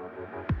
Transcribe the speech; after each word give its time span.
Okay, 0.00 0.57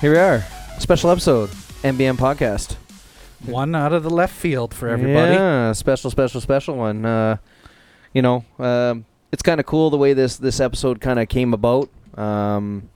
here 0.00 0.12
we 0.12 0.18
are. 0.18 0.44
Special 0.78 1.10
episode, 1.10 1.50
MBM 1.82 2.16
podcast. 2.16 2.76
One 3.44 3.74
out 3.74 3.92
of 3.92 4.02
the 4.02 4.10
left 4.10 4.34
field 4.34 4.72
for 4.74 4.88
everybody. 4.88 5.34
Yeah, 5.34 5.72
special, 5.72 6.10
special, 6.10 6.40
special 6.40 6.76
one. 6.76 7.04
Uh, 7.04 7.36
you 8.12 8.22
know, 8.22 8.44
um, 8.58 9.04
it's 9.32 9.42
kind 9.42 9.60
of 9.60 9.66
cool 9.66 9.90
the 9.90 9.96
way 9.96 10.12
this 10.12 10.36
this 10.36 10.60
episode 10.60 11.00
kind 11.00 11.18
of 11.18 11.28
came 11.28 11.52
about. 11.54 11.90
Um, 12.16 12.90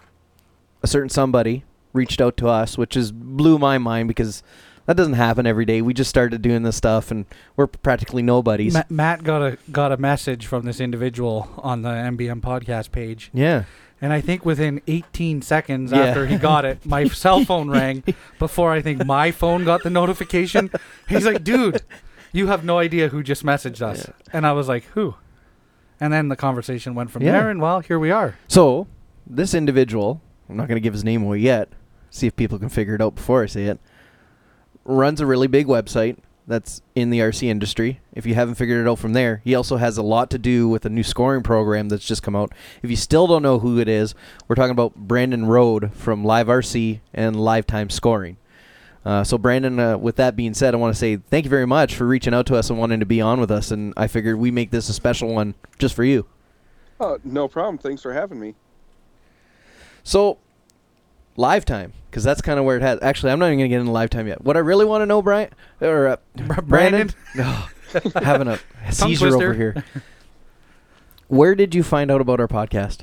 a 0.82 0.86
certain 0.86 1.08
somebody 1.08 1.64
reached 1.92 2.20
out 2.20 2.36
to 2.38 2.48
us, 2.48 2.76
which 2.76 2.96
is 2.96 3.12
blew 3.12 3.58
my 3.58 3.78
mind 3.78 4.08
because 4.08 4.42
that 4.86 4.96
doesn't 4.96 5.14
happen 5.14 5.46
every 5.46 5.64
day. 5.64 5.80
We 5.82 5.94
just 5.94 6.10
started 6.10 6.42
doing 6.42 6.62
this 6.62 6.76
stuff, 6.76 7.10
and 7.10 7.24
we're 7.56 7.66
practically 7.66 8.22
nobodies. 8.22 8.74
Ma- 8.74 8.82
Matt 8.88 9.24
got 9.24 9.42
a 9.42 9.58
got 9.70 9.92
a 9.92 9.96
message 9.96 10.46
from 10.46 10.64
this 10.64 10.80
individual 10.80 11.48
on 11.58 11.82
the 11.82 11.90
MBM 11.90 12.40
podcast 12.40 12.92
page, 12.92 13.30
yeah, 13.32 13.64
and 14.04 14.12
I 14.12 14.20
think 14.20 14.44
within 14.44 14.82
18 14.86 15.40
seconds 15.40 15.90
Yeah. 15.90 16.00
after 16.04 16.26
he 16.26 16.36
got 16.36 16.66
it, 16.66 16.84
my 16.84 17.04
cell 17.24 17.42
phone 17.44 17.70
rang 17.70 18.04
before 18.38 18.70
I 18.70 18.82
think 18.82 19.04
my 19.06 19.30
phone 19.30 19.64
got 19.64 19.82
the 19.82 19.88
notification. 19.90 20.70
He's 21.08 21.24
like, 21.24 21.42
"Dude, 21.42 21.80
you 22.30 22.48
have 22.48 22.64
no 22.64 22.76
idea 22.78 23.08
who 23.08 23.22
just 23.22 23.42
messaged 23.44 23.80
us," 23.80 24.10
and 24.32 24.46
I 24.46 24.52
was 24.52 24.68
like, 24.68 24.84
"Who?" 24.94 25.14
And 26.00 26.12
then 26.12 26.28
the 26.28 26.36
conversation 26.36 26.94
went 26.94 27.10
from 27.10 27.22
Yeah. 27.22 27.32
there, 27.32 27.50
and 27.50 27.60
well, 27.62 27.80
here 27.80 27.98
we 27.98 28.10
are. 28.10 28.36
So, 28.46 28.86
this 29.26 29.54
individual, 29.54 30.20
I'm 30.50 30.56
not 30.56 30.68
going 30.68 30.76
to 30.76 30.80
give 30.86 30.92
his 30.92 31.04
name 31.04 31.22
away 31.22 31.38
yet, 31.38 31.70
see 32.10 32.26
if 32.26 32.36
people 32.36 32.58
can 32.58 32.68
figure 32.68 32.94
it 32.94 33.00
out 33.00 33.14
before 33.14 33.42
I 33.42 33.46
say 33.46 33.64
it, 33.64 33.80
runs 34.84 35.20
a 35.20 35.26
really 35.26 35.46
big 35.46 35.66
website 35.66 36.18
that's 36.46 36.82
in 36.94 37.10
the 37.10 37.20
RC 37.20 37.48
industry. 37.48 38.00
If 38.12 38.26
you 38.26 38.34
haven't 38.34 38.56
figured 38.56 38.84
it 38.84 38.88
out 38.88 38.98
from 38.98 39.12
there, 39.12 39.40
he 39.44 39.54
also 39.54 39.76
has 39.76 39.96
a 39.96 40.02
lot 40.02 40.30
to 40.30 40.38
do 40.38 40.68
with 40.68 40.84
a 40.84 40.90
new 40.90 41.02
scoring 41.02 41.42
program 41.42 41.88
that's 41.88 42.06
just 42.06 42.22
come 42.22 42.36
out. 42.36 42.52
If 42.82 42.90
you 42.90 42.96
still 42.96 43.26
don't 43.26 43.42
know 43.42 43.58
who 43.58 43.78
it 43.78 43.88
is, 43.88 44.14
we're 44.46 44.56
talking 44.56 44.72
about 44.72 44.94
Brandon 44.94 45.46
Road 45.46 45.92
from 45.94 46.24
Live 46.24 46.48
RC 46.48 47.00
and 47.12 47.36
LiveTime 47.36 47.90
Scoring. 47.90 48.36
Uh, 49.04 49.22
so, 49.22 49.36
Brandon, 49.36 49.78
uh, 49.78 49.98
with 49.98 50.16
that 50.16 50.34
being 50.34 50.54
said, 50.54 50.72
I 50.72 50.78
want 50.78 50.94
to 50.94 50.98
say 50.98 51.16
thank 51.16 51.44
you 51.44 51.50
very 51.50 51.66
much 51.66 51.94
for 51.94 52.06
reaching 52.06 52.32
out 52.32 52.46
to 52.46 52.56
us 52.56 52.70
and 52.70 52.78
wanting 52.78 53.00
to 53.00 53.06
be 53.06 53.20
on 53.20 53.38
with 53.38 53.50
us. 53.50 53.70
And 53.70 53.92
I 53.96 54.06
figured 54.06 54.36
we 54.36 54.50
make 54.50 54.70
this 54.70 54.88
a 54.88 54.94
special 54.94 55.34
one 55.34 55.54
just 55.78 55.94
for 55.94 56.04
you. 56.04 56.26
Oh, 57.00 57.18
no 57.22 57.46
problem. 57.48 57.76
Thanks 57.76 58.00
for 58.00 58.14
having 58.14 58.40
me. 58.40 58.54
So, 60.04 60.38
LiveTime, 61.36 61.92
because 62.14 62.22
that's 62.22 62.40
kind 62.40 62.60
of 62.60 62.64
where 62.64 62.76
it 62.76 62.82
has. 62.82 63.00
Actually, 63.02 63.32
I'm 63.32 63.40
not 63.40 63.46
even 63.46 63.58
gonna 63.58 63.68
get 63.68 63.80
into 63.80 63.90
LiveTime 63.90 64.28
yet. 64.28 64.44
What 64.44 64.56
I 64.56 64.60
really 64.60 64.84
want 64.84 65.02
to 65.02 65.06
know, 65.06 65.20
Brian 65.20 65.50
or 65.80 66.06
uh, 66.06 66.16
Brandon, 66.62 67.10
Oh, 67.36 67.68
having 68.22 68.46
a 68.46 68.60
seizure 68.92 69.34
over 69.34 69.52
here. 69.52 69.84
Where 71.26 71.56
did 71.56 71.74
you 71.74 71.82
find 71.82 72.12
out 72.12 72.20
about 72.20 72.38
our 72.38 72.46
podcast? 72.46 73.00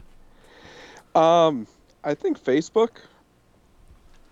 Um, 1.14 1.68
I 2.06 2.14
think 2.14 2.42
Facebook. 2.42 3.00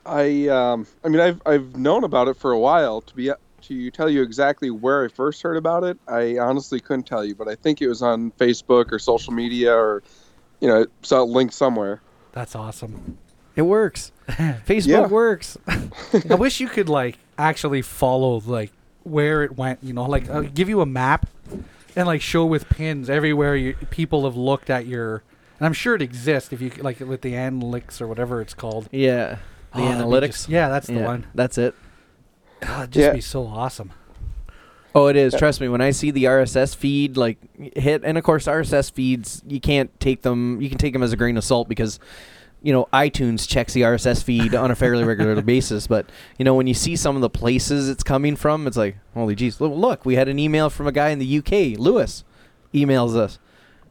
I 0.05 0.47
um, 0.47 0.87
I 1.03 1.09
mean, 1.09 1.19
I've 1.19 1.41
I've 1.45 1.75
known 1.75 2.05
about 2.05 2.29
it 2.29 2.37
for 2.37 2.51
a 2.53 2.59
while. 2.59 3.01
To 3.01 3.13
be 3.13 3.33
to 3.63 3.91
tell 3.91 4.09
you 4.09 4.21
exactly 4.21 4.69
where 4.69 5.03
I 5.03 5.09
first 5.09 5.41
heard 5.41 5.57
about 5.57 5.83
it, 5.83 5.97
I 6.07 6.37
honestly 6.37 6.79
couldn't 6.79 7.05
tell 7.05 7.25
you. 7.25 7.35
But 7.35 7.49
I 7.49 7.55
think 7.55 7.81
it 7.81 7.89
was 7.89 8.01
on 8.01 8.31
Facebook 8.39 8.93
or 8.93 8.99
social 8.99 9.33
media 9.33 9.75
or, 9.75 10.03
you 10.61 10.69
know, 10.69 10.85
saw 11.01 11.23
it 11.23 11.25
linked 11.25 11.53
somewhere. 11.53 12.01
That's 12.31 12.55
awesome. 12.55 13.17
It 13.59 13.63
works. 13.63 14.11
Facebook 14.29 14.87
Yeah. 14.87 15.07
works. 15.07 15.57
I 15.67 16.35
wish 16.35 16.59
you 16.61 16.69
could 16.69 16.87
like 16.87 17.17
actually 17.37 17.81
follow 17.81 18.39
like 18.45 18.71
where 19.03 19.43
it 19.43 19.57
went. 19.57 19.79
You 19.83 19.91
know, 19.93 20.05
like 20.05 20.29
uh, 20.29 20.41
give 20.41 20.69
you 20.69 20.79
a 20.81 20.85
map 20.85 21.27
and 21.95 22.07
like 22.07 22.21
show 22.21 22.45
with 22.45 22.69
pins 22.69 23.09
everywhere 23.09 23.55
you 23.57 23.73
people 23.89 24.23
have 24.25 24.37
looked 24.37 24.69
at 24.69 24.85
your. 24.85 25.23
And 25.59 25.65
I'm 25.65 25.73
sure 25.73 25.93
it 25.93 26.01
exists 26.01 26.53
if 26.53 26.61
you 26.61 26.69
c- 26.69 26.81
like 26.81 27.01
with 27.01 27.21
the 27.21 27.33
analytics 27.33 27.99
or 27.99 28.07
whatever 28.07 28.39
it's 28.39 28.53
called. 28.53 28.87
Yeah, 28.93 29.39
the 29.75 29.81
Oh, 29.81 29.85
that'd 29.85 29.97
be 29.97 30.03
analytics. 30.05 30.27
just- 30.27 30.49
yeah, 30.49 30.69
that's 30.69 30.87
the 30.87 30.93
Yeah, 30.93 31.05
one. 31.05 31.27
That's 31.35 31.57
it. 31.57 31.75
God, 32.61 32.79
it'd 32.83 32.91
just 32.93 33.03
Yeah. 33.07 33.11
be 33.13 33.19
so 33.21 33.45
awesome. 33.45 33.91
Oh, 34.95 35.07
it 35.07 35.15
is. 35.17 35.33
Yeah. 35.33 35.39
Trust 35.39 35.59
me. 35.61 35.67
When 35.67 35.81
I 35.81 35.91
see 35.91 36.11
the 36.11 36.23
RSS 36.25 36.73
feed 36.75 37.17
like 37.17 37.37
hit, 37.75 38.03
and 38.05 38.17
of 38.17 38.23
course 38.23 38.47
RSS 38.47 38.89
feeds, 38.89 39.43
you 39.47 39.59
can't 39.59 39.97
take 39.99 40.21
them. 40.23 40.61
You 40.61 40.69
can 40.69 40.77
take 40.77 40.93
them 40.93 41.03
as 41.03 41.11
a 41.11 41.17
grain 41.17 41.35
of 41.37 41.43
salt 41.43 41.67
because, 41.67 41.99
you 42.61 42.73
know, 42.73 42.87
iTunes 42.91 43.47
checks 43.47 43.73
the 43.73 43.81
RSS 43.81 44.23
feed 44.23 44.53
on 44.53 44.69
a 44.71 44.75
fairly 44.75 45.03
regular 45.03 45.41
basis. 45.43 45.87
But 45.87 46.09
you 46.37 46.45
know, 46.45 46.55
when 46.55 46.67
you 46.67 46.73
see 46.73 46.95
some 46.95 47.15
of 47.15 47.21
the 47.21 47.29
places 47.29 47.89
it's 47.89 48.03
coming 48.03 48.35
from, 48.35 48.67
it's 48.67 48.77
like, 48.77 48.97
holy 49.13 49.35
jeez! 49.35 49.59
Look, 49.59 50.05
we 50.05 50.15
had 50.15 50.27
an 50.27 50.39
email 50.39 50.69
from 50.69 50.87
a 50.87 50.91
guy 50.91 51.09
in 51.09 51.19
the 51.19 51.37
UK. 51.39 51.79
Lewis 51.79 52.23
emails 52.73 53.15
us. 53.15 53.39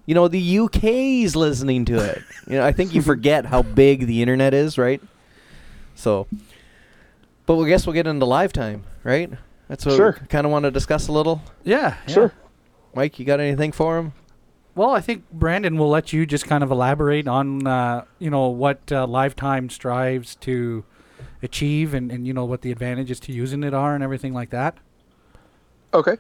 You 0.07 0.15
know, 0.15 0.27
the 0.29 0.59
UK's 0.61 1.37
listening 1.37 1.85
to 1.87 1.97
it. 1.99 2.23
You 2.47 2.55
know, 2.57 2.65
I 2.65 2.73
think 2.73 2.95
you 2.95 3.03
forget 3.03 3.45
how 3.47 3.63
big 3.83 4.07
the 4.07 4.23
internet 4.23 4.55
is, 4.55 4.79
right? 4.79 5.03
So, 5.95 6.27
but 7.45 7.57
we 7.57 7.69
guess 7.69 7.87
we'll 7.87 7.95
get 7.95 8.07
into 8.07 8.25
live 8.25 8.53
time, 8.53 8.85
right? 9.05 9.31
That's 9.69 9.85
what 9.85 9.97
Sure. 9.97 10.17
we 10.21 10.27
kind 10.29 10.47
of 10.47 10.51
want 10.53 10.63
to 10.65 10.71
discuss 10.71 11.09
a 11.09 11.13
little. 11.13 11.43
Yeah, 11.65 11.97
yeah. 12.07 12.15
Sure. 12.15 12.33
Mike, 12.95 13.19
you 13.19 13.27
got 13.27 13.39
anything 13.41 13.71
for 13.73 13.99
him? 13.99 14.13
Well, 14.79 14.91
I 14.91 15.01
think 15.01 15.29
Brandon 15.33 15.77
will 15.77 15.89
let 15.89 16.13
you 16.13 16.25
just 16.25 16.47
kind 16.47 16.63
of 16.63 16.71
elaborate 16.71 17.27
on 17.27 17.67
uh, 17.67 18.05
you 18.21 18.31
know 18.31 18.47
what 18.47 18.93
uh, 18.93 19.09
LiveTime 19.09 19.73
strives 19.73 20.37
to 20.37 20.85
achieve 21.43 21.95
and, 21.95 22.13
and 22.13 22.29
you 22.29 22.33
know 22.33 22.45
what 22.45 22.63
the 22.63 22.71
advantages 22.71 23.19
to 23.21 23.33
using 23.33 23.65
it 23.65 23.75
are 23.75 23.97
and 23.97 24.05
everything 24.05 24.33
like 24.33 24.51
that. 24.51 24.77
Okay. 25.93 26.17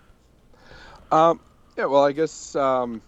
Um, 1.12 1.38
yeah, 1.76 1.84
well, 1.84 2.04
I 2.04 2.10
guess 2.10 2.56
um, 2.56 3.00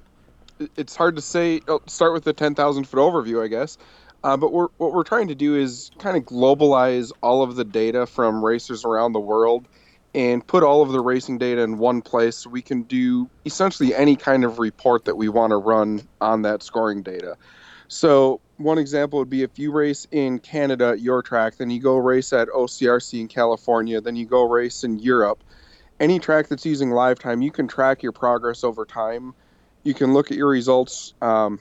it's 0.77 0.95
hard 0.95 1.17
to 1.17 1.23
say. 1.23 1.61
I'll 1.67 1.83
start 1.89 2.13
with 2.13 2.23
the 2.23 2.33
10,000 2.33 2.85
foot 2.85 2.99
overview, 2.99 3.43
I 3.43 3.49
guess. 3.49 3.77
Uh, 4.23 4.37
but 4.37 4.53
we're, 4.53 4.69
what 4.77 4.93
we're 4.93 5.03
trying 5.03 5.27
to 5.29 5.35
do 5.35 5.57
is 5.57 5.91
kind 5.99 6.17
of 6.17 6.23
globalize 6.23 7.11
all 7.25 7.43
of 7.43 7.57
the 7.57 7.65
data 7.65 8.07
from 8.07 8.45
racers 8.45 8.85
around 8.85 9.15
the 9.15 9.21
world 9.21 9.67
and 10.15 10.45
put 10.47 10.63
all 10.63 10.83
of 10.83 10.91
the 10.91 11.01
racing 11.01 11.39
data 11.39 11.63
in 11.63 11.79
one 11.79 12.03
place 12.03 12.39
so 12.39 12.51
we 12.51 12.63
can 12.63 12.83
do 12.83 13.29
essentially 13.45 13.95
any 13.95 14.17
kind 14.17 14.45
of 14.45 14.59
report 14.59 15.05
that 15.05 15.17
we 15.17 15.29
want 15.29 15.51
to 15.51 15.57
run 15.57 16.03
on 16.21 16.43
that 16.43 16.63
scoring 16.63 17.03
data. 17.03 17.37
So, 17.89 18.41
one 18.57 18.79
example 18.79 19.19
would 19.21 19.31
be 19.31 19.43
if 19.43 19.59
you 19.59 19.73
race 19.73 20.07
in 20.11 20.39
Canada 20.39 20.89
at 20.89 21.01
your 21.01 21.23
track, 21.23 21.57
then 21.57 21.71
you 21.71 21.81
go 21.81 21.97
race 21.97 22.33
at 22.33 22.49
OCRC 22.49 23.21
in 23.21 23.29
California, 23.29 24.01
then 24.01 24.17
you 24.17 24.27
go 24.27 24.43
race 24.45 24.85
in 24.85 24.99
Europe. 24.99 25.43
Any 25.99 26.19
track 26.19 26.49
that's 26.49 26.67
using 26.67 26.91
LiveTime 26.91 27.43
you 27.43 27.51
can 27.51 27.69
track 27.69 28.03
your 28.03 28.13
progress 28.13 28.65
over 28.65 28.85
time. 28.85 29.35
You 29.83 29.95
can 29.95 30.13
look 30.13 30.31
at 30.31 30.37
your 30.37 30.49
results 30.49 31.15
um, 31.23 31.61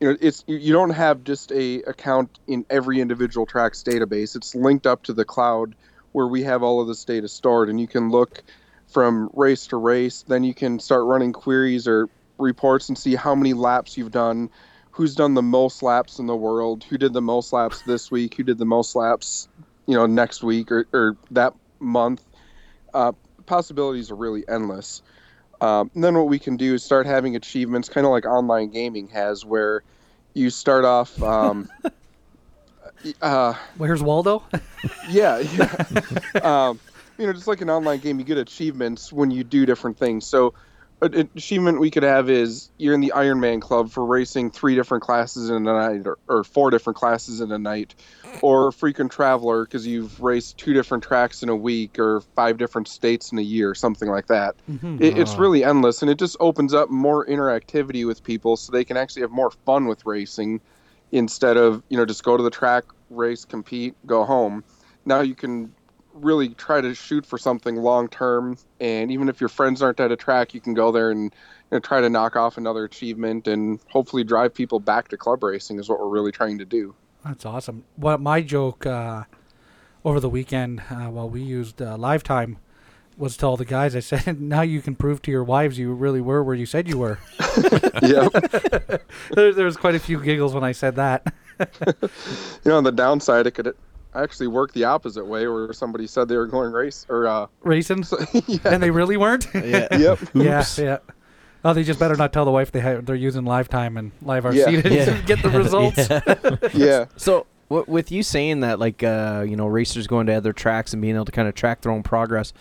you 0.00 0.08
know 0.08 0.16
it's 0.20 0.44
you 0.46 0.72
don't 0.72 0.90
have 0.90 1.24
just 1.24 1.52
a 1.52 1.82
account 1.82 2.38
in 2.46 2.64
every 2.70 3.00
individual 3.00 3.46
track's 3.46 3.82
database. 3.82 4.34
It's 4.34 4.54
linked 4.54 4.86
up 4.86 5.02
to 5.04 5.12
the 5.12 5.24
cloud 5.24 5.74
where 6.12 6.26
we 6.26 6.42
have 6.42 6.62
all 6.62 6.80
of 6.80 6.88
this 6.88 7.04
data 7.04 7.28
stored 7.28 7.68
and 7.68 7.80
you 7.80 7.88
can 7.88 8.10
look 8.10 8.42
from 8.86 9.30
race 9.34 9.66
to 9.66 9.76
race 9.76 10.24
then 10.26 10.44
you 10.44 10.54
can 10.54 10.78
start 10.78 11.04
running 11.04 11.32
queries 11.32 11.86
or 11.86 12.08
reports 12.38 12.88
and 12.88 12.98
see 12.98 13.14
how 13.14 13.34
many 13.34 13.52
laps 13.52 13.96
you've 13.96 14.10
done 14.10 14.48
who's 14.90 15.14
done 15.14 15.34
the 15.34 15.42
most 15.42 15.82
laps 15.82 16.18
in 16.18 16.26
the 16.26 16.36
world 16.36 16.84
who 16.84 16.98
did 16.98 17.12
the 17.12 17.22
most 17.22 17.52
laps 17.52 17.82
this 17.82 18.10
week 18.10 18.34
who 18.34 18.42
did 18.42 18.58
the 18.58 18.64
most 18.64 18.96
laps 18.96 19.48
you 19.86 19.94
know 19.94 20.06
next 20.06 20.42
week 20.42 20.72
or, 20.72 20.86
or 20.92 21.16
that 21.30 21.54
month 21.78 22.24
uh, 22.94 23.12
possibilities 23.46 24.10
are 24.10 24.16
really 24.16 24.44
endless. 24.48 25.02
Um, 25.60 25.90
and 25.94 26.02
then 26.02 26.14
what 26.16 26.28
we 26.28 26.38
can 26.38 26.56
do 26.56 26.74
is 26.74 26.84
start 26.84 27.06
having 27.06 27.36
achievements, 27.36 27.88
kind 27.88 28.06
of 28.06 28.12
like 28.12 28.24
online 28.24 28.70
gaming 28.70 29.08
has, 29.08 29.44
where 29.44 29.82
you 30.32 30.48
start 30.48 30.84
off. 30.84 31.20
Um, 31.22 31.68
uh, 33.22 33.54
Where's 33.76 34.02
Waldo? 34.02 34.42
yeah, 35.10 35.38
yeah. 35.38 35.84
um, 36.42 36.80
you 37.18 37.26
know, 37.26 37.32
just 37.32 37.46
like 37.46 37.60
an 37.60 37.70
online 37.70 37.98
game, 38.00 38.18
you 38.18 38.24
get 38.24 38.38
achievements 38.38 39.12
when 39.12 39.30
you 39.30 39.44
do 39.44 39.66
different 39.66 39.98
things. 39.98 40.26
So 40.26 40.54
an 41.02 41.30
achievement 41.34 41.80
we 41.80 41.90
could 41.90 42.02
have 42.02 42.28
is 42.28 42.70
you're 42.76 42.92
in 42.94 43.00
the 43.00 43.12
Ironman 43.16 43.60
Club 43.62 43.90
for 43.90 44.04
racing 44.04 44.50
three 44.50 44.74
different 44.74 45.02
classes 45.02 45.48
in 45.48 45.56
a 45.56 45.60
night, 45.72 46.06
or, 46.06 46.18
or 46.28 46.44
four 46.44 46.70
different 46.70 46.98
classes 46.98 47.40
in 47.40 47.50
a 47.52 47.58
night, 47.58 47.94
or 48.42 48.70
frequent 48.70 49.10
traveler 49.10 49.64
because 49.64 49.86
you've 49.86 50.20
raced 50.20 50.58
two 50.58 50.74
different 50.74 51.02
tracks 51.02 51.42
in 51.42 51.48
a 51.48 51.56
week, 51.56 51.98
or 51.98 52.20
five 52.36 52.58
different 52.58 52.86
states 52.86 53.32
in 53.32 53.38
a 53.38 53.42
year, 53.42 53.74
something 53.74 54.08
like 54.10 54.26
that. 54.26 54.54
Mhm. 54.70 55.00
It, 55.00 55.18
it's 55.18 55.34
Ah. 55.34 55.40
really 55.40 55.64
endless, 55.64 56.02
and 56.02 56.10
it 56.10 56.18
just 56.18 56.36
opens 56.38 56.74
up 56.74 56.90
more 56.90 57.24
interactivity 57.26 58.06
with 58.06 58.22
people, 58.22 58.58
so 58.58 58.70
they 58.70 58.84
can 58.84 58.98
actually 58.98 59.22
have 59.22 59.30
more 59.30 59.50
fun 59.64 59.86
with 59.86 60.04
racing 60.04 60.60
instead 61.12 61.56
of 61.56 61.82
you 61.88 61.96
know 61.96 62.04
just 62.04 62.22
go 62.22 62.36
to 62.36 62.42
the 62.42 62.50
track, 62.50 62.84
race, 63.10 63.44
compete, 63.44 63.94
go 64.06 64.24
home. 64.24 64.64
Now 65.04 65.20
you 65.20 65.34
can 65.34 65.72
really 66.12 66.50
try 66.50 66.80
to 66.80 66.94
shoot 66.94 67.24
for 67.24 67.38
something 67.38 67.76
long 67.76 68.08
term, 68.08 68.58
and 68.80 69.10
even 69.10 69.28
if 69.28 69.40
your 69.40 69.48
friends 69.48 69.82
aren't 69.82 70.00
at 70.00 70.12
a 70.12 70.16
track, 70.16 70.54
you 70.54 70.60
can 70.60 70.74
go 70.74 70.92
there 70.92 71.10
and 71.10 71.24
you 71.24 71.30
know, 71.72 71.78
try 71.78 72.00
to 72.00 72.10
knock 72.10 72.36
off 72.36 72.58
another 72.58 72.84
achievement 72.84 73.46
and 73.46 73.80
hopefully 73.88 74.24
drive 74.24 74.52
people 74.54 74.80
back 74.80 75.08
to 75.08 75.16
club 75.16 75.42
racing 75.42 75.78
is 75.78 75.88
what 75.88 76.00
we're 76.00 76.08
really 76.08 76.32
trying 76.32 76.58
to 76.58 76.64
do. 76.64 76.94
That's 77.24 77.44
awesome. 77.44 77.84
What 77.96 78.20
my 78.20 78.40
joke 78.40 78.86
uh, 78.86 79.24
over 80.04 80.20
the 80.20 80.30
weekend 80.30 80.82
uh, 80.90 81.06
while 81.06 81.28
we 81.28 81.42
used 81.42 81.80
uh, 81.80 81.96
live 81.96 82.22
time 82.22 82.58
was 83.20 83.36
to 83.38 83.46
all 83.46 83.56
the 83.56 83.64
guys. 83.64 83.94
I 83.94 84.00
said, 84.00 84.40
"Now 84.42 84.62
you 84.62 84.80
can 84.82 84.96
prove 84.96 85.22
to 85.22 85.30
your 85.30 85.44
wives 85.44 85.78
you 85.78 85.92
really 85.92 86.20
were 86.20 86.42
where 86.42 86.54
you 86.56 86.66
said 86.66 86.88
you 86.88 86.98
were." 86.98 87.18
yep. 88.02 88.32
there, 89.32 89.52
there 89.54 89.64
was 89.64 89.76
quite 89.76 89.94
a 89.94 89.98
few 90.00 90.20
giggles 90.22 90.54
when 90.54 90.64
I 90.64 90.72
said 90.72 90.96
that. 90.96 91.32
You 91.58 92.70
know, 92.70 92.78
on 92.78 92.84
the 92.84 92.92
downside, 92.92 93.46
it 93.46 93.52
could 93.52 93.74
actually 94.14 94.46
work 94.48 94.72
the 94.72 94.84
opposite 94.84 95.24
way, 95.26 95.46
where 95.46 95.72
somebody 95.72 96.06
said 96.06 96.26
they 96.28 96.36
were 96.36 96.46
going 96.46 96.72
race 96.72 97.06
or 97.08 97.26
uh, 97.28 97.46
Racing, 97.62 98.02
so, 98.04 98.18
yeah. 98.46 98.58
and 98.64 98.82
they 98.82 98.90
really 98.90 99.16
weren't. 99.16 99.46
Yeah. 99.54 99.86
Yep. 99.96 100.18
yeah, 100.34 100.60
Oops. 100.60 100.78
yeah. 100.78 100.98
Oh, 101.64 101.74
they 101.74 101.84
just 101.84 102.00
better 102.00 102.16
not 102.16 102.32
tell 102.32 102.46
the 102.46 102.50
wife 102.50 102.72
they 102.72 102.80
ha- 102.80 103.00
they're 103.02 103.14
using 103.14 103.42
LiveTime 103.42 103.98
and 103.98 104.12
live 104.22 104.44
RC 104.44 104.54
Yeah. 104.72 104.80
to 104.80 104.94
Yeah. 104.94 105.20
get 105.26 105.42
the 105.42 105.50
results. 105.50 106.08
Yeah. 106.08 106.56
Yeah. 106.72 107.04
So, 107.16 107.46
w- 107.68 107.84
with 107.86 108.10
you 108.10 108.22
saying 108.22 108.60
that, 108.60 108.78
like, 108.78 109.02
uh, 109.02 109.44
you 109.46 109.56
know, 109.56 109.66
racers 109.66 110.06
going 110.06 110.26
to 110.28 110.32
other 110.32 110.54
tracks 110.54 110.94
and 110.94 111.02
being 111.02 111.14
able 111.14 111.26
to 111.26 111.32
kind 111.32 111.46
of 111.48 111.54
track 111.54 111.82
their 111.82 111.92
own 111.92 112.02
progress, 112.02 112.54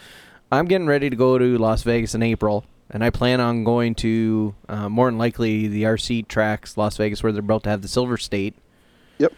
I'm 0.51 0.65
getting 0.65 0.87
ready 0.87 1.09
to 1.09 1.15
go 1.15 1.37
to 1.37 1.57
Las 1.57 1.83
Vegas 1.83 2.15
in 2.15 2.23
April, 2.23 2.65
and 2.89 3.03
I 3.03 3.09
plan 3.11 3.39
on 3.39 3.63
going 3.63 3.93
to 3.95 4.55
uh, 4.67 4.89
more 4.89 5.07
than 5.07 5.17
likely 5.17 5.67
the 5.67 5.83
RC 5.83 6.27
tracks, 6.27 6.75
Las 6.77 6.97
Vegas, 6.97 7.21
where 7.21 7.31
they're 7.31 7.39
about 7.41 7.63
to 7.63 7.69
have 7.69 7.81
the 7.81 7.87
Silver 7.87 8.17
State. 8.17 8.55
Yep. 9.19 9.33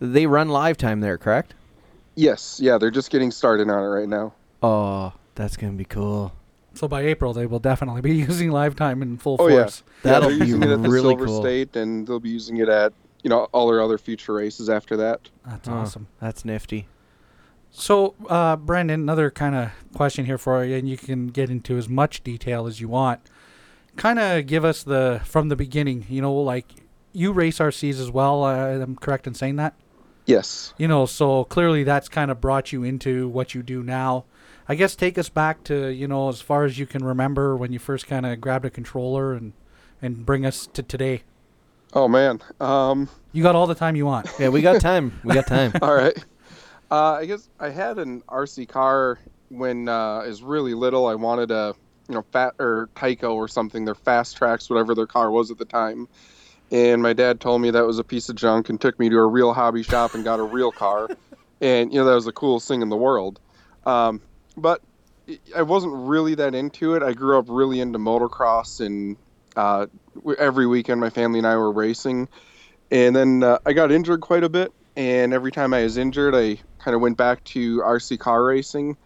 They 0.00 0.26
run 0.26 0.48
live 0.48 0.76
time 0.76 1.00
there, 1.00 1.18
correct? 1.18 1.54
Yes. 2.14 2.60
Yeah. 2.62 2.78
They're 2.78 2.90
just 2.90 3.10
getting 3.10 3.30
started 3.30 3.68
on 3.70 3.82
it 3.82 3.86
right 3.88 4.08
now. 4.08 4.34
Oh, 4.62 5.12
that's 5.34 5.56
gonna 5.56 5.72
be 5.72 5.84
cool. 5.84 6.32
So 6.74 6.86
by 6.88 7.02
April, 7.02 7.32
they 7.32 7.46
will 7.46 7.58
definitely 7.58 8.00
be 8.02 8.14
using 8.28 8.50
live 8.50 8.76
time 8.76 9.02
in 9.02 9.18
full 9.18 9.36
Oh, 9.40 9.48
yeah. 9.48 9.62
force. 9.62 9.82
That'll 10.02 10.30
yeah, 10.30 10.38
they're 10.38 10.46
be 10.46 10.50
using 10.52 10.62
it 10.62 10.70
at 10.70 10.82
the 10.82 10.88
really 10.88 11.08
Silver 11.10 11.26
cool. 11.26 11.42
State, 11.42 11.74
and 11.76 12.06
they'll 12.06 12.20
be 12.20 12.30
using 12.30 12.58
it 12.58 12.68
at 12.68 12.92
you 13.22 13.30
know 13.30 13.48
all 13.52 13.68
their 13.68 13.80
other 13.82 13.98
future 13.98 14.34
races 14.34 14.68
after 14.70 14.96
that. 14.98 15.28
That's 15.46 15.68
Oh, 15.68 15.72
awesome. 15.72 16.06
That's 16.20 16.44
nifty. 16.44 16.86
So, 17.72 18.14
uh, 18.28 18.56
Brendan, 18.56 19.00
another 19.00 19.30
kind 19.30 19.54
of 19.54 19.70
question 19.94 20.26
here 20.26 20.38
for 20.38 20.62
you, 20.64 20.76
and 20.76 20.88
you 20.88 20.98
can 20.98 21.28
get 21.28 21.50
into 21.50 21.78
as 21.78 21.88
much 21.88 22.22
detail 22.22 22.66
as 22.66 22.80
you 22.80 22.88
want. 22.88 23.20
Kind 23.96 24.18
of 24.18 24.46
give 24.46 24.64
us 24.64 24.82
the 24.82 25.22
from 25.24 25.48
the 25.48 25.56
beginning. 25.56 26.06
You 26.08 26.20
know, 26.20 26.34
like 26.34 26.66
you 27.12 27.32
race 27.32 27.58
RCs 27.58 27.98
as 27.98 28.10
well. 28.10 28.44
Uh, 28.44 28.78
I'm 28.78 28.96
correct 28.96 29.26
in 29.26 29.34
saying 29.34 29.56
that. 29.56 29.74
Yes. 30.26 30.72
You 30.76 30.86
know, 30.86 31.06
so 31.06 31.44
clearly 31.44 31.82
that's 31.82 32.08
kind 32.08 32.30
of 32.30 32.40
brought 32.40 32.72
you 32.72 32.84
into 32.84 33.28
what 33.28 33.54
you 33.54 33.62
do 33.62 33.82
now. 33.82 34.24
I 34.68 34.74
guess 34.74 34.94
take 34.94 35.18
us 35.18 35.28
back 35.28 35.64
to 35.64 35.88
you 35.88 36.06
know 36.06 36.28
as 36.28 36.40
far 36.40 36.64
as 36.64 36.78
you 36.78 36.86
can 36.86 37.04
remember 37.04 37.56
when 37.56 37.72
you 37.72 37.78
first 37.78 38.06
kind 38.06 38.24
of 38.26 38.40
grabbed 38.40 38.64
a 38.64 38.70
controller 38.70 39.32
and 39.32 39.54
and 40.00 40.24
bring 40.24 40.44
us 40.46 40.66
to 40.74 40.82
today. 40.82 41.22
Oh 41.94 42.06
man. 42.06 42.40
Um. 42.60 43.08
You 43.32 43.42
got 43.42 43.54
all 43.54 43.66
the 43.66 43.74
time 43.74 43.96
you 43.96 44.06
want. 44.06 44.28
Yeah, 44.38 44.50
we 44.50 44.60
got 44.60 44.80
time. 44.80 45.20
We 45.24 45.34
got 45.34 45.46
time. 45.46 45.72
all 45.82 45.94
right. 45.94 46.16
Uh, 46.92 47.14
I 47.14 47.24
guess 47.24 47.48
I 47.58 47.70
had 47.70 47.98
an 47.98 48.20
RC 48.28 48.68
car 48.68 49.18
when 49.48 49.88
uh, 49.88 50.18
I 50.18 50.26
was 50.26 50.42
really 50.42 50.74
little. 50.74 51.06
I 51.06 51.14
wanted 51.14 51.50
a 51.50 51.74
you 52.06 52.14
know 52.14 52.22
fat 52.32 52.52
or 52.58 52.90
Tyco 52.94 53.32
or 53.32 53.48
something. 53.48 53.86
Their 53.86 53.94
Fast 53.94 54.38
Traxx, 54.38 54.68
whatever 54.68 54.94
their 54.94 55.06
car 55.06 55.30
was 55.30 55.50
at 55.50 55.56
the 55.56 55.64
time. 55.64 56.06
And 56.70 57.00
my 57.00 57.14
dad 57.14 57.40
told 57.40 57.62
me 57.62 57.70
that 57.70 57.86
was 57.86 57.98
a 57.98 58.04
piece 58.04 58.28
of 58.28 58.36
junk 58.36 58.68
and 58.68 58.78
took 58.78 58.98
me 58.98 59.08
to 59.08 59.16
a 59.16 59.26
real 59.26 59.54
hobby 59.54 59.82
shop 59.82 60.12
and 60.12 60.22
got 60.22 60.38
a 60.38 60.42
real 60.42 60.70
car. 60.70 61.08
and 61.62 61.90
you 61.94 61.98
know 61.98 62.04
that 62.04 62.14
was 62.14 62.26
the 62.26 62.32
coolest 62.32 62.68
thing 62.68 62.82
in 62.82 62.90
the 62.90 62.96
world. 62.96 63.40
Um, 63.86 64.20
but 64.58 64.82
I 65.56 65.62
wasn't 65.62 65.94
really 65.94 66.34
that 66.34 66.54
into 66.54 66.94
it. 66.94 67.02
I 67.02 67.14
grew 67.14 67.38
up 67.38 67.46
really 67.48 67.80
into 67.80 67.98
motocross, 67.98 68.84
and 68.84 69.16
uh, 69.56 69.86
every 70.38 70.66
weekend 70.66 71.00
my 71.00 71.08
family 71.08 71.38
and 71.38 71.46
I 71.46 71.56
were 71.56 71.72
racing. 71.72 72.28
And 72.90 73.16
then 73.16 73.42
uh, 73.42 73.60
I 73.64 73.72
got 73.72 73.90
injured 73.90 74.20
quite 74.20 74.44
a 74.44 74.50
bit, 74.50 74.74
and 74.96 75.32
every 75.32 75.52
time 75.52 75.72
I 75.72 75.82
was 75.82 75.96
injured, 75.96 76.34
I 76.34 76.58
kind 76.78 76.94
of 76.94 77.00
went 77.00 77.16
back 77.16 77.42
to 77.44 77.78
RC 77.78 78.18
car 78.18 78.44
racing. 78.44 78.96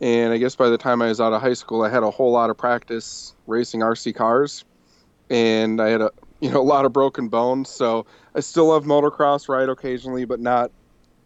And 0.00 0.32
I 0.32 0.38
guess 0.38 0.56
by 0.56 0.68
the 0.68 0.78
time 0.78 1.02
I 1.02 1.08
was 1.08 1.20
out 1.20 1.32
of 1.32 1.40
high 1.40 1.54
school, 1.54 1.82
I 1.82 1.88
had 1.88 2.02
a 2.02 2.10
whole 2.10 2.32
lot 2.32 2.50
of 2.50 2.56
practice 2.56 3.34
racing 3.46 3.80
RC 3.80 4.14
cars, 4.14 4.64
and 5.28 5.80
I 5.80 5.88
had 5.88 6.00
a 6.00 6.12
you 6.40 6.50
know 6.50 6.60
a 6.60 6.62
lot 6.62 6.84
of 6.84 6.92
broken 6.92 7.28
bones. 7.28 7.68
So 7.68 8.06
I 8.34 8.40
still 8.40 8.68
love 8.68 8.84
motocross, 8.84 9.48
ride 9.48 9.68
occasionally, 9.68 10.24
but 10.24 10.40
not 10.40 10.70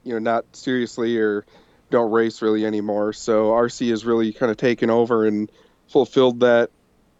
you 0.04 0.12
know 0.14 0.18
not 0.18 0.44
seriously 0.56 1.18
or 1.18 1.44
don't 1.90 2.10
race 2.10 2.40
really 2.40 2.64
anymore. 2.64 3.12
So 3.12 3.50
RC 3.50 3.90
has 3.90 4.04
really 4.04 4.32
kind 4.32 4.50
of 4.50 4.56
taken 4.56 4.88
over 4.88 5.26
and 5.26 5.52
fulfilled 5.88 6.40
that 6.40 6.70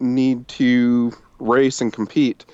need 0.00 0.49
to 0.49 1.12
race 1.39 1.81
and 1.83 1.93
compete. 1.93 2.47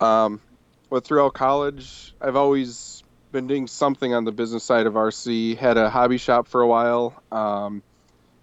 Um, 0.00 0.40
but 0.88 1.04
throughout 1.04 1.34
college, 1.34 2.14
I've 2.20 2.36
always 2.36 3.02
been 3.32 3.46
doing 3.46 3.66
something 3.66 4.14
on 4.14 4.24
the 4.24 4.32
business 4.32 4.64
side 4.64 4.86
of 4.86 4.94
RC. 4.94 5.56
Had 5.56 5.76
a 5.76 5.90
hobby 5.90 6.18
shop 6.18 6.48
for 6.48 6.60
a 6.60 6.66
while, 6.66 7.22
um, 7.32 7.82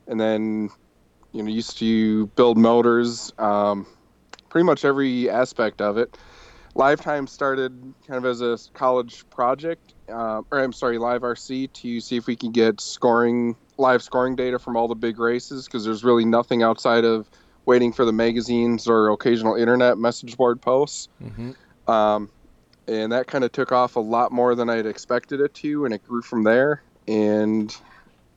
and 0.08 0.20
then 0.20 0.70
you 1.32 1.44
know 1.44 1.50
used 1.50 1.78
to 1.80 2.28
build 2.28 2.58
motors. 2.58 3.32
Um, 3.38 3.86
pretty 4.50 4.66
much 4.66 4.86
every 4.86 5.30
aspect 5.30 5.82
of 5.82 5.98
it. 5.98 6.18
LiveTime 6.76 7.28
started 7.28 7.72
kind 8.08 8.24
of 8.24 8.26
as 8.26 8.42
a 8.42 8.58
college 8.74 9.28
project, 9.32 9.96
uh, 10.10 10.42
or 10.52 10.60
I'm 10.60 10.74
sorry, 10.74 11.00
Live 11.00 11.22
RC 11.22 11.74
to 11.74 12.00
see 12.00 12.18
if 12.18 12.28
we 12.28 12.36
can 12.36 12.52
get 12.52 12.80
scoring 12.80 13.56
live 13.80 14.02
scoring 14.02 14.36
data 14.36 14.58
from 14.60 14.76
all 14.76 14.88
the 14.88 14.96
big 14.96 15.20
races 15.20 15.66
because 15.66 15.86
there's 15.86 16.04
really 16.04 16.26
nothing 16.26 16.64
outside 16.64 17.06
of 17.06 17.30
waiting 17.66 17.92
for 17.92 18.06
the 18.06 18.14
magazines 18.14 18.88
or 18.88 19.10
occasional 19.10 19.56
internet 19.56 19.98
message 19.98 20.38
board 20.38 20.62
posts. 20.62 21.10
hmm 21.20 21.52
Um, 21.88 22.30
and 22.88 23.12
that 23.12 23.28
kind 23.28 23.44
of 23.44 23.52
took 23.52 23.72
off 23.72 23.96
a 23.96 24.00
lot 24.00 24.32
more 24.32 24.56
than 24.56 24.70
I'd 24.70 24.86
expected 24.86 25.42
it 25.42 25.54
to, 25.56 25.86
and 25.86 25.94
it 25.94 26.06
grew 26.08 26.22
from 26.22 26.44
there. 26.44 26.82
And 27.08 27.76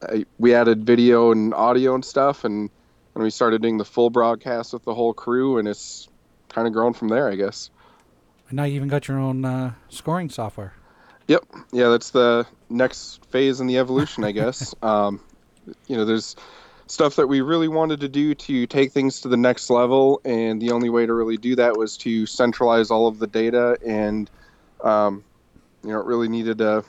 I, 0.02 0.24
we 0.38 0.54
added 0.54 0.84
video 0.84 1.32
and 1.32 1.54
audio 1.54 1.94
and 1.94 2.04
stuff, 2.04 2.44
and 2.44 2.70
when 3.12 3.22
we 3.22 3.30
started 3.30 3.62
doing 3.62 3.78
the 3.78 3.84
full 3.84 4.10
broadcast 4.10 4.72
with 4.72 4.84
the 4.84 4.94
whole 4.94 5.12
crew, 5.12 5.58
and 5.58 5.68
it's 5.68 6.08
kind 6.48 6.66
of 6.66 6.72
grown 6.72 6.92
from 6.92 7.08
there, 7.08 7.28
I 7.28 7.36
guess. 7.36 7.70
And 8.48 8.56
now 8.56 8.64
you 8.64 8.74
even 8.74 8.88
got 8.88 9.08
your 9.08 9.18
own 9.18 9.44
uh, 9.44 9.72
scoring 9.88 10.28
software. 10.28 10.74
Yep. 11.28 11.44
Yeah, 11.72 11.88
that's 11.88 12.10
the 12.10 12.46
next 12.68 13.24
phase 13.26 13.60
in 13.60 13.68
the 13.68 13.78
evolution, 13.78 14.24
I 14.24 14.32
guess. 14.32 14.74
um, 14.82 15.20
you 15.86 15.96
know, 15.96 16.04
there's 16.04 16.34
stuff 16.88 17.14
that 17.16 17.28
we 17.28 17.40
really 17.40 17.68
wanted 17.68 18.00
to 18.00 18.08
do 18.08 18.34
to 18.34 18.66
take 18.66 18.90
things 18.90 19.20
to 19.20 19.28
the 19.28 19.36
next 19.36 19.70
level, 19.70 20.20
and 20.24 20.60
the 20.60 20.72
only 20.72 20.90
way 20.90 21.06
to 21.06 21.14
really 21.14 21.36
do 21.36 21.54
that 21.54 21.76
was 21.76 21.96
to 21.98 22.26
centralize 22.26 22.90
all 22.90 23.06
of 23.06 23.20
the 23.20 23.28
data, 23.28 23.78
and 23.86 24.28
um, 24.84 25.24
you 25.82 25.90
know, 25.90 26.00
it 26.00 26.06
really 26.06 26.28
needed 26.28 26.60
a 26.60 26.84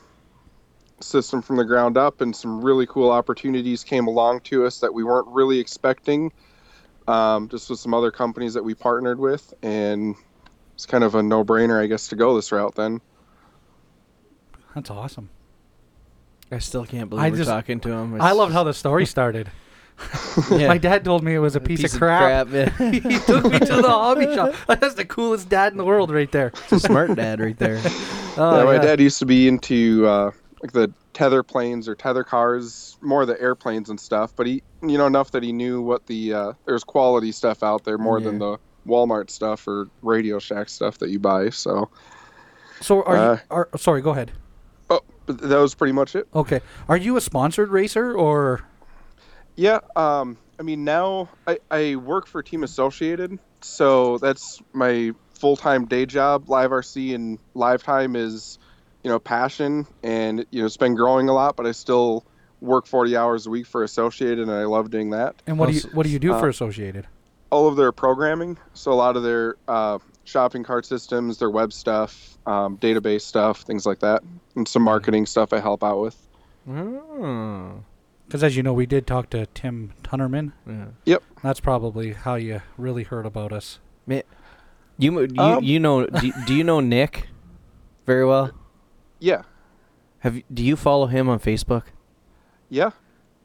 system 1.00 1.41
from 1.41 1.55
the 1.57 1.65
ground 1.65 1.98
up, 1.98 2.21
and 2.21 2.36
some 2.36 2.63
really 2.63 2.86
cool 2.88 3.10
opportunities 3.12 3.83
came 3.83 4.07
along 4.07 4.41
to 4.41 4.65
us 4.65 4.79
that 4.79 4.93
we 4.93 5.03
weren't 5.03 5.27
really 5.27 5.60
expecting. 5.60 6.31
Um, 7.07 7.50
just 7.50 7.69
with 7.69 7.79
some 7.79 7.93
other 7.95 8.12
companies 8.12 8.53
that 8.53 8.63
we 8.63 8.75
partnered 8.75 9.19
with, 9.19 9.53
and 9.63 10.15
it's 10.75 10.86
kind 10.86 11.03
of 11.03 11.15
a 11.15 11.24
no-brainer, 11.24 11.81
I 11.81 11.88
guess, 11.88 12.07
to 12.10 12.15
go 12.15 12.36
this 12.36 12.51
route 12.51 12.75
then. 12.75 13.01
That's 14.75 14.91
awesome. 14.91 15.29
I 16.51 16.60
still 16.60 16.86
can't 16.86 17.10
believe 17.10 17.25
I 17.25 17.29
we're 17.31 17.38
just- 17.38 17.50
talking 17.50 17.79
to 17.81 17.89
him. 17.91 18.21
I 18.21 18.33
loved 18.33 18.53
how 18.53 18.63
the 18.63 18.74
story 18.74 19.05
started. 19.05 19.50
Yeah. 20.51 20.67
My 20.69 20.77
dad 20.77 21.03
told 21.05 21.24
me 21.24 21.33
it 21.36 21.39
was 21.39 21.55
a 21.55 21.60
piece, 21.60 21.93
of 21.93 22.00
crap. 22.00 22.48
yeah. 22.51 22.69
he 22.91 23.00
took 23.19 23.43
me 23.45 23.60
to 23.60 23.65
the 23.81 23.81
hobby 23.89 24.25
shop. 24.33 24.55
That's 24.67 24.95
the 24.95 25.05
coolest 25.05 25.50
dad 25.50 25.74
in 25.74 25.77
the 25.77 25.86
world, 25.86 26.10
right 26.12 26.31
there. 26.31 26.48
It's 26.48 26.71
a 26.71 26.79
smart 26.79 27.15
dad 27.15 27.39
right 27.39 27.57
there. 27.57 27.79
Oh, 28.38 28.57
yeah, 28.60 28.63
my 28.63 28.74
yeah. 28.75 28.81
dad 28.81 29.00
used 29.00 29.19
to 29.19 29.25
be 29.25 29.48
into 29.48 30.07
uh, 30.07 30.31
like 30.62 30.71
the 30.71 30.91
tether 31.13 31.43
planes 31.43 31.88
or 31.88 31.95
tether 31.95 32.24
cars, 32.24 32.98
more 33.01 33.25
the 33.25 33.39
airplanes 33.41 33.89
and 33.89 34.00
stuff. 34.00 34.33
But 34.36 34.48
he, 34.48 34.63
you 34.81 34.98
know, 34.98 35.05
enough 35.05 35.31
that 35.31 35.43
he 35.43 35.51
knew 35.51 35.81
what 35.81 36.07
the 36.07 36.33
uh, 36.33 36.53
there's 36.65 36.83
quality 36.83 37.31
stuff 37.31 37.62
out 37.62 37.83
there 37.83 37.98
more 37.98 38.19
than 38.21 38.39
the 38.39 38.57
Walmart 38.88 39.29
stuff 39.29 39.67
or 39.67 39.89
Radio 40.01 40.39
Shack 40.39 40.69
stuff 40.69 40.98
that 41.00 41.10
you 41.10 41.19
buy. 41.19 41.50
So, 41.50 41.89
So 42.79 43.03
are 43.03 43.17
Uh, 43.17 43.33
you? 43.33 43.39
Are, 43.51 43.69
sorry, 43.77 44.01
go 44.01 44.12
ahead. 44.12 44.31
oh, 44.89 45.01
that 45.27 45.57
was 45.60 45.75
pretty 45.75 45.93
much 45.93 46.15
it. 46.15 46.27
Okay, 46.33 46.62
are 46.89 46.98
you 46.98 47.17
a 47.17 47.21
sponsored 47.21 47.69
racer 47.69 48.13
or? 48.13 48.62
Yeah, 49.55 49.79
um, 49.96 50.38
I 50.60 50.63
mean 50.63 50.84
now 50.84 51.29
I, 51.48 51.60
I 51.70 51.96
work 51.96 52.27
for 52.27 52.41
Team 52.43 52.63
Associated, 52.63 53.38
So 53.62 54.17
that's 54.17 54.62
my 54.74 55.13
full 55.34 55.58
time 55.58 55.86
day 55.86 56.05
job. 56.05 56.50
Live 56.50 56.72
RC 56.72 57.15
and 57.15 57.39
live 57.53 57.84
time 57.84 58.15
is, 58.15 58.60
you 59.03 59.10
know, 59.10 59.20
passion, 59.20 59.88
and 60.03 60.46
you 60.51 60.62
know, 60.62 60.65
it's 60.65 60.77
been 60.77 60.96
growing 60.96 61.29
a 61.29 61.34
lot. 61.34 61.55
But 61.55 61.65
I 61.65 61.72
still 61.72 62.25
work 62.62 62.86
40 62.86 63.17
hours 63.17 63.48
a 63.48 63.50
week 63.50 63.65
for 63.65 63.84
Associated, 63.84 64.39
and 64.39 64.51
I 64.51 64.65
love 64.65 64.91
doing 64.91 65.10
that. 65.12 65.36
And 65.48 65.58
what 65.60 65.70
do 65.70 65.75
you 65.75 65.81
what 65.93 66.05
do 66.05 66.10
you 66.10 66.20
do 66.20 66.34
uh, 66.34 66.39
for 66.39 66.48
Associated? 66.48 67.08
All 67.50 67.67
of 67.67 67.75
their 67.75 67.91
programming, 67.91 68.58
so 68.74 68.93
a 68.93 68.96
lot 68.96 69.17
of 69.17 69.24
their 69.24 69.55
uh, 69.67 70.00
shopping 70.24 70.63
cart 70.63 70.86
systems, 70.86 71.38
their 71.39 71.50
web 71.50 71.74
stuff, 71.74 72.38
um, 72.46 72.77
database 72.77 73.22
stuff, 73.22 73.62
things 73.62 73.86
like 73.86 74.00
that, 74.00 74.24
and 74.55 74.65
some 74.67 74.84
marketing 74.84 75.25
stuff 75.25 75.51
I 75.51 75.60
help 75.60 75.84
out 75.84 76.00
with. 76.00 76.15
Oh. 76.70 77.84
Because 78.31 78.43
as 78.45 78.55
you 78.55 78.63
know, 78.63 78.71
we 78.71 78.85
did 78.85 79.05
talk 79.05 79.29
to 79.31 79.45
Tim 79.47 79.91
Tunnerman. 80.03 80.53
Yeah. 81.03 81.17
That's 81.43 81.59
probably 81.59 82.13
how 82.13 82.35
you 82.35 82.61
really 82.77 83.03
heard 83.03 83.25
about 83.25 83.51
us. 83.51 83.79
You 84.07 84.21
you, 84.97 85.27
Um, 85.38 85.61
you 85.63 85.79
know 85.81 86.05
do, 86.05 86.31
do 86.45 86.53
you 86.53 86.63
know 86.63 86.79
Nick 86.79 87.27
very 88.05 88.25
well? 88.25 88.51
Yeah, 89.19 89.41
Have 90.19 90.38
you, 90.38 90.43
do 90.53 90.63
you 90.63 90.75
follow 90.77 91.07
him 91.07 91.27
on 91.27 91.39
Facebook? 91.39 91.83
yeah. 92.69 92.91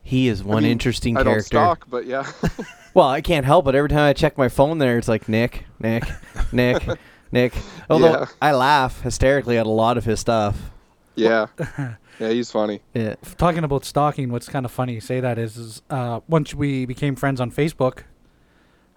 He 0.02 0.28
is 0.28 0.44
one 0.44 0.62
mean, 0.62 0.70
interesting 0.70 1.16
I 1.16 1.24
don't 1.24 1.32
character. 1.32 1.48
stalk, 1.48 1.86
but 1.90 2.06
yeah. 2.06 2.30
Well, 2.94 3.08
I 3.08 3.20
can't 3.20 3.44
help 3.44 3.66
it. 3.66 3.74
Every 3.74 3.88
time 3.88 4.08
I 4.08 4.12
check 4.12 4.38
my 4.38 4.48
phone, 4.48 4.78
there 4.78 4.96
it's 4.98 5.08
like 5.08 5.28
Nick, 5.28 5.66
Nick, 5.80 6.04
Nick, 6.52 6.86
Nick. 7.32 7.54
Although 7.90 8.12
Yeah. 8.12 8.26
I 8.40 8.52
laugh 8.52 9.02
hysterically 9.02 9.58
at 9.58 9.66
a 9.66 9.70
lot 9.70 9.98
of 9.98 10.04
his 10.04 10.20
stuff. 10.20 10.70
Yeah, 11.16 11.46
yeah. 12.18 12.30
He's 12.30 12.50
funny. 12.50 12.80
Yeah. 12.94 13.16
Talking 13.36 13.64
about 13.64 13.84
stalking, 13.84 14.30
what's 14.30 14.48
kind 14.48 14.64
of 14.64 14.70
funny 14.72 14.94
you 14.94 15.00
say 15.00 15.20
that 15.20 15.38
is, 15.38 15.56
is 15.56 15.82
uh, 15.90 16.20
once 16.28 16.54
we 16.54 16.86
became 16.86 17.16
friends 17.16 17.40
on 17.40 17.50
Facebook, 17.50 18.02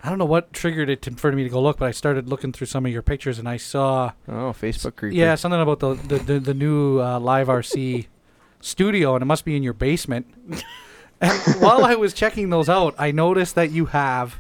I 0.03 0.09
don't 0.09 0.17
know 0.17 0.25
what 0.25 0.53
triggered 0.53 0.89
it 0.89 1.01
to, 1.03 1.11
for 1.11 1.31
me 1.31 1.43
to 1.43 1.49
go 1.49 1.61
look, 1.61 1.79
but 1.79 1.87
I 1.87 1.91
started 1.91 2.29
looking 2.29 2.51
through 2.53 2.67
some 2.67 2.85
of 2.85 2.91
your 2.91 3.01
pictures 3.01 3.39
and 3.39 3.49
I 3.49 3.57
saw, 3.57 4.13
Oh, 4.27 4.53
Facebook 4.53 4.95
creeper. 4.95 5.15
yeah, 5.15 5.35
something 5.35 5.59
about 5.59 5.79
the 5.79 5.95
the, 5.95 6.17
the, 6.19 6.39
the 6.39 6.53
new 6.53 7.01
uh, 7.01 7.19
Live 7.19 7.47
RC 7.47 8.07
studio, 8.61 9.15
and 9.15 9.21
it 9.21 9.25
must 9.25 9.45
be 9.45 9.55
in 9.55 9.63
your 9.63 9.73
basement. 9.73 10.27
and 11.21 11.37
while 11.59 11.83
I 11.83 11.95
was 11.95 12.13
checking 12.13 12.49
those 12.49 12.69
out, 12.69 12.95
I 12.97 13.11
noticed 13.11 13.55
that 13.55 13.71
you 13.71 13.87
have 13.87 14.37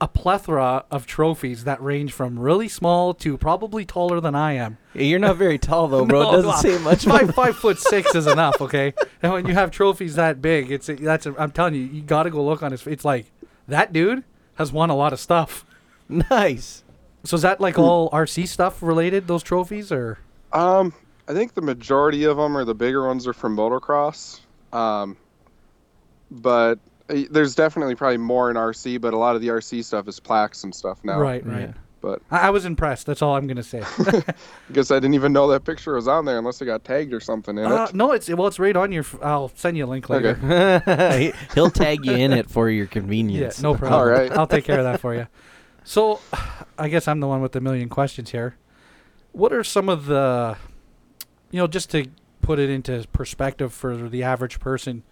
a 0.00 0.06
plethora 0.08 0.84
of 0.90 1.06
trophies 1.06 1.64
that 1.64 1.82
range 1.82 2.12
from 2.12 2.38
really 2.38 2.68
small 2.68 3.12
to 3.14 3.36
probably 3.36 3.84
taller 3.84 4.20
than 4.20 4.34
I 4.34 4.52
am. 4.52 4.78
You're 4.94 5.18
not 5.18 5.36
very 5.36 5.58
tall 5.58 5.88
though, 5.88 6.04
bro. 6.04 6.22
No, 6.22 6.28
it 6.28 6.32
doesn't 6.42 6.48
well, 6.48 6.58
say 6.58 6.78
much. 6.78 7.04
Five 7.04 7.34
five 7.34 7.56
foot 7.62 7.78
six 7.78 8.14
is 8.14 8.26
enough, 8.26 8.60
okay. 8.60 8.94
And 9.22 9.32
when 9.32 9.46
you 9.46 9.54
have 9.54 9.70
trophies 9.70 10.14
that 10.14 10.40
big, 10.40 10.70
it's 10.70 10.86
that's 10.86 11.26
i 11.26 11.32
I'm 11.38 11.50
telling 11.50 11.74
you, 11.74 11.82
you 11.82 12.02
got 12.02 12.24
to 12.24 12.30
go 12.30 12.44
look 12.44 12.62
on 12.62 12.70
his. 12.72 12.86
It's 12.86 13.04
like 13.04 13.26
that 13.66 13.92
dude 13.92 14.24
has 14.54 14.72
won 14.72 14.90
a 14.90 14.96
lot 14.96 15.12
of 15.12 15.20
stuff. 15.20 15.64
nice. 16.08 16.84
So 17.24 17.34
is 17.34 17.42
that 17.42 17.60
like 17.60 17.78
all 17.78 18.10
RC 18.10 18.46
stuff 18.48 18.82
related? 18.82 19.26
Those 19.26 19.42
trophies 19.42 19.90
or 19.90 20.18
Um, 20.52 20.94
I 21.26 21.32
think 21.34 21.54
the 21.54 21.60
majority 21.62 22.24
of 22.24 22.36
them 22.36 22.56
are 22.56 22.64
the 22.64 22.74
bigger 22.74 23.06
ones 23.06 23.26
are 23.26 23.32
from 23.32 23.56
motocross. 23.56 24.40
Um, 24.72 25.16
but 26.30 26.78
there's 27.08 27.54
definitely 27.54 27.94
probably 27.94 28.18
more 28.18 28.50
in 28.50 28.56
RC, 28.56 29.00
but 29.00 29.14
a 29.14 29.16
lot 29.18 29.34
of 29.36 29.42
the 29.42 29.48
RC 29.48 29.84
stuff 29.84 30.08
is 30.08 30.20
plaques 30.20 30.64
and 30.64 30.74
stuff 30.74 30.98
now. 31.04 31.18
right, 31.18 31.44
right. 31.46 31.60
Yeah. 31.60 31.72
But 32.00 32.22
I, 32.30 32.46
I 32.46 32.50
was 32.50 32.64
impressed. 32.64 33.06
That's 33.06 33.22
all 33.22 33.34
I'm 33.34 33.48
gonna 33.48 33.62
say. 33.64 33.82
I 33.98 34.22
guess 34.72 34.92
I 34.92 34.96
didn't 34.96 35.14
even 35.14 35.32
know 35.32 35.48
that 35.48 35.64
picture 35.64 35.94
was 35.94 36.06
on 36.06 36.26
there 36.26 36.38
unless 36.38 36.62
it 36.62 36.66
got 36.66 36.84
tagged 36.84 37.12
or 37.12 37.18
something 37.18 37.58
in 37.58 37.64
uh, 37.66 37.84
it. 37.86 37.94
no, 37.94 38.12
it's 38.12 38.28
well, 38.28 38.46
it's 38.46 38.60
right 38.60 38.76
on 38.76 38.92
your. 38.92 39.02
f- 39.02 39.16
I'll 39.20 39.50
send 39.56 39.76
you 39.76 39.84
a 39.84 39.88
link 39.88 40.08
later. 40.08 40.38
Okay. 40.42 41.32
He- 41.32 41.54
He'll 41.54 41.70
tag 41.70 42.04
you 42.04 42.12
in 42.12 42.32
it 42.32 42.48
for 42.48 42.70
your 42.70 42.86
convenience. 42.86 43.34
Yeah, 43.34 43.48
convenience. 43.48 43.62
no 43.62 43.74
problem. 43.74 44.00
All 44.00 44.06
right. 44.06 44.30
I'll 44.30 44.46
take 44.46 44.64
care 44.64 44.78
of 44.78 44.84
that 44.84 45.00
for 45.00 45.12
you. 45.14 45.26
So, 45.82 46.20
I 46.78 46.88
guess 46.88 47.08
I'm 47.08 47.18
the 47.18 47.26
one 47.26 47.40
with 47.40 47.52
the 47.52 47.60
million 47.60 47.88
questions 47.88 48.30
here. 48.30 48.56
What 49.32 49.52
are 49.52 49.64
some 49.64 49.88
of 49.88 50.06
the, 50.06 50.56
you 51.50 51.58
know, 51.58 51.66
just 51.66 51.90
to 51.90 52.06
put 52.42 52.58
it 52.58 52.70
into 52.70 53.06
perspective 53.12 53.72
for 53.72 54.08
the 54.08 54.22
average 54.22 54.60
person, 54.60 55.02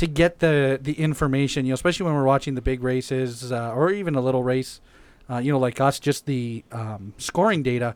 to 0.00 0.06
get 0.06 0.38
the 0.38 0.78
the 0.80 0.94
information, 0.94 1.66
you 1.66 1.72
know, 1.72 1.74
especially 1.74 2.06
when 2.06 2.14
we're 2.14 2.24
watching 2.24 2.54
the 2.54 2.62
big 2.62 2.82
races 2.82 3.52
uh, 3.52 3.70
or 3.74 3.90
even 3.90 4.14
a 4.14 4.20
little 4.22 4.42
race, 4.42 4.80
uh, 5.28 5.36
you 5.36 5.52
know, 5.52 5.58
like 5.58 5.78
us, 5.78 6.00
just 6.00 6.24
the 6.24 6.64
um, 6.72 7.12
scoring 7.18 7.62
data. 7.62 7.94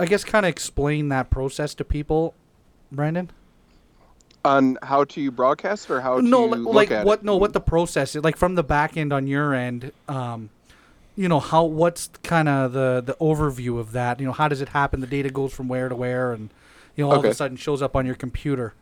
I 0.00 0.06
guess 0.06 0.24
kind 0.24 0.44
of 0.44 0.50
explain 0.50 1.08
that 1.10 1.30
process 1.30 1.74
to 1.74 1.84
people, 1.84 2.34
Brandon. 2.90 3.30
On 4.44 4.78
how 4.82 5.04
to 5.04 5.30
broadcast 5.30 5.88
or 5.92 6.00
how 6.00 6.16
no, 6.16 6.52
to 6.52 6.56
like 6.56 6.90
at 6.90 7.06
what? 7.06 7.20
it? 7.20 7.24
No, 7.24 7.36
what 7.36 7.52
the 7.52 7.60
process 7.60 8.16
is 8.16 8.24
like 8.24 8.36
from 8.36 8.56
the 8.56 8.64
back 8.64 8.96
end 8.96 9.12
on 9.12 9.28
your 9.28 9.54
end. 9.54 9.92
Um, 10.08 10.50
you 11.14 11.28
know 11.28 11.38
how? 11.38 11.66
What's 11.66 12.08
kind 12.24 12.48
of 12.48 12.72
the 12.72 13.00
the 13.00 13.14
overview 13.20 13.78
of 13.78 13.92
that? 13.92 14.18
You 14.18 14.26
know, 14.26 14.32
how 14.32 14.48
does 14.48 14.60
it 14.60 14.70
happen? 14.70 14.98
The 15.00 15.06
data 15.06 15.30
goes 15.30 15.52
from 15.52 15.68
where 15.68 15.88
to 15.88 15.94
where, 15.94 16.32
and 16.32 16.50
you 16.96 17.04
know 17.04 17.12
all 17.12 17.18
of 17.20 17.24
a 17.24 17.32
sudden 17.32 17.56
shows 17.56 17.80
up 17.80 17.94
on 17.94 18.06
your 18.06 18.16
computer. 18.16 18.74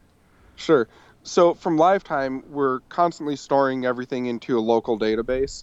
Sure. 0.56 0.88
So 1.28 1.52
from 1.52 1.76
LiveTime, 1.76 2.46
we're 2.48 2.80
constantly 2.88 3.36
storing 3.36 3.84
everything 3.84 4.26
into 4.26 4.58
a 4.58 4.60
local 4.60 4.98
database, 4.98 5.62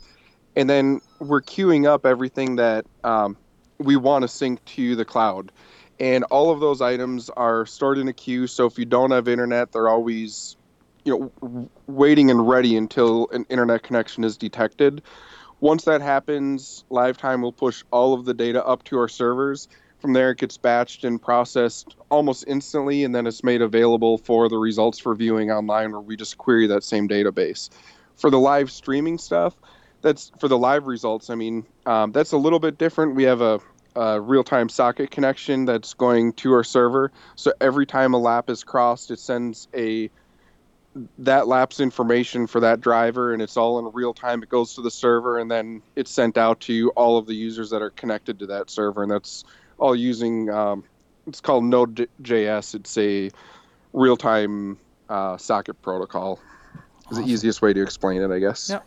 and 0.56 0.70
then 0.70 1.02
we're 1.20 1.42
queuing 1.42 1.88
up 1.88 2.06
everything 2.06 2.58
that 2.58 2.86
um, 3.04 3.36
we 3.80 3.96
want 3.96 4.22
to 4.22 4.28
sync 4.28 4.64
to 4.66 4.96
the 4.96 5.06
cloud. 5.06 5.52
And 6.00 6.24
all 6.26 6.52
of 6.52 6.60
those 6.60 6.82
items 6.82 7.32
are 7.32 7.66
stored 7.66 7.98
in 7.98 8.08
a 8.08 8.14
queue. 8.14 8.46
So 8.48 8.68
if 8.68 8.78
you 8.78 8.86
don't 8.86 9.10
have 9.12 9.28
internet, 9.28 9.72
they're 9.72 9.90
always, 9.90 10.56
you 11.04 11.32
know, 11.42 11.70
waiting 11.88 12.30
and 12.30 12.48
ready 12.48 12.78
until 12.78 13.28
an 13.32 13.46
internet 13.50 13.82
connection 13.82 14.24
is 14.24 14.38
detected. 14.38 15.02
Once 15.62 15.86
that 15.86 16.02
happens, 16.02 16.84
LiveTime 16.92 17.42
will 17.42 17.54
push 17.54 17.84
all 17.92 18.14
of 18.14 18.26
the 18.26 18.34
data 18.34 18.64
up 18.64 18.84
to 18.84 19.00
our 19.00 19.08
servers. 19.08 19.68
From 20.06 20.14
there, 20.14 20.30
it 20.30 20.38
gets 20.38 20.56
batched 20.56 21.04
and 21.04 21.20
processed 21.20 21.96
almost 22.12 22.46
instantly, 22.48 23.04
and 23.06 23.16
then 23.16 23.26
it's 23.26 23.44
made 23.44 23.64
available 23.64 24.20
for 24.20 24.48
the 24.48 24.58
results 24.60 25.00
for 25.00 25.16
viewing 25.16 25.50
online, 25.50 25.92
where 25.94 26.00
we 26.00 26.16
just 26.16 26.38
query 26.38 26.68
that 26.68 26.84
same 26.84 27.08
database. 27.08 27.72
For 28.16 28.30
the 28.30 28.38
live 28.38 28.70
streaming 28.70 29.18
stuff, 29.18 29.56
that's 30.04 30.32
for 30.38 30.48
the 30.48 30.60
live 30.60 30.86
results. 30.86 31.32
I 31.32 31.34
mean, 31.34 31.66
um, 31.88 32.12
that's 32.12 32.34
a 32.34 32.38
little 32.38 32.60
bit 32.60 32.78
different. 32.78 33.16
We 33.16 33.24
have 33.24 33.42
a, 33.42 33.60
a 33.96 34.22
real-time 34.22 34.70
socket 34.70 35.10
connection 35.10 35.66
that's 35.66 35.96
going 35.96 36.34
to 36.34 36.54
our 36.54 36.64
server. 36.64 37.12
So 37.36 37.52
every 37.60 37.88
time 37.88 38.14
a 38.14 38.20
lap 38.20 38.48
is 38.48 38.64
crossed, 38.64 39.10
it 39.10 39.18
sends 39.18 39.68
a 39.74 40.12
that 41.18 41.48
lap's 41.48 41.80
information 41.80 42.46
for 42.46 42.60
that 42.60 42.80
driver, 42.80 43.34
and 43.34 43.42
it's 43.42 43.58
all 43.58 43.80
in 43.80 43.92
real 43.92 44.14
time. 44.14 44.44
It 44.44 44.50
goes 44.50 44.76
to 44.76 44.84
the 44.84 44.92
server, 44.92 45.40
and 45.40 45.50
then 45.50 45.82
it's 45.96 46.12
sent 46.12 46.38
out 46.38 46.60
to 46.60 46.92
all 46.92 47.18
of 47.18 47.26
the 47.26 47.34
users 47.34 47.72
that 47.72 47.82
are 47.82 47.90
connected 47.90 48.38
to 48.38 48.46
that 48.46 48.70
server, 48.70 49.02
and 49.02 49.12
that's 49.12 49.44
all 49.78 49.96
using. 49.96 50.50
Um, 50.50 50.84
it's 51.28 51.42
called 51.42 51.64
Node.js. 51.64 52.76
It's 52.76 52.98
a 52.98 53.32
real-time 53.94 54.78
uh, 55.10 55.38
socket 55.38 55.82
protocol. 55.82 56.40
Is 57.12 57.18
Awesome. 57.18 57.24
the 57.24 57.32
easiest 57.32 57.62
way 57.62 57.74
to 57.74 57.82
explain 57.82 58.22
it, 58.22 58.32
I 58.32 58.40
guess. 58.40 58.70
Yep. 58.70 58.86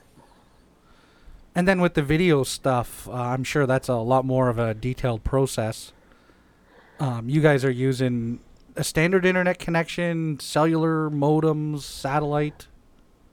And 1.54 1.66
then 1.66 1.80
with 1.80 1.95
the 1.95 2.02
video 2.02 2.45
stuff, 2.45 3.09
uh, 3.09 3.12
I'm 3.12 3.42
sure 3.45 3.66
that's 3.66 3.88
a 3.88 3.97
lot 3.97 4.25
more 4.25 4.49
of 4.49 4.59
a 4.59 4.75
detailed 4.75 5.25
process. 5.25 5.92
Um, 7.00 7.28
you 7.28 7.40
guys 7.40 7.64
are 7.64 7.71
using 7.71 8.40
a 8.76 8.85
standard 8.85 9.25
internet 9.25 9.59
connection, 9.59 10.38
cellular 10.40 11.11
modems, 11.11 11.80
satellite. 11.83 12.68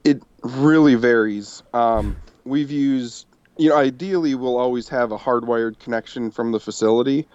It 0.04 0.22
really 0.42 0.94
varies. 0.96 1.62
Um, 1.72 2.16
we've 2.44 2.70
used, 2.70 3.26
you 3.56 3.70
know, 3.70 3.76
ideally 3.76 4.34
we'll 4.34 4.58
always 4.58 4.88
have 4.88 5.12
a 5.12 5.18
hardwired 5.18 5.78
connection 5.78 6.30
from 6.30 6.52
the 6.52 6.60
facility, 6.60 7.26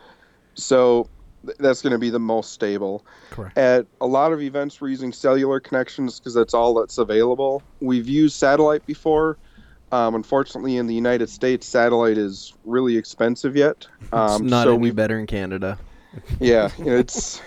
so 0.53 1.07
th- 1.45 1.57
that's 1.57 1.81
going 1.81 1.93
to 1.93 1.99
be 1.99 2.09
the 2.09 2.19
most 2.19 2.53
stable. 2.53 3.05
Correct. 3.29 3.57
At 3.57 3.87
a 3.99 4.07
lot 4.07 4.33
of 4.33 4.41
events, 4.41 4.79
we're 4.79 4.89
using 4.89 5.11
cellular 5.13 5.59
connections 5.59 6.19
because 6.19 6.33
that's 6.33 6.53
all 6.53 6.73
that's 6.73 6.97
available. 6.97 7.63
We've 7.79 8.07
used 8.07 8.35
satellite 8.35 8.85
before. 8.85 9.37
Um, 9.91 10.15
unfortunately, 10.15 10.77
in 10.77 10.87
the 10.87 10.95
United 10.95 11.29
States, 11.29 11.67
satellite 11.67 12.17
is 12.17 12.53
really 12.63 12.97
expensive 12.97 13.55
yet. 13.55 13.87
It's 14.01 14.13
Um, 14.13 14.47
not 14.47 14.63
so 14.63 14.73
any 14.73 14.83
we 14.83 14.91
better 14.91 15.19
in 15.19 15.27
Canada. 15.27 15.77
yeah, 16.39 16.69
you 16.77 16.85
know, 16.85 16.97
it's 16.97 17.41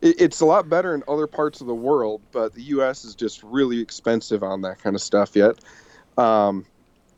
it, 0.00 0.20
it's 0.20 0.40
a 0.40 0.46
lot 0.46 0.68
better 0.68 0.94
in 0.94 1.02
other 1.08 1.26
parts 1.26 1.60
of 1.60 1.66
the 1.66 1.74
world, 1.74 2.20
but 2.32 2.54
the 2.54 2.62
U.S. 2.62 3.04
is 3.04 3.14
just 3.14 3.42
really 3.42 3.80
expensive 3.80 4.42
on 4.42 4.62
that 4.62 4.78
kind 4.82 4.96
of 4.96 5.02
stuff 5.02 5.36
yet. 5.36 5.56
Um, 6.18 6.66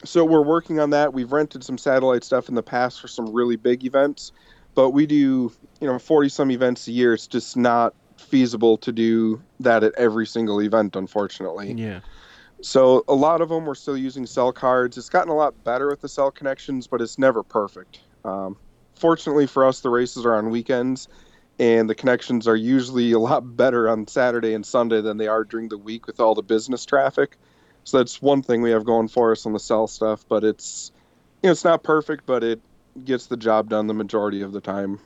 so 0.04 0.24
we're 0.24 0.42
working 0.42 0.80
on 0.80 0.90
that. 0.90 1.12
We've 1.12 1.30
rented 1.30 1.64
some 1.64 1.78
satellite 1.78 2.24
stuff 2.24 2.48
in 2.48 2.54
the 2.54 2.62
past 2.62 3.00
for 3.00 3.08
some 3.08 3.32
really 3.32 3.56
big 3.56 3.84
events, 3.84 4.32
but 4.74 4.90
we 4.90 5.06
do 5.06 5.52
you 5.80 5.86
know 5.86 5.98
40 5.98 6.28
some 6.28 6.50
events 6.50 6.86
a 6.88 6.92
year. 6.92 7.14
It's 7.14 7.26
just 7.26 7.56
not 7.56 7.94
feasible 8.16 8.76
to 8.78 8.92
do 8.92 9.42
that 9.60 9.84
at 9.84 9.92
every 9.96 10.26
single 10.26 10.60
event, 10.62 10.96
unfortunately. 10.96 11.72
Yeah. 11.72 12.00
So 12.62 13.04
a 13.08 13.14
lot 13.14 13.40
of 13.40 13.48
them 13.48 13.66
we're 13.66 13.74
still 13.74 13.96
using 13.96 14.24
cell 14.24 14.52
cards. 14.52 14.96
It's 14.96 15.08
gotten 15.08 15.30
a 15.30 15.34
lot 15.34 15.64
better 15.64 15.88
with 15.88 16.00
the 16.00 16.08
cell 16.08 16.30
connections, 16.30 16.86
but 16.86 17.00
it's 17.00 17.18
never 17.18 17.42
perfect. 17.42 18.00
Um, 18.24 18.56
fortunately 18.94 19.46
for 19.48 19.66
us, 19.66 19.80
the 19.80 19.90
races 19.90 20.24
are 20.24 20.34
on 20.34 20.50
weekends, 20.50 21.08
and 21.58 21.90
the 21.90 21.94
connections 21.94 22.46
are 22.46 22.56
usually 22.56 23.10
a 23.12 23.18
lot 23.18 23.40
better 23.56 23.88
on 23.88 24.06
Saturday 24.06 24.54
and 24.54 24.64
Sunday 24.64 25.00
than 25.00 25.16
they 25.16 25.26
are 25.26 25.44
during 25.44 25.68
the 25.68 25.78
week 25.78 26.06
with 26.06 26.20
all 26.20 26.34
the 26.34 26.42
business 26.42 26.86
traffic. 26.86 27.36
So 27.84 27.98
that's 27.98 28.22
one 28.22 28.42
thing 28.42 28.62
we 28.62 28.70
have 28.70 28.84
going 28.84 29.08
for 29.08 29.32
us 29.32 29.44
on 29.46 29.52
the 29.52 29.60
cell 29.60 29.86
stuff, 29.86 30.24
but 30.28 30.44
it's 30.44 30.92
you 31.42 31.48
know, 31.48 31.52
it's 31.52 31.64
not 31.64 31.82
perfect, 31.82 32.26
but 32.26 32.44
it 32.44 32.60
gets 33.04 33.26
the 33.26 33.36
job 33.36 33.68
done 33.68 33.86
the 33.86 33.94
majority 33.94 34.42
of 34.42 34.52
the 34.52 34.60
time. 34.60 35.00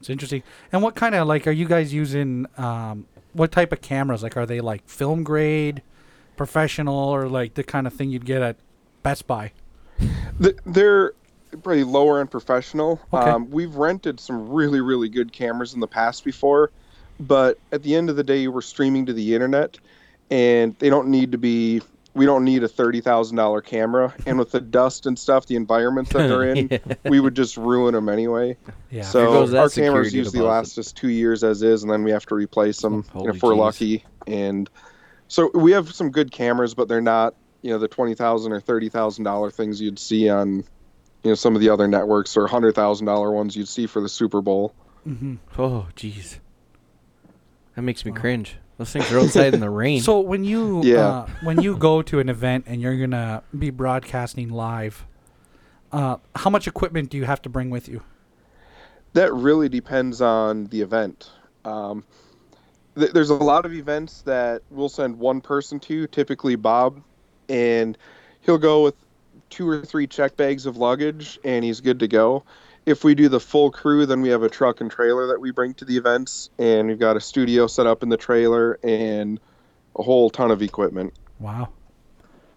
It's 0.00 0.10
interesting. 0.10 0.44
And 0.72 0.82
what 0.82 0.94
kind 0.94 1.14
of 1.14 1.26
like 1.26 1.46
are 1.46 1.52
you 1.52 1.66
guys 1.66 1.92
using? 1.92 2.46
Um, 2.56 3.06
what 3.32 3.50
type 3.52 3.72
of 3.72 3.80
cameras? 3.80 4.22
Like, 4.22 4.36
are 4.36 4.46
they 4.46 4.60
like 4.60 4.88
film 4.88 5.24
grade, 5.24 5.82
professional, 6.36 6.96
or 6.96 7.28
like 7.28 7.54
the 7.54 7.64
kind 7.64 7.86
of 7.86 7.92
thing 7.92 8.10
you'd 8.10 8.24
get 8.24 8.40
at 8.42 8.56
Best 9.02 9.26
Buy? 9.26 9.52
Th- 10.40 10.56
They're 10.64 11.14
pretty 11.62 11.82
lower 11.82 12.20
end 12.20 12.30
professional. 12.30 13.00
Okay. 13.12 13.28
Um, 13.28 13.50
we've 13.50 13.74
rented 13.74 14.20
some 14.20 14.48
really, 14.48 14.80
really 14.80 15.08
good 15.08 15.32
cameras 15.32 15.74
in 15.74 15.80
the 15.80 15.88
past 15.88 16.24
before, 16.24 16.70
but 17.18 17.58
at 17.72 17.82
the 17.82 17.96
end 17.96 18.08
of 18.08 18.16
the 18.16 18.24
day, 18.24 18.46
we're 18.46 18.60
streaming 18.60 19.06
to 19.06 19.12
the 19.12 19.34
internet, 19.34 19.78
and 20.30 20.76
they 20.78 20.90
don't 20.90 21.08
need 21.08 21.32
to 21.32 21.38
be. 21.38 21.82
We 22.14 22.26
don't 22.26 22.42
need 22.44 22.64
a 22.64 22.68
thirty 22.68 23.00
thousand 23.00 23.36
dollar 23.36 23.60
camera, 23.60 24.12
and 24.26 24.38
with 24.38 24.50
the 24.50 24.60
dust 24.60 25.06
and 25.06 25.16
stuff, 25.16 25.46
the 25.46 25.54
environments 25.54 26.12
that 26.12 26.26
they're 26.26 26.50
in, 26.50 26.80
we 27.10 27.20
would 27.20 27.36
just 27.36 27.56
ruin 27.56 27.94
them 27.94 28.08
anyway. 28.08 28.56
Yeah. 28.90 29.02
so 29.02 29.56
our 29.56 29.68
cameras 29.68 30.12
usually 30.12 30.40
deposit. 30.40 30.42
last 30.48 30.78
us 30.78 30.92
two 30.92 31.10
years 31.10 31.44
as 31.44 31.62
is, 31.62 31.82
and 31.84 31.92
then 31.92 32.02
we 32.02 32.10
have 32.10 32.26
to 32.26 32.34
replace 32.34 32.80
them 32.80 33.04
you 33.14 33.22
know, 33.24 33.30
if 33.30 33.42
we're 33.42 33.52
jeez. 33.52 33.58
lucky. 33.58 34.04
And 34.26 34.68
so 35.28 35.50
we 35.54 35.72
have 35.72 35.94
some 35.94 36.10
good 36.10 36.32
cameras, 36.32 36.74
but 36.74 36.88
they're 36.88 37.00
not 37.00 37.34
you 37.62 37.70
know 37.70 37.78
the 37.78 37.88
twenty 37.88 38.14
thousand 38.14 38.52
or 38.52 38.60
thirty 38.60 38.88
thousand 38.88 39.22
dollar 39.24 39.50
things 39.52 39.80
you'd 39.80 39.98
see 40.00 40.28
on 40.28 40.56
you 40.56 40.64
know 41.30 41.34
some 41.34 41.54
of 41.54 41.60
the 41.60 41.68
other 41.68 41.86
networks 41.86 42.36
or 42.36 42.48
hundred 42.48 42.74
thousand 42.74 43.06
dollar 43.06 43.30
ones 43.30 43.54
you'd 43.56 43.68
see 43.68 43.86
for 43.86 44.00
the 44.00 44.08
Super 44.08 44.40
Bowl. 44.40 44.74
hmm 45.04 45.36
Oh, 45.56 45.86
jeez. 45.94 46.38
That 47.76 47.82
makes 47.82 48.04
me 48.04 48.10
cringe. 48.10 48.56
Those 48.78 48.92
things 48.92 49.10
are 49.12 49.18
outside 49.18 49.54
in 49.54 49.60
the 49.60 49.68
rain. 49.70 50.00
So 50.00 50.20
when 50.20 50.44
you 50.44 50.82
Yeah. 50.84 51.06
uh, 51.08 51.26
when 51.42 51.60
you 51.60 51.76
go 51.76 52.00
to 52.02 52.20
an 52.20 52.28
event 52.28 52.64
and 52.68 52.80
you're 52.80 52.96
gonna 52.96 53.42
be 53.58 53.70
broadcasting 53.70 54.50
live, 54.50 55.04
uh, 55.92 56.16
how 56.36 56.48
much 56.48 56.68
equipment 56.68 57.10
do 57.10 57.16
you 57.16 57.24
have 57.24 57.42
to 57.42 57.48
bring 57.48 57.70
with 57.70 57.88
you? 57.88 58.02
That 59.14 59.34
really 59.34 59.68
depends 59.68 60.20
on 60.20 60.66
the 60.66 60.80
event. 60.80 61.30
Um, 61.64 62.04
th- 62.96 63.10
there's 63.12 63.30
a 63.30 63.34
lot 63.34 63.66
of 63.66 63.72
events 63.72 64.22
that 64.22 64.62
we'll 64.70 64.88
send 64.88 65.18
one 65.18 65.40
person 65.40 65.80
to, 65.80 66.06
typically 66.06 66.54
Bob, 66.54 67.02
and 67.48 67.98
he'll 68.42 68.58
go 68.58 68.84
with 68.84 68.94
two 69.50 69.68
or 69.68 69.82
three 69.84 70.06
check 70.06 70.36
bags 70.36 70.66
of 70.66 70.76
luggage, 70.76 71.38
and 71.42 71.64
he's 71.64 71.80
good 71.80 71.98
to 71.98 72.06
go. 72.06 72.44
If 72.88 73.04
we 73.04 73.14
do 73.14 73.28
the 73.28 73.38
full 73.38 73.70
crew, 73.70 74.06
then 74.06 74.22
we 74.22 74.30
have 74.30 74.42
a 74.42 74.48
truck 74.48 74.80
and 74.80 74.90
trailer 74.90 75.26
that 75.26 75.40
we 75.40 75.50
bring 75.50 75.74
to 75.74 75.84
the 75.84 75.98
events, 75.98 76.48
and 76.58 76.88
we've 76.88 76.98
got 76.98 77.18
a 77.18 77.20
studio 77.20 77.66
set 77.66 77.86
up 77.86 78.02
in 78.02 78.08
the 78.08 78.16
trailer 78.16 78.78
and 78.82 79.38
a 79.94 80.02
whole 80.02 80.30
ton 80.30 80.50
of 80.50 80.62
equipment. 80.62 81.12
Wow. 81.38 81.68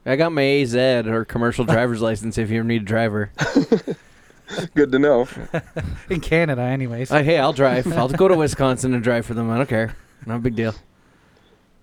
I 0.06 0.16
got 0.16 0.32
my 0.32 0.42
AZ 0.42 0.74
or 0.74 1.26
commercial 1.26 1.66
driver's 1.76 2.02
license 2.02 2.38
if 2.38 2.50
you 2.50 2.60
ever 2.60 2.68
need 2.68 2.84
a 2.84 2.86
driver. 2.86 3.32
Good 4.74 4.94
to 4.94 5.00
know. 5.00 5.28
In 6.10 6.22
Canada, 6.22 6.62
anyways. 6.62 7.12
Uh, 7.12 7.24
hey, 7.24 7.38
I'll 7.38 7.52
drive. 7.52 7.92
I'll 7.92 8.08
go 8.08 8.30
to 8.30 8.36
Wisconsin 8.36 8.94
and 8.94 9.04
drive 9.04 9.26
for 9.26 9.34
them. 9.34 9.50
I 9.50 9.58
don't 9.58 9.68
care. 9.68 9.98
Not 10.26 10.38
a 10.38 10.40
big 10.40 10.56
deal. 10.56 10.76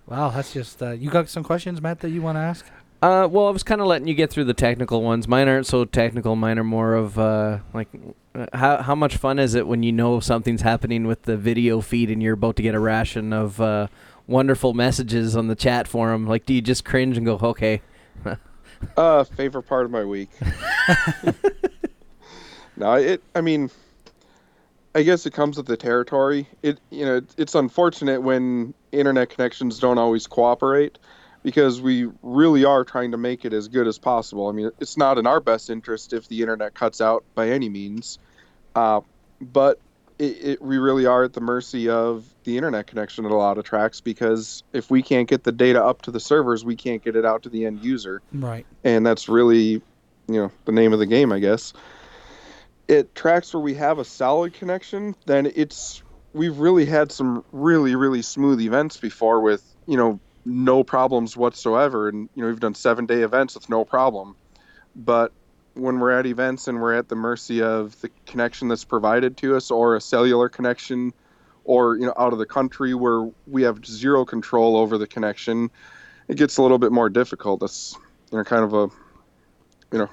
wow, 0.07 0.31
that's 0.31 0.55
just. 0.55 0.83
Uh, 0.83 0.93
you 0.93 1.11
got 1.11 1.29
some 1.29 1.45
questions, 1.45 1.83
Matt, 1.83 2.01
that 2.01 2.11
you 2.11 2.23
want 2.23 2.37
to 2.37 2.41
ask? 2.41 2.65
Uh, 3.01 3.29
well, 3.31 3.47
I 3.47 3.51
was 3.51 3.63
kind 3.63 3.81
of 3.81 3.87
letting 3.87 4.09
you 4.09 4.15
get 4.15 4.31
through 4.31 4.45
the 4.45 4.55
technical 4.55 5.03
ones. 5.03 5.29
Mine 5.29 5.47
aren't 5.47 5.67
so 5.67 5.85
technical. 5.85 6.35
Mine 6.35 6.59
are 6.59 6.65
more 6.65 6.95
of 6.95 7.17
uh, 7.17 7.59
like, 7.73 7.89
uh, 8.35 8.47
how 8.53 8.83
how 8.83 8.97
much 8.97 9.17
fun 9.17 9.39
is 9.39 9.55
it 9.55 9.69
when 9.69 9.85
you 9.85 9.93
know 9.93 10.19
something's 10.19 10.63
happening 10.63 11.07
with 11.07 11.23
the 11.23 11.37
video 11.37 11.81
feed 11.81 12.11
and 12.11 12.21
you're 12.21 12.35
about 12.35 12.57
to 12.57 12.63
get 12.63 12.75
a 12.75 12.81
ration 12.81 13.33
of 13.33 13.61
uh, 13.61 13.87
wonderful 14.27 14.75
messages 14.75 15.37
on 15.37 15.47
the 15.47 15.55
chat 15.55 15.87
forum? 15.87 16.27
Like, 16.27 16.45
do 16.45 16.53
you 16.53 16.61
just 16.61 16.85
cringe 16.85 17.17
and 17.17 17.25
go, 17.25 17.37
okay? 17.37 17.83
Uh, 18.97 19.25
favorite 19.25 19.65
part 19.65 19.85
of 19.85 19.91
my 19.91 20.05
week. 20.05 20.31
no, 22.77 22.93
it. 22.93 23.21
I 23.35 23.41
mean, 23.41 23.73
I 24.95 25.03
guess 25.03 25.27
it 25.27 25.33
comes 25.33 25.57
with 25.57 25.67
the 25.67 25.77
territory. 25.77 26.47
It 26.63 26.79
you 26.91 27.05
know 27.05 27.17
it, 27.17 27.25
it's 27.37 27.57
unfortunate 27.57 28.23
when 28.23 28.75
internet 28.93 29.31
connections 29.31 29.81
don't 29.81 29.99
always 29.99 30.29
cooperate 30.29 30.97
because 31.49 31.81
we 31.81 32.07
really 32.23 32.67
are 32.67 32.85
trying 32.85 33.13
to 33.13 33.17
make 33.17 33.47
it 33.47 33.55
as 33.55 33.69
good 33.69 33.87
as 33.87 33.99
possible. 33.99 34.49
I 34.49 34.53
mean, 34.53 34.71
it's 34.81 34.99
not 34.99 35.17
in 35.17 35.27
our 35.27 35.41
best 35.41 35.71
interest 35.71 36.13
if 36.13 36.29
the 36.29 36.43
internet 36.43 36.75
cuts 36.75 37.01
out 37.01 37.25
by 37.35 37.49
any 37.49 37.71
means, 37.71 38.19
uh, 38.75 39.01
but 39.41 39.81
it, 40.19 40.45
it, 40.45 40.63
we 40.63 40.77
really 40.77 41.07
are 41.07 41.25
at 41.25 41.33
the 41.33 41.41
mercy 41.41 41.89
of 41.89 42.27
the 42.45 42.59
internet 42.59 42.87
connection 42.87 43.25
at 43.25 43.31
a 43.31 43.35
lot 43.35 43.57
of 43.57 43.65
tracks 43.65 44.03
because 44.03 44.63
if 44.75 44.91
we 44.91 45.03
can't 45.03 45.27
get 45.27 45.43
the 45.43 45.53
data 45.53 45.83
up 45.83 46.03
to 46.03 46.11
the 46.11 46.21
servers, 46.21 46.67
we 46.67 46.77
can't 46.77 47.03
get 47.03 47.17
it 47.17 47.25
out 47.25 47.45
to 47.45 47.49
the 47.49 47.65
end 47.65 47.83
user 47.83 48.21
Right. 48.31 48.67
and 48.85 49.07
that's 49.07 49.27
really 49.31 49.71
you 49.71 50.35
know 50.35 50.53
the 50.67 50.73
name 50.73 50.93
of 50.93 50.99
the 50.99 51.07
game 51.07 51.33
i 51.33 51.39
guess 51.39 51.73
it 52.89 53.15
tracks 53.15 53.55
where 53.55 53.63
we 53.63 53.73
have 53.73 53.99
a 53.99 54.05
solid 54.05 54.53
connection 54.53 55.15
then 55.25 55.51
it's 55.57 56.03
we've 56.35 56.59
really 56.59 56.85
had 56.85 57.11
some 57.11 57.43
really 57.53 57.95
really 57.95 58.21
smooth 58.21 58.61
events 58.61 58.99
before 58.99 59.41
with 59.41 59.63
you 59.87 59.97
know 59.97 60.21
no 60.45 60.85
problems 60.85 61.37
whatsoever. 61.37 62.09
And 62.09 62.29
you 62.35 62.43
know 62.43 62.49
we've 62.49 62.61
done 62.61 62.75
seven 62.75 63.07
day 63.07 63.23
events 63.23 63.55
with 63.55 63.69
no 63.69 63.85
problem. 63.85 64.37
But 64.97 65.33
when 65.75 66.01
we're 66.01 66.11
at 66.11 66.27
events 66.27 66.67
and 66.67 66.81
we're 66.81 66.95
at 66.95 67.09
the 67.09 67.15
mercy 67.15 67.63
of 67.63 68.01
the 68.01 68.11
connection 68.27 68.69
that's 68.69 68.85
provided 68.85 69.37
to 69.39 69.57
us 69.57 69.71
or 69.71 69.95
a 69.95 70.01
cellular 70.01 70.49
connection 70.49 71.13
or 71.65 71.97
you 71.97 72.07
know 72.07 72.15
out 72.17 72.33
of 72.33 72.39
the 72.39 72.47
country 72.47 72.95
where 72.95 73.31
we 73.47 73.63
have 73.63 73.85
zero 73.87 74.25
control 74.25 74.77
over 74.77 74.99
the 74.99 75.07
connection 75.07 75.71
it 76.29 76.37
gets 76.37 76.59
a 76.59 76.63
little 76.63 76.79
bit 76.79 76.93
more 76.93 77.09
difficult. 77.09 77.61
That's 77.61 77.97
you 78.31 78.39
know 78.39 78.45
kind 78.45 78.63
of 78.63 78.75
a 78.75 78.89
you 79.93 79.99
know 79.99 80.11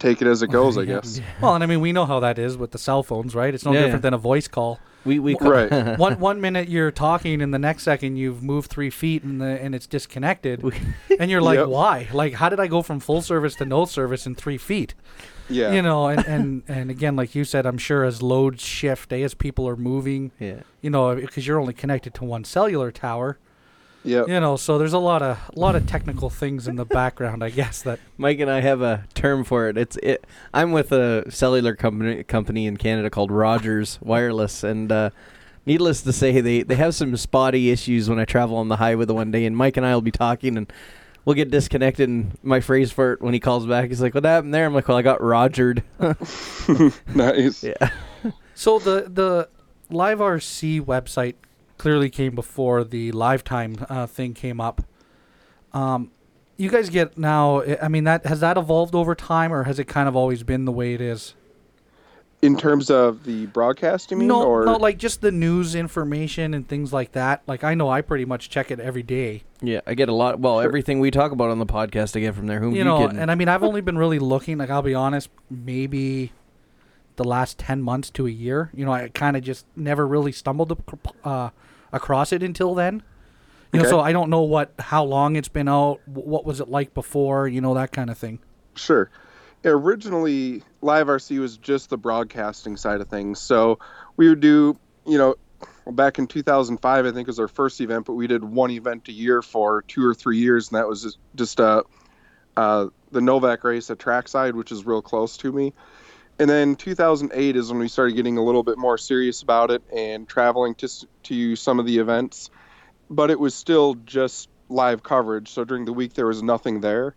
take 0.00 0.20
it 0.20 0.26
as 0.26 0.42
it 0.42 0.48
goes 0.50 0.76
i 0.76 0.84
guess 0.92 1.20
Well, 1.40 1.54
and 1.54 1.62
I 1.62 1.66
mean, 1.66 1.80
we 1.80 1.92
know 1.92 2.06
how 2.06 2.18
that 2.20 2.38
is 2.38 2.56
with 2.56 2.72
the 2.72 2.78
cell 2.78 3.02
phones, 3.04 3.34
right? 3.34 3.54
It's 3.54 3.64
no 3.64 3.72
Yeah, 3.72 3.82
different 3.82 4.02
yeah. 4.02 4.10
than 4.10 4.14
a 4.14 4.18
voice 4.18 4.48
call. 4.48 4.80
We 5.04 5.18
we 5.18 5.36
Right. 5.40 5.96
one 5.98 6.18
one 6.20 6.40
minute 6.40 6.68
you're 6.68 6.90
talking, 6.90 7.40
and 7.40 7.54
the 7.54 7.58
next 7.58 7.84
second 7.84 8.16
you've 8.16 8.42
moved 8.42 8.68
three 8.70 8.90
feet, 8.90 9.22
and 9.22 9.40
the 9.40 9.46
and 9.64 9.74
it's 9.74 9.86
disconnected, 9.86 10.62
and 11.18 11.30
you're 11.30 11.40
like, 11.40 11.58
Yep. 11.58 11.68
why? 11.68 12.08
Like, 12.12 12.34
how 12.34 12.48
did 12.50 12.60
I 12.60 12.66
go 12.66 12.82
from 12.82 13.00
full 13.00 13.22
service 13.22 13.54
to 13.56 13.64
no 13.64 13.84
service 13.86 14.26
in 14.26 14.34
three 14.34 14.58
feet? 14.58 14.94
yeah 15.48 15.72
You 15.72 15.82
know, 15.82 16.08
and, 16.08 16.24
and 16.26 16.62
and 16.68 16.90
again, 16.90 17.16
like 17.16 17.34
you 17.34 17.44
said, 17.44 17.64
I'm 17.66 17.78
sure 17.78 18.04
as 18.04 18.20
loads 18.22 18.62
shift, 18.62 19.12
as 19.12 19.34
people 19.34 19.66
are 19.68 19.76
moving, 19.76 20.32
yeah. 20.38 20.60
you 20.82 20.90
know, 20.90 21.14
because 21.16 21.46
you're 21.46 21.60
only 21.60 21.74
connected 21.74 22.12
to 22.14 22.24
one 22.24 22.44
cellular 22.44 22.90
tower, 22.92 23.38
yeah 24.04 24.24
you 24.26 24.40
know, 24.40 24.56
so 24.56 24.78
there's 24.78 24.92
a 24.92 24.98
lot 24.98 25.22
of 25.22 25.38
a 25.54 25.58
lot 25.58 25.76
of 25.76 25.86
technical 25.86 26.30
things 26.30 26.66
in 26.66 26.76
the 26.76 26.84
background, 26.84 27.44
I 27.44 27.50
guess 27.50 27.82
that 27.82 27.98
Mike 28.16 28.40
and 28.40 28.50
I 28.50 28.60
have 28.60 28.82
a 28.82 29.04
term 29.14 29.44
for 29.44 29.68
it. 29.68 29.76
It's 29.76 29.96
it. 30.02 30.26
I'm 30.54 30.72
with 30.72 30.92
a 30.92 31.30
cellular 31.30 31.74
company 31.74 32.22
company 32.24 32.66
in 32.66 32.76
Canada 32.76 33.10
called 33.10 33.30
Rogers 33.30 33.98
Wireless, 34.02 34.64
and 34.64 34.90
uh, 34.90 35.10
needless 35.66 36.02
to 36.02 36.12
say, 36.12 36.40
they 36.40 36.62
they 36.62 36.76
have 36.76 36.94
some 36.94 37.16
spotty 37.16 37.70
issues 37.70 38.08
when 38.08 38.18
I 38.18 38.24
travel 38.24 38.56
on 38.56 38.68
the 38.68 38.76
highway 38.76 39.04
the 39.04 39.14
one 39.14 39.30
day. 39.30 39.44
And 39.44 39.56
Mike 39.56 39.76
and 39.76 39.86
I 39.86 39.94
will 39.94 40.02
be 40.02 40.10
talking, 40.10 40.56
and 40.56 40.72
we'll 41.24 41.36
get 41.36 41.50
disconnected. 41.50 42.08
And 42.08 42.36
my 42.42 42.60
phrase 42.60 42.90
for 42.92 43.14
it 43.14 43.22
when 43.22 43.34
he 43.34 43.40
calls 43.40 43.66
back, 43.66 43.88
he's 43.88 44.00
like, 44.00 44.14
"What 44.14 44.24
happened 44.24 44.54
there?" 44.54 44.66
I'm 44.66 44.74
like, 44.74 44.88
"Well, 44.88 44.96
I 44.96 45.02
got 45.02 45.20
rogered." 45.20 45.82
nice 47.14 47.62
yeah. 47.62 47.90
So 48.54 48.78
the 48.78 49.06
the 49.08 49.48
Live 49.90 50.18
RC 50.18 50.82
website 50.82 51.34
clearly 51.80 52.10
came 52.10 52.34
before 52.34 52.84
the 52.84 53.10
LiveTime 53.12 53.86
uh, 53.90 54.06
thing 54.06 54.34
came 54.34 54.60
up. 54.60 54.82
Um, 55.72 56.10
you 56.58 56.68
guys 56.68 56.90
get 56.90 57.16
now. 57.16 57.62
I- 57.62 57.78
I 57.82 57.88
mean, 57.88 58.04
that 58.04 58.26
has 58.26 58.40
that 58.40 58.58
evolved 58.58 58.94
over 58.94 59.14
time, 59.14 59.50
or 59.52 59.64
has 59.64 59.78
it 59.78 59.84
kind 59.86 60.06
of 60.06 60.14
always 60.14 60.42
been 60.42 60.66
the 60.66 60.72
way 60.72 60.92
it 60.94 61.00
is? 61.00 61.34
in 62.42 62.56
terms 62.56 62.88
of 62.90 63.24
the 63.24 63.44
broadcast 63.48 64.10
you 64.10 64.16
mean 64.16 64.28
no, 64.28 64.42
or 64.42 64.64
no, 64.64 64.76
like 64.78 64.96
just 64.96 65.20
the 65.20 65.30
news 65.30 65.74
information 65.74 66.54
and 66.54 66.66
things 66.66 66.90
like 66.90 67.12
that. 67.12 67.42
Like 67.46 67.62
I 67.64 67.74
know 67.74 67.90
I 67.90 68.00
pretty 68.00 68.24
much 68.24 68.48
check 68.48 68.70
it 68.70 68.80
every 68.80 69.02
day. 69.02 69.42
Yeah, 69.60 69.80
I 69.86 69.92
get 69.92 70.08
a 70.08 70.14
lot. 70.14 70.40
Well, 70.40 70.58
everything 70.58 71.00
we 71.00 71.10
talk 71.10 71.32
about 71.32 71.50
on 71.50 71.58
the 71.58 71.66
podcast, 71.66 72.16
I 72.16 72.20
get 72.20 72.34
from 72.34 72.46
there. 72.46 72.58
Who 72.58 72.70
you 72.70 72.76
you 72.78 72.84
know, 72.84 73.02
kidding? 73.02 73.18
and 73.18 73.30
I 73.30 73.34
mean, 73.34 73.48
I've 73.48 73.62
only 73.62 73.82
been 73.82 73.98
really 73.98 74.18
looking. 74.18 74.56
Like 74.56 74.70
I'll 74.70 74.80
be 74.80 74.94
honest, 74.94 75.28
maybe 75.50 76.32
the 77.16 77.24
last 77.24 77.58
ten 77.58 77.82
months 77.82 78.10
to 78.10 78.26
a 78.26 78.30
year. 78.30 78.70
You 78.74 78.84
know, 78.84 78.92
I 78.92 79.08
kind 79.08 79.36
of 79.36 79.42
just 79.42 79.66
never 79.76 80.06
really 80.06 80.32
stumbled 80.32 80.82
uh, 81.24 81.50
across 81.92 82.32
it 82.32 82.42
until 82.42 82.74
then. 82.74 83.02
You 83.72 83.82
know, 83.82 83.88
so 83.88 84.00
I 84.00 84.12
don't 84.12 84.30
know 84.30 84.42
what 84.42 84.72
how 84.78 85.04
long 85.04 85.36
it's 85.36 85.48
been 85.48 85.68
out. 85.68 86.00
What 86.06 86.44
was 86.44 86.60
it 86.60 86.68
like 86.68 86.92
before? 86.92 87.46
You 87.46 87.60
know, 87.60 87.74
that 87.74 87.92
kind 87.92 88.10
of 88.10 88.18
thing. 88.18 88.40
Sure. 88.74 89.10
Originally, 89.64 90.62
Live 90.80 91.06
RC 91.06 91.38
was 91.38 91.56
just 91.58 91.90
the 91.90 91.98
broadcasting 91.98 92.76
side 92.76 93.00
of 93.00 93.08
things. 93.08 93.40
So 93.40 93.78
we 94.16 94.28
would 94.28 94.40
do, 94.40 94.78
you 95.06 95.18
know, 95.18 95.36
back 95.86 96.18
in 96.18 96.26
2005, 96.26 97.06
I 97.06 97.12
think 97.12 97.26
was 97.26 97.38
our 97.38 97.48
first 97.48 97.80
event, 97.80 98.06
but 98.06 98.14
we 98.14 98.26
did 98.26 98.42
one 98.42 98.70
event 98.70 99.08
a 99.08 99.12
year 99.12 99.42
for 99.42 99.82
two 99.82 100.04
or 100.04 100.14
three 100.14 100.38
years, 100.38 100.70
and 100.70 100.78
that 100.78 100.88
was 100.88 101.02
just, 101.02 101.18
just 101.34 101.60
uh, 101.60 101.82
uh, 102.56 102.86
the 103.12 103.20
Novak 103.20 103.62
race 103.64 103.90
at 103.90 103.98
Trackside, 103.98 104.54
which 104.54 104.72
is 104.72 104.86
real 104.86 105.02
close 105.02 105.36
to 105.38 105.52
me. 105.52 105.74
And 106.40 106.48
then 106.48 106.74
2008 106.74 107.54
is 107.54 107.70
when 107.70 107.80
we 107.80 107.88
started 107.88 108.16
getting 108.16 108.38
a 108.38 108.42
little 108.42 108.62
bit 108.62 108.78
more 108.78 108.96
serious 108.96 109.42
about 109.42 109.70
it 109.70 109.82
and 109.94 110.26
traveling 110.26 110.74
to 110.76 110.88
to 111.24 111.54
some 111.54 111.78
of 111.78 111.84
the 111.84 111.98
events, 111.98 112.48
but 113.10 113.30
it 113.30 113.38
was 113.38 113.54
still 113.54 113.94
just 114.06 114.48
live 114.70 115.02
coverage. 115.02 115.50
So 115.50 115.64
during 115.64 115.84
the 115.84 115.92
week 115.92 116.14
there 116.14 116.26
was 116.26 116.42
nothing 116.42 116.80
there. 116.80 117.14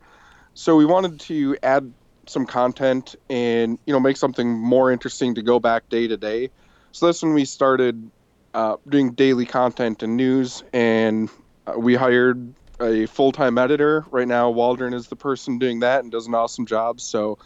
So 0.56 0.76
we 0.76 0.86
wanted 0.86 1.22
to 1.22 1.56
add 1.64 1.94
some 2.28 2.46
content 2.46 3.16
and 3.30 3.80
you 3.86 3.94
know 3.94 4.00
make 4.02 4.18
something 4.18 4.60
more 4.60 4.92
interesting 4.92 5.36
to 5.36 5.42
go 5.42 5.58
back 5.58 5.88
day 5.88 6.06
to 6.06 6.18
day. 6.18 6.50
So 6.92 7.06
that's 7.06 7.24
when 7.24 7.34
we 7.34 7.46
started 7.46 8.12
uh, 8.54 8.76
doing 8.90 9.14
daily 9.14 9.46
content 9.46 10.04
and 10.04 10.18
news, 10.18 10.64
and 10.74 11.30
uh, 11.66 11.80
we 11.80 11.96
hired 11.96 12.54
a 12.82 13.06
full-time 13.06 13.58
editor. 13.58 14.06
Right 14.12 14.28
now, 14.28 14.50
Waldron 14.50 14.94
is 14.94 15.08
the 15.08 15.16
person 15.16 15.60
doing 15.60 15.80
that 15.80 16.04
and 16.04 16.12
does 16.12 16.28
an 16.28 16.36
awesome 16.36 16.66
job. 16.66 17.00
So 17.00 17.40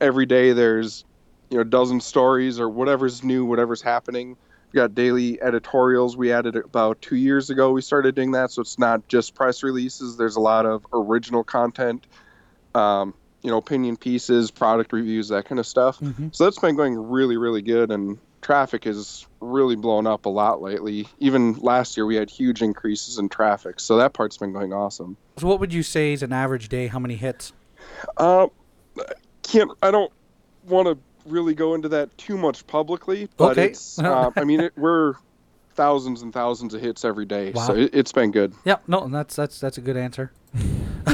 every 0.00 0.26
day 0.26 0.52
there's 0.52 1.04
you 1.50 1.56
know 1.56 1.62
a 1.62 1.64
dozen 1.64 2.00
stories 2.00 2.58
or 2.58 2.68
whatever's 2.68 3.22
new, 3.22 3.44
whatever's 3.44 3.82
happening. 3.82 4.36
We 4.72 4.78
got 4.78 4.94
daily 4.94 5.42
editorials. 5.42 6.16
We 6.16 6.32
added 6.32 6.54
about 6.54 7.02
two 7.02 7.16
years 7.16 7.50
ago. 7.50 7.72
We 7.72 7.82
started 7.82 8.14
doing 8.14 8.32
that, 8.32 8.52
so 8.52 8.62
it's 8.62 8.78
not 8.78 9.06
just 9.08 9.34
press 9.34 9.64
releases. 9.64 10.16
There's 10.16 10.36
a 10.36 10.40
lot 10.40 10.64
of 10.64 10.86
original 10.92 11.42
content, 11.42 12.06
um, 12.74 13.14
you 13.42 13.50
know, 13.50 13.56
opinion 13.56 13.96
pieces, 13.96 14.52
product 14.52 14.92
reviews, 14.92 15.28
that 15.28 15.46
kind 15.46 15.58
of 15.58 15.66
stuff. 15.66 15.98
Mm-hmm. 15.98 16.28
So 16.30 16.44
that's 16.44 16.60
been 16.60 16.76
going 16.76 16.96
really, 16.96 17.36
really 17.36 17.62
good, 17.62 17.90
and 17.90 18.18
traffic 18.42 18.84
has 18.84 19.26
really 19.40 19.74
blown 19.74 20.06
up 20.06 20.26
a 20.26 20.28
lot 20.28 20.62
lately. 20.62 21.08
Even 21.18 21.54
last 21.54 21.96
year, 21.96 22.06
we 22.06 22.14
had 22.14 22.30
huge 22.30 22.62
increases 22.62 23.18
in 23.18 23.28
traffic, 23.28 23.80
so 23.80 23.96
that 23.96 24.12
part's 24.12 24.36
been 24.36 24.52
going 24.52 24.72
awesome. 24.72 25.16
So 25.38 25.48
what 25.48 25.58
would 25.58 25.74
you 25.74 25.82
say 25.82 26.12
is 26.12 26.22
an 26.22 26.32
average 26.32 26.68
day? 26.68 26.86
How 26.86 27.00
many 27.00 27.16
hits? 27.16 27.52
Uh, 28.16 28.46
can't 29.42 29.72
I 29.82 29.90
don't 29.90 30.12
want 30.68 30.86
to 30.86 30.98
really 31.24 31.54
go 31.54 31.74
into 31.74 31.88
that 31.90 32.16
too 32.18 32.36
much 32.38 32.66
publicly, 32.66 33.28
but 33.36 33.52
Okay. 33.58 33.68
it's 33.70 33.98
uh, 33.98 34.30
I 34.36 34.44
mean 34.44 34.60
it, 34.60 34.72
we're 34.76 35.14
thousands 35.74 36.22
and 36.22 36.32
thousands 36.32 36.74
of 36.74 36.80
hits 36.80 37.04
every 37.04 37.24
day, 37.24 37.52
so 37.52 37.74
Wow. 37.74 37.74
it, 37.80 37.90
it's 37.92 38.12
been 38.12 38.30
good. 38.32 38.52
Yeah, 38.64 38.76
no, 38.86 39.08
that's 39.08 39.36
that's 39.36 39.58
that's 39.60 39.78
a 39.78 39.80
good 39.80 39.96
answer. 39.96 40.32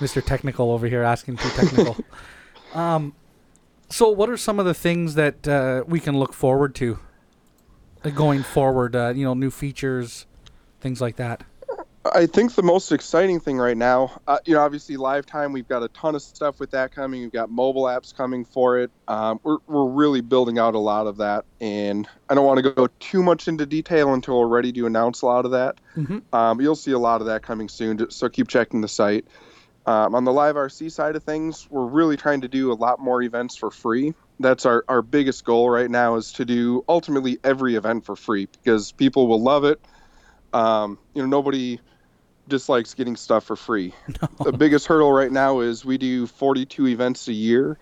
Mr. 0.00 0.24
Technical 0.24 0.70
over 0.70 0.86
here 0.86 1.02
asking 1.02 1.36
too 1.38 1.50
technical. 1.50 1.98
um, 2.72 3.14
so 3.90 4.08
what 4.08 4.28
are 4.30 4.36
some 4.36 4.58
of 4.58 4.66
the 4.66 4.74
things 4.74 5.14
that 5.14 5.46
uh, 5.46 5.84
we 5.86 6.00
can 6.00 6.18
look 6.18 6.32
forward 6.32 6.74
to 6.76 6.98
uh, 8.04 8.10
going 8.10 8.42
forward? 8.42 8.96
Uh, 8.96 9.12
you 9.14 9.24
know, 9.24 9.34
new 9.34 9.50
features, 9.50 10.26
things 10.80 11.00
like 11.00 11.16
that. 11.16 11.44
I 12.04 12.26
think 12.26 12.54
the 12.54 12.64
most 12.64 12.90
exciting 12.90 13.38
thing 13.38 13.58
right 13.58 13.76
now, 13.76 14.20
uh, 14.26 14.38
you 14.44 14.54
know, 14.54 14.60
obviously 14.60 14.96
live 14.96 15.24
time, 15.24 15.52
we've 15.52 15.68
got 15.68 15.84
a 15.84 15.88
ton 15.88 16.16
of 16.16 16.22
stuff 16.22 16.58
with 16.58 16.72
that 16.72 16.92
coming. 16.92 17.22
We've 17.22 17.32
got 17.32 17.48
mobile 17.48 17.84
apps 17.84 18.14
coming 18.14 18.44
for 18.44 18.78
it. 18.80 18.90
Um, 19.06 19.38
we're, 19.44 19.58
we're 19.68 19.88
really 19.88 20.20
building 20.20 20.58
out 20.58 20.74
a 20.74 20.80
lot 20.80 21.06
of 21.06 21.18
that. 21.18 21.44
And 21.60 22.08
I 22.28 22.34
don't 22.34 22.44
want 22.44 22.62
to 22.62 22.72
go 22.72 22.88
too 22.98 23.22
much 23.22 23.46
into 23.46 23.66
detail 23.66 24.14
until 24.14 24.40
we're 24.40 24.48
ready 24.48 24.72
to 24.72 24.86
announce 24.86 25.22
a 25.22 25.26
lot 25.26 25.44
of 25.44 25.52
that. 25.52 25.76
Mm-hmm. 25.96 26.34
Um, 26.34 26.60
you'll 26.60 26.74
see 26.74 26.90
a 26.90 26.98
lot 26.98 27.20
of 27.20 27.28
that 27.28 27.42
coming 27.42 27.68
soon, 27.68 28.10
so 28.10 28.28
keep 28.28 28.48
checking 28.48 28.80
the 28.80 28.88
site. 28.88 29.26
Um, 29.86 30.14
on 30.14 30.24
the 30.24 30.32
live 30.32 30.56
RC 30.56 30.90
side 30.90 31.14
of 31.14 31.22
things, 31.22 31.68
we're 31.70 31.86
really 31.86 32.16
trying 32.16 32.40
to 32.40 32.48
do 32.48 32.72
a 32.72 32.74
lot 32.74 32.98
more 32.98 33.22
events 33.22 33.56
for 33.56 33.70
free. 33.70 34.14
That's 34.40 34.66
our, 34.66 34.84
our 34.88 35.02
biggest 35.02 35.44
goal 35.44 35.70
right 35.70 35.90
now 35.90 36.16
is 36.16 36.32
to 36.34 36.44
do 36.44 36.84
ultimately 36.88 37.38
every 37.44 37.76
event 37.76 38.06
for 38.06 38.16
free 38.16 38.46
because 38.46 38.90
people 38.90 39.28
will 39.28 39.42
love 39.42 39.64
it. 39.64 39.80
Um, 40.52 40.98
you 41.14 41.22
know, 41.22 41.28
nobody 41.28 41.80
dislikes 42.48 42.94
getting 42.94 43.16
stuff 43.16 43.44
for 43.44 43.56
free. 43.56 43.94
The 44.44 44.52
biggest 44.52 44.86
hurdle 44.86 45.12
right 45.12 45.30
now 45.30 45.60
is 45.60 45.84
we 45.84 45.98
do 45.98 46.26
42 46.26 46.88
events 46.88 47.28
a 47.28 47.32
year, 47.32 47.78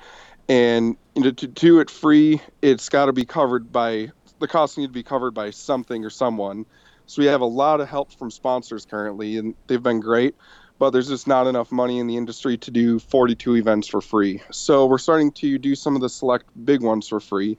and 0.49 0.96
you 1.14 1.25
know, 1.25 1.31
to 1.31 1.46
do 1.46 1.81
it 1.81 1.90
free, 1.90 2.40
it's 2.61 2.88
got 2.88 3.07
to 3.07 3.12
be 3.12 3.25
covered 3.25 3.73
by 3.73 4.11
the 4.40 4.49
costs 4.49 4.77
need 4.77 4.88
to 4.88 4.92
be 4.92 5.03
covered 5.03 5.33
by 5.33 5.51
something 5.51 6.05
or 6.05 6.11
someone. 6.11 6.66
So 7.07 7.23
we 7.23 7.27
have 7.27 7.40
a 7.40 7.46
lot 7.46 7.81
of 7.81 7.88
help 7.88 8.12
from 8.12 8.31
sponsors 8.31 8.85
currently, 8.85 9.37
and 9.37 9.55
they've 9.66 9.83
been 9.83 10.01
great. 10.01 10.35
But 10.79 10.90
there's 10.90 11.09
just 11.09 11.27
not 11.27 11.46
enough 11.46 11.70
money 11.70 11.99
in 11.99 12.07
the 12.07 12.16
industry 12.16 12.57
to 12.59 12.70
do 12.70 12.99
42 12.99 13.57
events 13.57 13.87
for 13.87 14.01
free. 14.01 14.42
So 14.51 14.87
we're 14.87 14.99
starting 14.99 15.31
to 15.33 15.59
do 15.59 15.75
some 15.75 15.94
of 15.94 16.01
the 16.01 16.09
select 16.09 16.46
big 16.64 16.83
ones 16.83 17.09
for 17.09 17.20
free. 17.20 17.59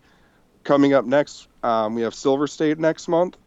Coming 0.63 0.93
up 0.93 1.05
next, 1.05 1.47
um, 1.61 1.93
we 1.95 2.01
have 2.01 2.15
Silver 2.15 2.47
State 2.47 2.79
next 2.79 3.07
month, 3.07 3.37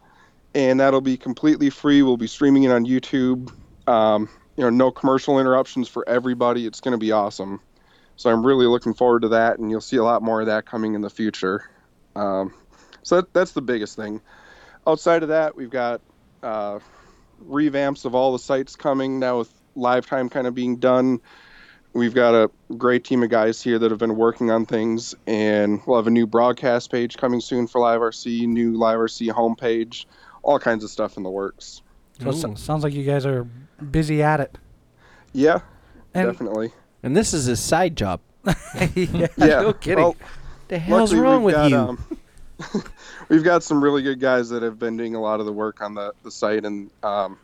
and 0.55 0.81
that'll 0.81 1.01
be 1.01 1.17
completely 1.17 1.71
free. 1.71 2.03
We'll 2.03 2.17
be 2.17 2.27
streaming 2.27 2.65
it 2.65 2.71
on 2.71 2.87
YouTube. 2.87 3.53
Um, 3.89 4.29
you 4.57 4.63
know, 4.63 4.71
no 4.71 4.91
commercial 4.91 5.41
interruptions 5.41 5.89
for 5.89 6.09
everybody. 6.09 6.67
It's 6.67 6.81
going 6.81 6.93
to 6.93 6.99
be 6.99 7.13
awesome. 7.13 7.61
So 8.17 8.31
I'm 8.31 8.47
really 8.47 8.67
looking 8.67 8.95
forward 8.95 9.23
to 9.23 9.29
that, 9.29 9.59
and 9.59 9.71
you'll 9.71 9.81
see 9.81 9.97
a 9.97 10.05
lot 10.05 10.23
more 10.23 10.41
of 10.41 10.47
that 10.47 10.67
coming 10.67 10.95
in 10.95 11.01
the 11.01 11.11
future. 11.11 11.69
Um, 12.15 12.55
so 13.03 13.17
that, 13.17 13.33
that's 13.33 13.53
the 13.53 13.63
biggest 13.63 13.97
thing. 13.97 14.21
Outside 14.87 15.23
of 15.23 15.31
that, 15.31 15.57
we've 15.57 15.71
got 15.71 16.01
uh, 16.43 16.79
revamps 17.45 18.05
of 18.05 18.15
all 18.15 18.33
the 18.33 18.39
sites 18.39 18.77
coming 18.77 19.19
now 19.19 19.39
with 19.39 19.53
live 19.75 20.07
time 20.07 20.29
kind 20.29 20.47
of 20.47 20.55
being 20.55 20.77
done. 20.77 21.21
We've 21.93 22.15
got 22.15 22.35
a 22.35 22.51
great 22.77 23.05
team 23.05 23.23
of 23.23 23.31
guys 23.31 23.63
here 23.63 23.79
that 23.79 23.91
have 23.91 24.01
been 24.01 24.17
working 24.17 24.51
on 24.51 24.67
things, 24.67 25.15
and 25.27 25.81
we'll 25.87 25.97
have 25.97 26.07
a 26.07 26.11
new 26.11 26.27
broadcast 26.27 26.91
page 26.91 27.17
coming 27.17 27.41
soon 27.41 27.67
for 27.67 27.81
Live 27.81 28.01
RC, 28.01 28.47
new 28.49 28.77
Live 28.77 28.99
RC 28.99 29.31
homepage, 29.31 30.07
all 30.45 30.59
kinds 30.59 30.85
of 30.85 30.91
stuff 30.91 31.17
in 31.17 31.23
the 31.23 31.31
works. 31.31 31.83
So 32.21 32.29
it 32.31 32.35
so- 32.35 32.55
sounds 32.55 32.85
like 32.85 32.93
you 32.95 33.05
guys 33.05 33.27
are 33.27 33.45
busy 33.91 34.23
at 34.23 34.41
it. 34.41 34.57
Yeah, 35.33 35.61
And 36.15 36.29
definitely. 36.31 36.73
And 37.03 37.17
this 37.17 37.35
is 37.35 37.47
his 37.47 37.59
side 37.61 37.97
job. 37.97 38.21
yeah, 38.45 39.27
Yeah, 39.37 39.61
no 39.63 39.73
kidding. 39.73 40.05
well, 40.05 40.17
The 40.69 40.79
hell's 40.79 41.13
wrong 41.15 41.43
with 41.43 41.55
got, 41.57 41.71
you? 41.71 41.77
um, 41.77 42.07
we've 43.29 43.43
got 43.43 43.63
some 43.65 43.83
really 43.83 44.03
good 44.03 44.21
guys 44.21 44.49
that 44.51 44.63
have 44.63 44.79
been 44.79 44.97
doing 44.97 45.15
a 45.17 45.21
lot 45.21 45.41
of 45.41 45.47
the 45.47 45.53
work 45.53 45.81
on 45.83 45.95
the, 45.95 46.13
the 46.23 46.31
site 46.31 46.65
and 46.65 46.91
um, 47.03 47.37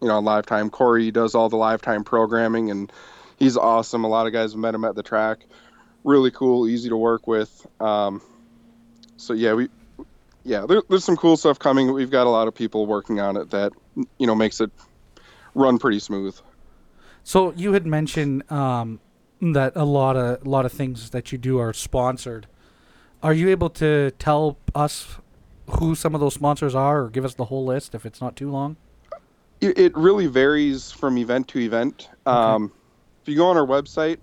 you 0.00 0.08
know 0.08 0.16
on 0.16 0.24
live 0.24 0.46
time. 0.46 0.70
Corey 0.70 1.10
does 1.10 1.34
all 1.34 1.48
the 1.50 1.56
live 1.56 1.82
time 1.82 2.02
programming 2.02 2.70
and 2.70 2.90
he's 3.38 3.56
awesome. 3.56 4.04
A 4.04 4.08
lot 4.08 4.26
of 4.26 4.32
guys 4.32 4.52
have 4.52 4.58
met 4.60 4.74
him 4.74 4.84
at 4.84 4.94
the 4.94 5.02
track. 5.02 5.46
Really 6.02 6.30
cool, 6.30 6.66
easy 6.68 6.88
to 6.88 6.96
work 6.96 7.26
with. 7.26 7.66
Um, 7.80 8.22
so 9.18 9.32
yeah, 9.34 9.52
we 9.54 9.68
yeah 10.44 10.66
there, 10.66 10.82
there's 10.88 11.04
some 11.04 11.16
cool 11.16 11.36
stuff 11.36 11.58
coming. 11.58 11.92
We've 11.92 12.10
got 12.10 12.26
a 12.26 12.30
lot 12.30 12.48
of 12.48 12.54
people 12.54 12.86
working 12.86 13.20
on 13.20 13.36
it 13.36 13.50
that 13.50 13.72
you 14.18 14.26
know 14.26 14.34
makes 14.34 14.60
it 14.60 14.70
run 15.54 15.78
pretty 15.78 15.98
smooth. 15.98 16.36
So 17.22 17.52
you 17.52 17.72
had 17.72 17.86
mentioned 17.86 18.50
um, 18.52 19.00
that 19.40 19.72
a 19.74 19.84
lot 19.84 20.16
of 20.16 20.46
a 20.46 20.48
lot 20.48 20.64
of 20.66 20.72
things 20.72 21.10
that 21.10 21.32
you 21.32 21.38
do 21.38 21.58
are 21.58 21.72
sponsored. 21.72 22.46
Are 23.22 23.32
you 23.32 23.48
able 23.48 23.70
to 23.70 24.10
tell 24.18 24.58
us 24.74 25.16
who 25.78 25.94
some 25.94 26.14
of 26.14 26.20
those 26.20 26.34
sponsors 26.34 26.74
are, 26.74 27.04
or 27.04 27.10
give 27.10 27.24
us 27.24 27.34
the 27.34 27.46
whole 27.46 27.64
list 27.64 27.94
if 27.94 28.04
it's 28.04 28.20
not 28.20 28.36
too 28.36 28.50
long? 28.50 28.76
It, 29.60 29.78
it 29.78 29.96
really 29.96 30.26
varies 30.26 30.92
from 30.92 31.16
event 31.16 31.48
to 31.48 31.58
event. 31.58 32.10
Um, 32.26 32.70
if 33.22 33.28
you 33.28 33.36
go 33.36 33.46
on 33.46 33.56
our 33.56 33.66
website, 33.66 34.18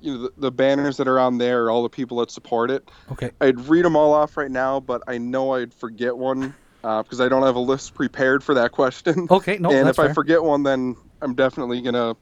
you 0.00 0.12
know 0.14 0.22
the, 0.22 0.32
the 0.36 0.50
banners 0.50 0.96
that 0.96 1.08
are 1.08 1.18
on 1.18 1.38
there 1.38 1.70
all 1.70 1.82
the 1.82 1.88
people 1.88 2.18
that 2.18 2.30
support 2.30 2.70
it. 2.70 2.88
Okay. 3.12 3.30
I'd 3.40 3.60
read 3.60 3.84
them 3.84 3.96
all 3.96 4.12
off 4.12 4.36
right 4.36 4.50
now, 4.50 4.80
but 4.80 5.02
I 5.06 5.18
know 5.18 5.54
I'd 5.54 5.74
forget 5.74 6.16
one 6.16 6.54
uh, 6.84 7.02
because 7.02 7.20
I 7.20 7.28
don't 7.28 7.42
have 7.42 7.56
a 7.56 7.60
list 7.60 7.94
prepared 7.94 8.42
for 8.42 8.54
that 8.54 8.72
question. 8.72 9.26
Okay. 9.30 9.58
No, 9.58 9.70
and 9.70 9.86
that's 9.86 9.98
if 9.98 10.04
I 10.04 10.12
forget 10.12 10.42
one, 10.42 10.62
then 10.62 10.96
I'm 11.20 11.34
definitely 11.34 11.80
gonna 11.80 12.16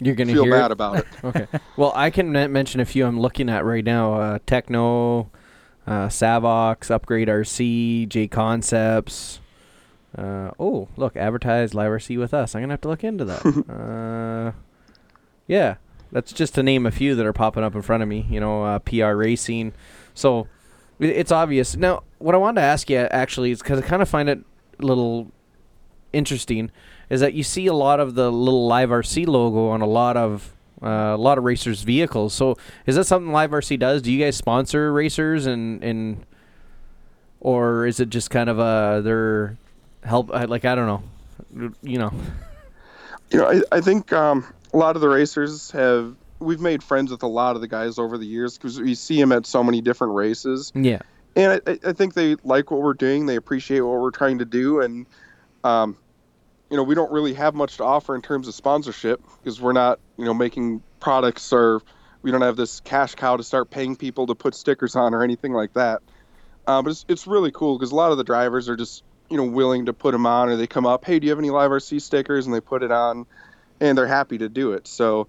You're 0.00 0.14
gonna 0.14 0.32
feel 0.32 0.44
hear 0.44 0.52
bad 0.52 0.66
it? 0.66 0.72
about 0.72 0.98
it. 0.98 1.06
okay. 1.24 1.46
Well, 1.76 1.92
I 1.94 2.10
can 2.10 2.32
mention 2.32 2.80
a 2.80 2.84
few 2.84 3.06
I'm 3.06 3.20
looking 3.20 3.48
at 3.48 3.64
right 3.64 3.84
now. 3.84 4.14
Uh, 4.14 4.38
Tekno, 4.46 5.28
uh, 5.86 6.08
Savox, 6.08 6.90
Upgrade 6.90 7.28
RC, 7.28 8.08
J 8.08 8.28
Concepts. 8.28 9.40
Uh, 10.16 10.52
oh, 10.60 10.88
look, 10.96 11.16
advertise 11.16 11.74
Live 11.74 11.90
RC 11.90 12.18
with 12.18 12.32
us. 12.32 12.54
I'm 12.54 12.62
gonna 12.62 12.74
have 12.74 12.80
to 12.82 12.88
look 12.88 13.04
into 13.04 13.24
that. 13.24 14.52
uh, 14.54 14.56
yeah, 15.46 15.76
that's 16.14 16.32
just 16.32 16.54
to 16.54 16.62
name 16.62 16.86
a 16.86 16.92
few 16.92 17.16
that 17.16 17.26
are 17.26 17.32
popping 17.32 17.64
up 17.64 17.74
in 17.74 17.82
front 17.82 18.00
of 18.02 18.08
me. 18.08 18.24
You 18.30 18.38
know, 18.38 18.62
uh, 18.62 18.78
PR 18.78 19.14
Racing. 19.14 19.72
So 20.14 20.46
it's 21.00 21.32
obvious. 21.32 21.76
Now, 21.76 22.04
what 22.18 22.36
I 22.36 22.38
wanted 22.38 22.60
to 22.60 22.66
ask 22.66 22.88
you 22.88 22.98
actually 22.98 23.50
is 23.50 23.58
because 23.60 23.80
I 23.80 23.82
kind 23.82 24.00
of 24.00 24.08
find 24.08 24.28
it 24.28 24.38
a 24.78 24.86
little 24.86 25.32
interesting 26.12 26.70
is 27.10 27.20
that 27.20 27.34
you 27.34 27.42
see 27.42 27.66
a 27.66 27.74
lot 27.74 27.98
of 27.98 28.14
the 28.14 28.30
little 28.30 28.68
Live 28.68 28.90
RC 28.90 29.26
logo 29.26 29.68
on 29.68 29.82
a 29.82 29.86
lot 29.86 30.16
of 30.16 30.54
uh, 30.80 31.14
a 31.14 31.16
lot 31.16 31.36
of 31.36 31.42
racers' 31.42 31.82
vehicles. 31.82 32.32
So 32.32 32.56
is 32.86 32.94
that 32.94 33.04
something 33.04 33.32
Live 33.32 33.50
RC 33.50 33.80
does? 33.80 34.00
Do 34.00 34.12
you 34.12 34.24
guys 34.24 34.36
sponsor 34.36 34.92
racers 34.92 35.46
and 35.46 35.82
and 35.82 36.24
or 37.40 37.86
is 37.86 37.98
it 37.98 38.08
just 38.08 38.30
kind 38.30 38.48
of 38.48 38.60
a 38.60 39.02
their 39.02 39.58
help? 40.04 40.28
Like 40.28 40.64
I 40.64 40.76
don't 40.76 40.86
know, 40.86 41.72
you 41.82 41.98
know. 41.98 42.12
You 43.32 43.38
know, 43.40 43.50
I, 43.50 43.62
I 43.72 43.80
think 43.80 44.12
um, 44.12 44.46
a 44.74 44.76
lot 44.76 44.96
of 44.96 45.02
the 45.02 45.08
racers 45.08 45.70
have. 45.70 46.16
We've 46.40 46.60
made 46.60 46.82
friends 46.82 47.10
with 47.10 47.22
a 47.22 47.28
lot 47.28 47.54
of 47.54 47.62
the 47.62 47.68
guys 47.68 47.98
over 47.98 48.18
the 48.18 48.26
years 48.26 48.58
because 48.58 48.78
we 48.78 48.94
see 48.96 49.18
them 49.18 49.32
at 49.32 49.46
so 49.46 49.62
many 49.62 49.80
different 49.80 50.14
races. 50.14 50.72
Yeah. 50.74 50.98
and 51.36 51.62
I- 51.66 51.78
I, 51.86 51.92
think 51.92 52.14
they 52.14 52.36
like 52.44 52.70
what 52.70 52.82
we're 52.82 52.92
doing. 52.92 53.26
They 53.26 53.36
appreciate 53.36 53.80
what 53.80 54.00
we're 54.00 54.10
trying 54.10 54.40
to 54.40 54.44
do, 54.44 54.80
and 54.80 55.06
um, 55.62 55.96
you 56.70 56.76
know, 56.76 56.82
we 56.82 56.94
don't 56.94 57.12
really 57.12 57.34
have 57.34 57.54
much 57.54 57.76
to 57.76 57.84
offer 57.84 58.14
in 58.14 58.20
terms 58.20 58.48
of 58.48 58.54
sponsorship 58.54 59.22
because 59.38 59.60
we're 59.60 59.72
not, 59.72 60.00
you 60.16 60.24
know, 60.24 60.34
making 60.34 60.82
products 60.98 61.52
or 61.52 61.80
we 62.22 62.30
don't 62.30 62.42
have 62.42 62.56
this 62.56 62.80
cash 62.80 63.14
cow 63.14 63.36
to 63.36 63.44
start 63.44 63.70
paying 63.70 63.94
people 63.96 64.26
to 64.26 64.34
put 64.34 64.54
stickers 64.54 64.96
on 64.96 65.14
or 65.14 65.22
anything 65.22 65.52
like 65.52 65.72
that. 65.74 66.02
Uh, 66.66 66.82
but 66.82 66.90
it's, 66.90 67.04
it's 67.08 67.26
really 67.26 67.52
cool 67.52 67.78
because 67.78 67.92
a 67.92 67.94
lot 67.94 68.10
of 68.10 68.18
the 68.18 68.24
drivers 68.24 68.68
are 68.68 68.76
just, 68.76 69.04
you 69.30 69.36
know, 69.36 69.44
willing 69.44 69.86
to 69.86 69.92
put 69.92 70.12
them 70.12 70.26
on, 70.26 70.48
or 70.48 70.56
they 70.56 70.66
come 70.66 70.86
up, 70.86 71.04
hey, 71.04 71.18
do 71.18 71.26
you 71.26 71.30
have 71.30 71.38
any 71.38 71.50
Live 71.50 71.70
RC 71.70 72.00
stickers, 72.00 72.46
and 72.46 72.54
they 72.54 72.60
put 72.60 72.82
it 72.82 72.90
on, 72.90 73.26
and 73.84 73.96
they're 73.98 74.06
happy 74.06 74.38
to 74.38 74.48
do 74.48 74.72
it. 74.72 74.86
So 74.88 75.28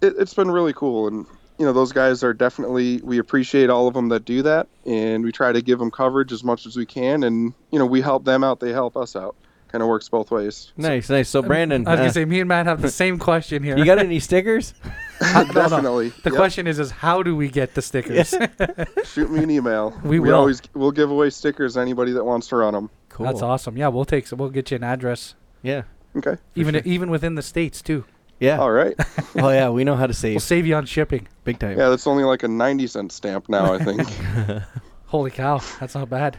it, 0.00 0.14
it's 0.18 0.34
been 0.34 0.50
really 0.50 0.72
cool, 0.72 1.06
and 1.08 1.26
you 1.58 1.66
know 1.66 1.72
those 1.72 1.92
guys 1.92 2.24
are 2.24 2.32
definitely 2.32 3.00
we 3.02 3.18
appreciate 3.18 3.68
all 3.70 3.86
of 3.86 3.94
them 3.94 4.08
that 4.08 4.24
do 4.24 4.42
that, 4.42 4.68
and 4.86 5.22
we 5.22 5.32
try 5.32 5.52
to 5.52 5.60
give 5.62 5.78
them 5.78 5.90
coverage 5.90 6.32
as 6.32 6.42
much 6.42 6.66
as 6.66 6.76
we 6.76 6.86
can, 6.86 7.22
and 7.22 7.52
you 7.70 7.78
know 7.78 7.86
we 7.86 8.00
help 8.00 8.24
them 8.24 8.42
out, 8.42 8.60
they 8.60 8.72
help 8.72 8.96
us 8.96 9.14
out. 9.14 9.36
Kind 9.68 9.82
of 9.82 9.88
works 9.88 10.08
both 10.08 10.32
ways. 10.32 10.72
Nice, 10.76 11.08
nice. 11.08 11.28
So 11.28 11.42
Brandon, 11.42 11.86
I 11.86 11.90
was 11.92 11.98
uh, 12.00 12.02
gonna 12.02 12.12
say 12.12 12.24
me 12.24 12.40
and 12.40 12.48
Matt 12.48 12.66
have 12.66 12.82
the 12.82 12.90
same 12.90 13.20
question 13.20 13.62
here. 13.62 13.78
you 13.78 13.84
got 13.84 13.98
any 14.00 14.18
stickers? 14.18 14.74
No, 15.20 15.42
no. 15.44 15.44
definitely. 15.52 16.08
The 16.08 16.30
Yep. 16.30 16.34
question 16.36 16.66
is, 16.66 16.80
is 16.80 16.90
how 16.90 17.22
do 17.22 17.36
we 17.36 17.48
get 17.48 17.74
the 17.74 17.82
stickers? 17.82 18.34
Shoot 19.04 19.30
me 19.30 19.44
an 19.44 19.50
email. 19.50 19.96
We 20.02 20.18
will. 20.18 20.34
always 20.34 20.60
we'll 20.74 20.90
give 20.90 21.12
away 21.12 21.30
stickers 21.30 21.74
to 21.74 21.80
anybody 21.80 22.10
that 22.12 22.24
wants 22.24 22.48
to 22.48 22.56
run 22.56 22.74
them. 22.74 22.90
Cool. 23.10 23.26
That's 23.26 23.42
awesome. 23.42 23.76
Yeah, 23.76 23.88
we'll 23.88 24.04
take. 24.06 24.26
We'll 24.32 24.48
get 24.50 24.72
you 24.72 24.76
an 24.78 24.82
address, 24.82 25.34
Yeah, 25.62 25.82
Okay. 26.16 26.36
even 26.54 26.74
sure. 26.74 26.82
even 26.84 27.10
within 27.10 27.34
the 27.36 27.42
states 27.42 27.82
too. 27.82 28.04
yeah. 28.40 28.58
All 28.58 28.70
right. 28.72 28.94
oh 29.36 29.50
yeah, 29.50 29.68
we 29.70 29.84
know 29.84 29.96
how 29.96 30.06
to 30.06 30.14
save 30.14 30.34
We'll 30.34 30.40
save 30.40 30.66
you 30.66 30.74
on 30.74 30.86
shipping. 30.86 31.28
big 31.44 31.58
time. 31.58 31.78
Yeah, 31.78 31.88
that's 31.88 32.06
only 32.06 32.24
like 32.24 32.42
a 32.42 32.48
ninety 32.48 32.86
cent 32.86 33.12
stamp 33.12 33.48
now. 33.48 33.72
I 33.74 33.78
think. 33.78 34.08
Holy 35.06 35.30
cow, 35.30 35.60
that's 35.80 35.94
not 35.94 36.08
bad. 36.08 36.38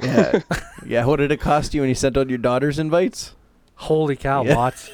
Yeah, 0.00 0.40
yeah. 0.86 1.04
What 1.04 1.16
did 1.16 1.32
it 1.32 1.40
cost 1.40 1.74
you 1.74 1.80
when 1.82 1.88
you 1.88 1.94
sent 1.94 2.16
out 2.16 2.28
your 2.28 2.38
daughter's 2.38 2.78
invites? 2.78 3.34
Holy 3.74 4.16
cow, 4.16 4.42
Yeah. 4.44 4.56
lots. 4.56 4.90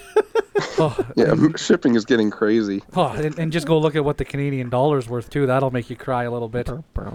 oh, 0.78 0.96
yeah, 1.16 1.30
m- 1.30 1.56
shipping 1.56 1.94
is 1.94 2.04
getting 2.04 2.30
crazy. 2.30 2.82
oh, 2.94 3.08
and, 3.08 3.38
and 3.38 3.50
just 3.52 3.66
go 3.66 3.78
look 3.78 3.96
at 3.96 4.04
what 4.04 4.18
the 4.18 4.24
Canadian 4.26 4.68
dollar's 4.68 5.08
worth 5.08 5.30
too. 5.30 5.46
That'll 5.46 5.70
make 5.70 5.88
you 5.88 5.96
cry 5.96 6.24
a 6.24 6.30
little 6.30 6.48
bit. 6.50 6.68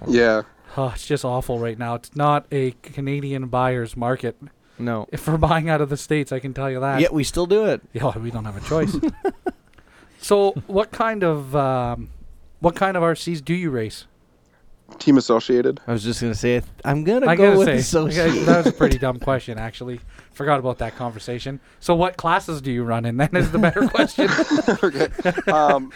Yeah. 0.07 0.43
Oh, 0.77 0.91
it's 0.95 1.05
just 1.05 1.23
awful 1.25 1.59
right 1.59 1.77
now. 1.77 1.95
It's 1.95 2.15
not 2.15 2.45
a 2.51 2.71
Canadian 2.83 3.47
buyer's 3.47 3.95
market. 3.97 4.35
No. 4.79 5.07
If 5.11 5.27
we're 5.27 5.37
buying 5.37 5.69
out 5.69 5.81
of 5.81 5.89
the 5.89 5.97
states, 5.97 6.31
I 6.31 6.39
can 6.39 6.53
tell 6.53 6.71
you 6.71 6.79
that. 6.79 7.01
Yet 7.01 7.13
we 7.13 7.23
still 7.23 7.45
do 7.45 7.65
it. 7.65 7.81
Yeah, 7.93 8.17
we 8.17 8.31
don't 8.31 8.45
have 8.45 8.57
a 8.57 8.67
choice. 8.67 8.95
so, 10.21 10.51
what 10.67 10.91
kind 10.91 11.23
of 11.23 11.55
um, 11.55 12.09
what 12.59 12.75
kind 12.75 12.95
of 12.97 13.03
RCs 13.03 13.43
do 13.43 13.53
you 13.53 13.69
race? 13.69 14.05
Team 14.97 15.17
Associated. 15.17 15.79
I 15.85 15.91
was 15.91 16.03
just 16.03 16.21
gonna 16.21 16.33
say 16.33 16.61
I'm 16.83 17.03
gonna 17.03 17.27
I 17.27 17.35
go 17.35 17.47
gotta 17.47 17.59
with 17.59 17.67
say, 17.67 17.77
associate. 17.77 18.45
that 18.45 18.65
was 18.65 18.67
a 18.67 18.71
pretty 18.75 18.97
dumb 18.97 19.19
question, 19.19 19.59
actually. 19.59 19.99
Forgot 20.31 20.59
about 20.59 20.79
that 20.79 20.95
conversation. 20.95 21.59
So, 21.79 21.93
what 21.95 22.17
classes 22.17 22.61
do 22.61 22.71
you 22.71 22.83
run 22.83 23.05
in? 23.05 23.17
Then 23.17 23.35
is 23.35 23.51
the 23.51 23.59
better 23.59 23.87
question. 23.89 24.29
okay. 24.83 25.07
Um, 25.51 25.91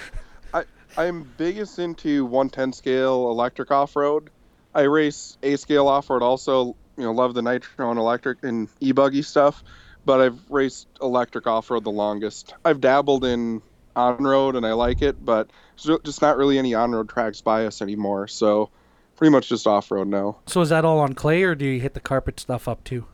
I 0.54 0.63
I'm 0.98 1.24
biggest 1.38 1.80
into 1.80 2.26
110 2.26 2.74
scale 2.74 3.32
electric 3.32 3.72
off 3.72 3.96
road. 3.96 4.30
I 4.76 4.82
race 4.82 5.38
A 5.43 5.56
scale 5.56 5.88
off 5.88 6.10
road 6.10 6.22
also. 6.22 6.76
You 6.98 7.04
know, 7.06 7.12
love 7.12 7.34
the 7.34 7.42
nitro 7.42 7.90
and 7.90 8.00
electric 8.00 8.44
and 8.44 8.68
e 8.80 8.92
buggy 8.92 9.22
stuff, 9.22 9.64
but 10.06 10.22
I've 10.22 10.40
raced 10.50 10.88
electric 11.02 11.48
off 11.48 11.70
road 11.72 11.84
the 11.84 11.92
longest. 11.92 12.54
I've 12.64 12.82
dabbled 12.82 13.26
in 13.26 13.62
on 13.96 14.24
road 14.24 14.56
and 14.56 14.66
I 14.66 14.74
like 14.74 15.02
it, 15.02 15.24
but 15.24 15.50
there's 15.84 16.00
just 16.04 16.22
not 16.22 16.38
really 16.38 16.58
any 16.58 16.74
on 16.74 16.92
road 16.92 17.10
tracks 17.10 17.42
by 17.42 17.66
us 17.66 17.82
anymore. 17.82 18.28
So 18.28 18.70
pretty 19.16 19.32
much 19.32 19.50
just 19.50 19.66
off 19.68 19.90
road 19.92 20.08
now. 20.08 20.38
so, 20.48 20.62
is 20.62 20.70
that 20.70 20.86
all 20.86 21.00
on 21.00 21.14
clay, 21.14 21.44
or 21.44 21.56
do 21.56 21.66
you 21.66 21.80
hit 21.80 21.94
the 21.94 22.00
carpet 22.00 22.40
stuff 22.40 22.68
up 22.68 22.84
too? 22.84 23.06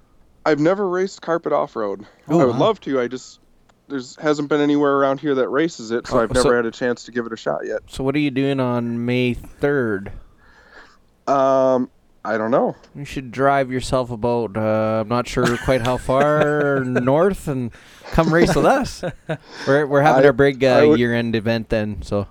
I've 0.45 0.59
never 0.59 0.87
raced 0.87 1.21
carpet 1.21 1.51
off 1.53 1.75
road. 1.75 2.05
Oh, 2.27 2.39
I 2.39 2.45
would 2.45 2.53
wow. 2.55 2.59
love 2.59 2.79
to. 2.81 2.99
I 2.99 3.07
just 3.07 3.39
there's 3.89 4.15
hasn't 4.17 4.49
been 4.49 4.61
anywhere 4.61 4.95
around 4.97 5.19
here 5.19 5.35
that 5.35 5.49
races 5.49 5.91
it, 5.91 6.05
so 6.07 6.17
Oh, 6.17 6.23
I've 6.23 6.33
never 6.33 6.49
so- 6.49 6.55
had 6.55 6.65
a 6.65 6.71
chance 6.71 7.05
to 7.05 7.11
give 7.11 7.25
it 7.25 7.33
a 7.33 7.37
shot 7.37 7.65
yet. 7.65 7.79
so 7.87 8.03
what 8.03 8.15
are 8.15 8.19
you 8.19 8.31
doing 8.31 8.59
on 8.59 9.05
May 9.05 9.33
third? 9.33 10.11
Um, 11.27 11.89
I 12.23 12.37
don't 12.37 12.51
know. 12.51 12.75
You 12.95 13.05
should 13.05 13.31
drive 13.31 13.71
yourself 13.71 14.11
about 14.11 14.57
uh, 14.57 15.01
I'm 15.01 15.07
not 15.07 15.27
sure 15.27 15.57
quite 15.59 15.81
how 15.81 15.97
far 15.97 16.79
north 16.85 17.47
and 17.47 17.71
come 18.11 18.33
race 18.33 18.53
with 18.55 18.65
us. 18.65 19.03
We're 19.65 19.87
we're 19.87 20.01
having 20.01 20.23
I- 20.23 20.27
our 20.27 20.33
big 20.33 20.63
I 20.63 20.81
uh, 20.85 20.87
would- 20.89 20.99
year 20.99 21.13
end 21.13 21.35
event 21.35 21.69
then, 21.69 22.01
so 22.01 22.27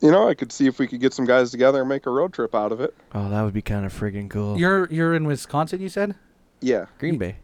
You 0.00 0.10
know, 0.12 0.28
I 0.28 0.34
could 0.34 0.52
see 0.52 0.66
if 0.66 0.78
we 0.78 0.86
could 0.86 1.00
get 1.00 1.12
some 1.12 1.24
guys 1.26 1.50
together 1.50 1.80
and 1.80 1.88
make 1.88 2.06
a 2.06 2.10
road 2.10 2.32
trip 2.32 2.54
out 2.54 2.70
of 2.72 2.80
it. 2.80 2.94
oh 3.14 3.28
that 3.28 3.42
would 3.42 3.54
be 3.54 3.62
kind 3.62 3.84
of 3.84 3.92
friggin' 3.92 4.30
cool. 4.30 4.56
You're 4.58 4.86
you're 4.90 5.14
in 5.14 5.26
Wisconsin, 5.26 5.80
you 5.80 5.88
said? 5.88 6.14
Yeah. 6.60 6.86
Green 6.98 7.18
Bay. 7.18 7.36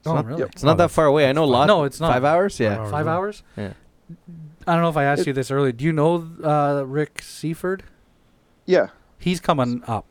It's 0.00 0.06
oh, 0.08 0.14
not, 0.14 0.26
really? 0.26 0.40
yep. 0.40 0.50
It's 0.52 0.62
not 0.62 0.74
Oh, 0.74 0.76
that 0.78 0.90
far 0.90 1.06
away. 1.06 1.28
I 1.28 1.32
know 1.32 1.44
a 1.44 1.46
lot. 1.46 1.66
No, 1.66 1.84
it's 1.84 1.98
not. 1.98 2.12
Five 2.12 2.24
hours. 2.24 2.60
Yeah. 2.60 2.76
hours. 2.78 2.90
Five 2.90 3.06
hours? 3.06 3.42
Yeah. 3.56 3.72
I 4.66 4.72
don't 4.74 4.82
know 4.82 4.90
if 4.90 4.96
I 4.98 5.04
asked 5.04 5.26
you 5.26 5.32
this 5.32 5.50
earlier. 5.50 5.72
Do 5.72 5.82
you 5.84 5.92
know 5.92 6.28
uh, 6.44 6.84
Rick 6.86 7.22
Seaford? 7.22 7.84
Yeah. 8.66 8.88
He's 9.18 9.40
coming 9.40 9.82
up. 9.86 10.04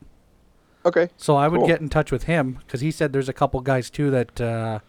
Okay. 0.86 1.08
So 1.16 1.36
I 1.36 1.48
would 1.48 1.60
Cool. 1.60 1.66
get 1.66 1.80
in 1.80 1.88
touch 1.88 2.12
with 2.12 2.24
him 2.24 2.58
because 2.60 2.80
he 2.80 2.90
said 2.90 3.12
there's 3.12 3.28
a 3.28 3.32
couple 3.32 3.60
guys 3.60 3.88
too 3.90 4.10
that 4.10 4.40
uh, 4.40 4.80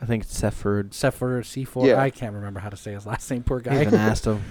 I 0.00 0.06
think 0.06 0.24
it's 0.24 0.38
Sefford. 0.40 0.92
Sefer 0.94 1.42
C4. 1.42 1.86
Yeah. 1.86 2.00
I 2.00 2.10
can't 2.10 2.34
remember 2.34 2.60
how 2.60 2.68
to 2.68 2.76
say 2.76 2.92
his 2.92 3.06
last 3.06 3.30
name. 3.30 3.42
Poor 3.42 3.60
guy. 3.60 3.74
haven't 3.74 3.94
asked 3.98 4.26
him. 4.26 4.42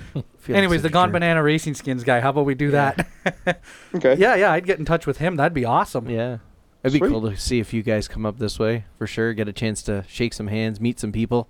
Anyways, 0.50 0.82
the 0.82 0.90
Gone. 0.90 1.12
Banana 1.12 1.42
Racing 1.44 1.76
Skins 1.76 2.04
guy. 2.04 2.20
How 2.20 2.30
about 2.32 2.46
we 2.46 2.56
do 2.56 2.70
Yeah. 2.72 2.94
that? 3.26 3.62
Okay. 3.96 4.16
yeah, 4.18 4.36
yeah. 4.36 4.52
I'd 4.52 4.66
get 4.66 4.80
in 4.80 4.86
touch 4.86 5.06
with 5.08 5.18
him. 5.20 5.36
That'd 5.36 5.54
be 5.54 5.66
awesome. 5.66 6.10
Yeah. 6.10 6.38
It'd 6.84 6.94
be 6.94 7.00
Sweet. 7.00 7.10
cool 7.12 7.30
to 7.30 7.36
see 7.38 7.60
if 7.60 7.74
you 7.74 7.84
guys 7.84 8.08
come 8.08 8.26
up 8.26 8.38
this 8.40 8.58
way 8.60 8.86
for 8.98 9.08
sure. 9.08 9.34
Get 9.34 9.48
a 9.48 9.54
chance 9.54 9.82
to 9.84 10.04
shake 10.08 10.34
some 10.34 10.48
hands, 10.48 10.80
meet 10.80 11.00
some 11.00 11.12
people. 11.12 11.50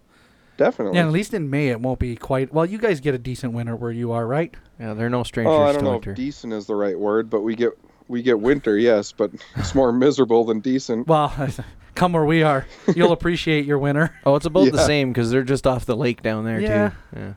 Definitely. 0.58 0.98
Yeah, 0.98 1.06
at 1.06 1.12
least 1.12 1.34
in 1.36 1.50
May 1.50 1.70
it 1.70 1.80
won't 1.82 2.00
be 2.00 2.16
quite. 2.16 2.52
Well, 2.52 2.66
you 2.66 2.78
guys 2.80 3.00
get 3.00 3.14
a 3.14 3.20
decent 3.20 3.54
winter 3.54 3.76
where 3.76 3.92
you 3.92 4.12
are, 4.12 4.26
right? 4.26 4.54
Yeah, 4.80 4.94
they're 4.96 5.10
no 5.10 5.22
strangers 5.24 5.54
oh, 5.54 5.64
I 5.64 5.68
to 5.68 5.74
don't 5.74 5.84
know 5.84 5.92
winter. 5.92 6.12
if 6.12 6.18
decent 6.18 6.54
is 6.54 6.66
the 6.66 6.74
right 6.76 6.98
word, 6.98 7.30
but 7.30 7.42
we 7.42 7.56
get 7.56 7.78
we 8.08 8.22
get 8.22 8.40
winter, 8.40 8.78
yes, 8.78 9.12
but 9.12 9.32
it's 9.56 9.76
more 9.76 9.92
miserable 9.92 10.44
than 10.46 10.60
decent. 10.60 11.08
Well, 11.08 11.34
come 11.96 12.14
where 12.14 12.26
we 12.26 12.44
are. 12.44 12.66
You'll 12.96 13.12
appreciate 13.14 13.66
your 13.66 13.80
winter. 13.80 14.14
oh, 14.26 14.36
it's 14.36 14.46
about 14.46 14.72
the 14.72 14.86
same 14.86 15.12
because 15.12 15.30
they're 15.32 15.44
just 15.44 15.68
off 15.68 15.86
the 15.86 15.96
lake 15.98 16.22
down 16.22 16.46
there 16.46 16.60
Yeah. 16.60 16.90
too. 16.90 16.96
Yeah. 17.20 17.34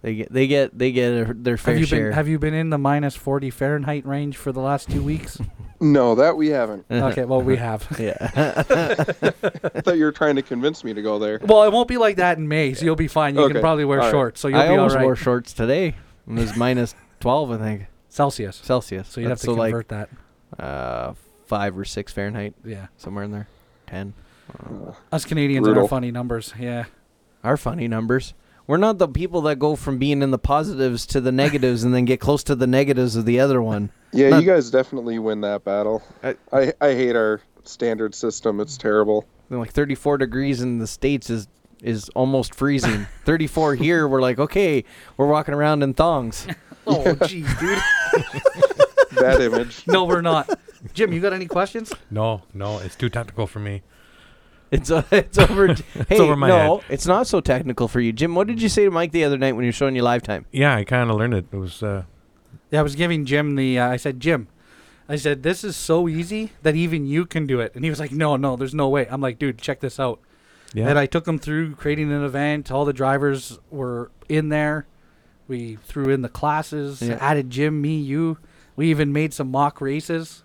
They 0.00 0.14
get 0.14 0.32
they 0.32 0.46
get 0.46 0.78
they 0.78 0.92
get 0.92 1.28
a, 1.30 1.34
their 1.34 1.56
fair 1.56 1.74
Have 1.74 1.80
you 1.80 1.86
share. 1.86 2.04
been 2.04 2.12
Have 2.12 2.28
you 2.28 2.38
been 2.38 2.54
in 2.54 2.70
the 2.70 2.78
minus 2.78 3.16
forty 3.16 3.50
Fahrenheit 3.50 4.06
range 4.06 4.36
for 4.36 4.52
the 4.52 4.60
last 4.60 4.88
two 4.90 5.02
weeks? 5.02 5.38
No, 5.80 6.16
that 6.16 6.36
we 6.36 6.48
haven't. 6.48 6.86
okay, 6.90 7.24
well 7.24 7.40
we 7.40 7.56
have. 7.56 7.86
yeah. 8.00 8.16
I 8.20 8.32
thought 9.80 9.96
you 9.96 10.06
were 10.06 10.10
trying 10.10 10.34
to 10.34 10.42
convince 10.42 10.82
me 10.82 10.92
to 10.92 11.00
go 11.02 11.20
there. 11.20 11.38
Well, 11.40 11.62
it 11.62 11.72
won't 11.72 11.86
be 11.86 11.98
like 11.98 12.16
that 12.16 12.36
in 12.36 12.48
May, 12.48 12.74
so 12.74 12.84
you'll 12.84 12.96
be 12.96 13.06
fine. 13.06 13.36
You 13.36 13.48
can 13.48 13.60
probably 13.60 13.84
wear 13.84 14.00
All 14.00 14.06
right. 14.06 14.10
shorts, 14.10 14.40
so 14.40 14.48
you'll 14.48 14.58
I 14.58 14.64
be 14.66 14.72
all 14.72 14.80
almost 14.80 14.98
wore 14.98 15.14
shorts 15.14 15.52
today. 15.52 15.94
It 16.28 16.32
was 16.32 16.56
minus 16.56 16.96
twelve, 17.20 17.52
I 17.52 17.58
think, 17.58 17.86
Celsius. 18.18 18.56
Celsius. 18.64 19.06
So 19.08 19.20
you'd 19.20 19.28
have 19.28 19.38
That's 19.38 19.42
to 19.42 19.54
so 19.54 19.56
convert 19.56 19.88
that. 19.88 20.08
uh, 20.58 21.14
five 21.46 21.78
or 21.78 21.84
six 21.84 22.12
Fahrenheit, 22.12 22.54
Yeah. 22.64 22.88
somewhere 22.96 23.22
in 23.24 23.30
there. 23.30 23.46
Ten. 23.86 24.12
Uh, 24.58 24.92
Us 25.12 25.24
Canadians 25.24 25.66
and 25.66 25.76
our 25.76 25.82
Brutal. 25.82 25.88
funny 25.88 26.10
numbers. 26.10 26.52
Yeah. 26.58 26.86
Our 27.44 27.56
funny 27.56 27.86
numbers. 27.86 28.34
We're 28.66 28.76
not 28.76 28.98
the 28.98 29.06
people 29.08 29.40
that 29.42 29.58
go 29.60 29.76
from 29.76 29.98
being 29.98 30.20
in 30.20 30.30
the 30.32 30.38
positives 30.38 31.06
to 31.06 31.20
the 31.20 31.30
negatives 31.32 31.84
and 31.84 31.94
then 31.94 32.04
get 32.06 32.18
close 32.20 32.42
to 32.44 32.54
the 32.56 32.66
negatives 32.66 33.14
of 33.14 33.24
the 33.24 33.38
other 33.40 33.62
one. 33.62 33.90
yeah, 34.12 34.30
Not- 34.30 34.42
you 34.42 34.48
guys 34.50 34.70
definitely 34.70 35.18
win 35.20 35.40
that 35.42 35.64
battle. 35.64 36.02
I- 36.24 36.36
I, 36.52 36.72
I 36.80 36.88
hate 36.94 37.14
our 37.14 37.40
standard 37.62 38.14
system. 38.16 38.58
It's 38.60 38.76
terrible. 38.76 39.24
Then, 39.48 39.60
Like 39.60 39.70
34 39.72 40.18
degrees 40.18 40.60
in 40.60 40.78
the 40.80 40.86
states 40.88 41.30
is 41.30 41.46
is 41.80 42.08
almost 42.16 42.56
freezing. 42.56 43.06
34 43.24 43.76
here, 43.76 44.08
we're 44.08 44.20
like, 44.20 44.40
okay, 44.40 44.82
we're 45.16 45.28
walking 45.28 45.54
around 45.54 45.84
in 45.84 45.94
thongs. 45.94 46.44
Oh, 46.88 47.04
jeez, 47.26 47.58
dude. 47.60 49.20
Bad 49.20 49.40
image. 49.40 49.86
No, 49.86 50.04
we're 50.04 50.20
not. 50.20 50.58
Jim, 50.94 51.12
you 51.12 51.20
got 51.20 51.32
any 51.32 51.46
questions? 51.46 51.92
No, 52.10 52.42
no, 52.54 52.78
it's 52.78 52.96
too 52.96 53.08
technical 53.08 53.46
for 53.46 53.58
me. 53.58 53.82
It's 54.70 54.90
uh, 54.90 55.02
it's 55.10 55.38
over. 55.38 55.74
hey, 56.08 56.18
over 56.18 56.36
my 56.36 56.48
no, 56.48 56.82
it's 56.88 57.06
not 57.06 57.26
so 57.26 57.40
technical 57.40 57.88
for 57.88 58.00
you, 58.00 58.12
Jim. 58.12 58.34
What 58.34 58.46
did 58.46 58.60
you 58.60 58.68
say 58.68 58.84
to 58.84 58.90
Mike 58.90 59.12
the 59.12 59.24
other 59.24 59.38
night 59.38 59.52
when 59.52 59.64
you 59.64 59.68
were 59.68 59.72
showing 59.72 59.96
you 59.96 60.02
live 60.02 60.22
time? 60.22 60.44
Yeah, 60.52 60.74
I 60.74 60.84
kind 60.84 61.10
of 61.10 61.16
learned 61.16 61.34
it. 61.34 61.46
It 61.52 61.56
was 61.56 61.82
uh, 61.82 62.04
Yeah, 62.70 62.80
I 62.80 62.82
was 62.82 62.94
giving 62.94 63.24
Jim 63.24 63.56
the. 63.56 63.78
Uh, 63.78 63.88
I 63.88 63.96
said, 63.96 64.20
Jim, 64.20 64.46
I 65.08 65.16
said 65.16 65.42
this 65.42 65.64
is 65.64 65.74
so 65.74 66.06
easy 66.08 66.52
that 66.62 66.76
even 66.76 67.06
you 67.06 67.24
can 67.24 67.46
do 67.46 67.60
it, 67.60 67.74
and 67.74 67.82
he 67.82 67.90
was 67.90 67.98
like, 67.98 68.12
No, 68.12 68.36
no, 68.36 68.56
there's 68.56 68.74
no 68.74 68.88
way. 68.88 69.06
I'm 69.10 69.20
like, 69.22 69.38
dude, 69.38 69.58
check 69.58 69.80
this 69.80 69.98
out. 69.98 70.20
yeah. 70.74 70.86
And 70.88 70.98
I 70.98 71.06
took 71.06 71.26
him 71.26 71.38
through 71.38 71.74
creating 71.76 72.12
an 72.12 72.22
event. 72.22 72.70
All 72.70 72.84
the 72.84 72.92
drivers 72.92 73.58
were 73.70 74.10
in 74.28 74.50
there. 74.50 74.86
We 75.48 75.76
threw 75.84 76.10
in 76.10 76.22
the 76.22 76.28
classes, 76.28 77.00
Yeah. 77.02 77.16
added 77.20 77.50
Jim, 77.50 77.80
me, 77.80 77.96
you. 77.98 78.38
We 78.76 78.90
even 78.90 79.12
made 79.12 79.32
some 79.34 79.50
mock 79.50 79.80
races. 79.80 80.42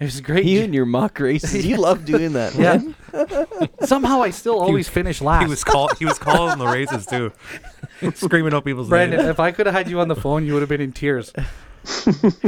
It 0.00 0.04
was 0.04 0.20
great. 0.20 0.44
You 0.44 0.62
and 0.62 0.72
your 0.72 0.86
mock 0.86 1.18
races. 1.18 1.66
You 1.66 1.76
love 1.88 2.04
doing 2.04 2.32
that, 2.34 2.54
Yeah. 2.54 2.78
man. 2.78 3.68
Somehow 3.86 4.22
I 4.22 4.30
still 4.30 4.60
always 4.60 4.88
finish 4.88 5.20
last. 5.20 5.42
he 5.42 5.48
was 5.50 5.64
call 5.64 5.88
he 5.98 6.04
was 6.04 6.18
calling 6.18 6.58
the 6.58 6.66
races 6.68 7.04
too, 7.06 7.32
screaming 8.14 8.54
out 8.54 8.64
people's 8.64 8.88
Brandon, 8.88 9.18
names. 9.18 9.30
if 9.30 9.40
I 9.40 9.50
could 9.50 9.66
have 9.66 9.74
had 9.74 9.90
you 9.90 9.98
on 10.00 10.06
the 10.08 10.14
phone, 10.16 10.46
you 10.46 10.52
would 10.52 10.62
have 10.62 10.68
been 10.68 10.80
in 10.80 10.92
tears. 10.92 11.32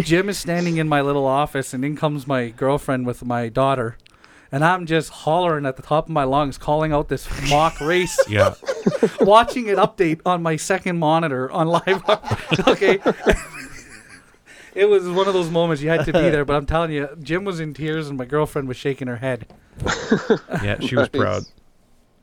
Jim 0.00 0.28
is 0.28 0.38
standing 0.38 0.76
in 0.76 0.88
my 0.88 1.00
little 1.00 1.26
office, 1.26 1.72
and 1.74 1.84
in 1.84 1.96
comes 1.96 2.26
my 2.26 2.48
girlfriend 2.50 3.06
with 3.06 3.24
my 3.24 3.48
daughter. 3.48 3.96
And 4.52 4.64
I'm 4.64 4.84
just 4.86 5.10
hollering 5.10 5.64
at 5.64 5.76
the 5.76 5.82
top 5.82 6.06
of 6.06 6.10
my 6.10 6.24
lungs, 6.24 6.58
calling 6.58 6.92
out 6.92 7.08
this 7.08 7.28
mock 7.50 7.80
race, 7.80 8.18
Yeah, 8.28 8.54
watching 9.20 9.68
it 9.68 9.78
update 9.78 10.20
on 10.26 10.42
my 10.42 10.56
second 10.56 10.98
monitor 10.98 11.50
on 11.52 11.68
live. 11.68 12.02
okay. 12.66 12.98
it 14.74 14.86
was 14.86 15.08
one 15.08 15.28
of 15.28 15.34
those 15.34 15.50
moments 15.50 15.82
you 15.82 15.88
had 15.88 16.04
to 16.06 16.12
be 16.12 16.18
there, 16.30 16.44
but 16.44 16.56
I'm 16.56 16.66
telling 16.66 16.90
you, 16.90 17.08
Jim 17.22 17.44
was 17.44 17.60
in 17.60 17.74
tears 17.74 18.08
and 18.08 18.18
my 18.18 18.24
girlfriend 18.24 18.66
was 18.68 18.76
shaking 18.76 19.06
her 19.08 19.16
head. 19.16 19.46
yeah, 20.62 20.78
she 20.80 20.96
was 20.96 21.08
Nice. 21.12 21.20
proud. 21.20 21.42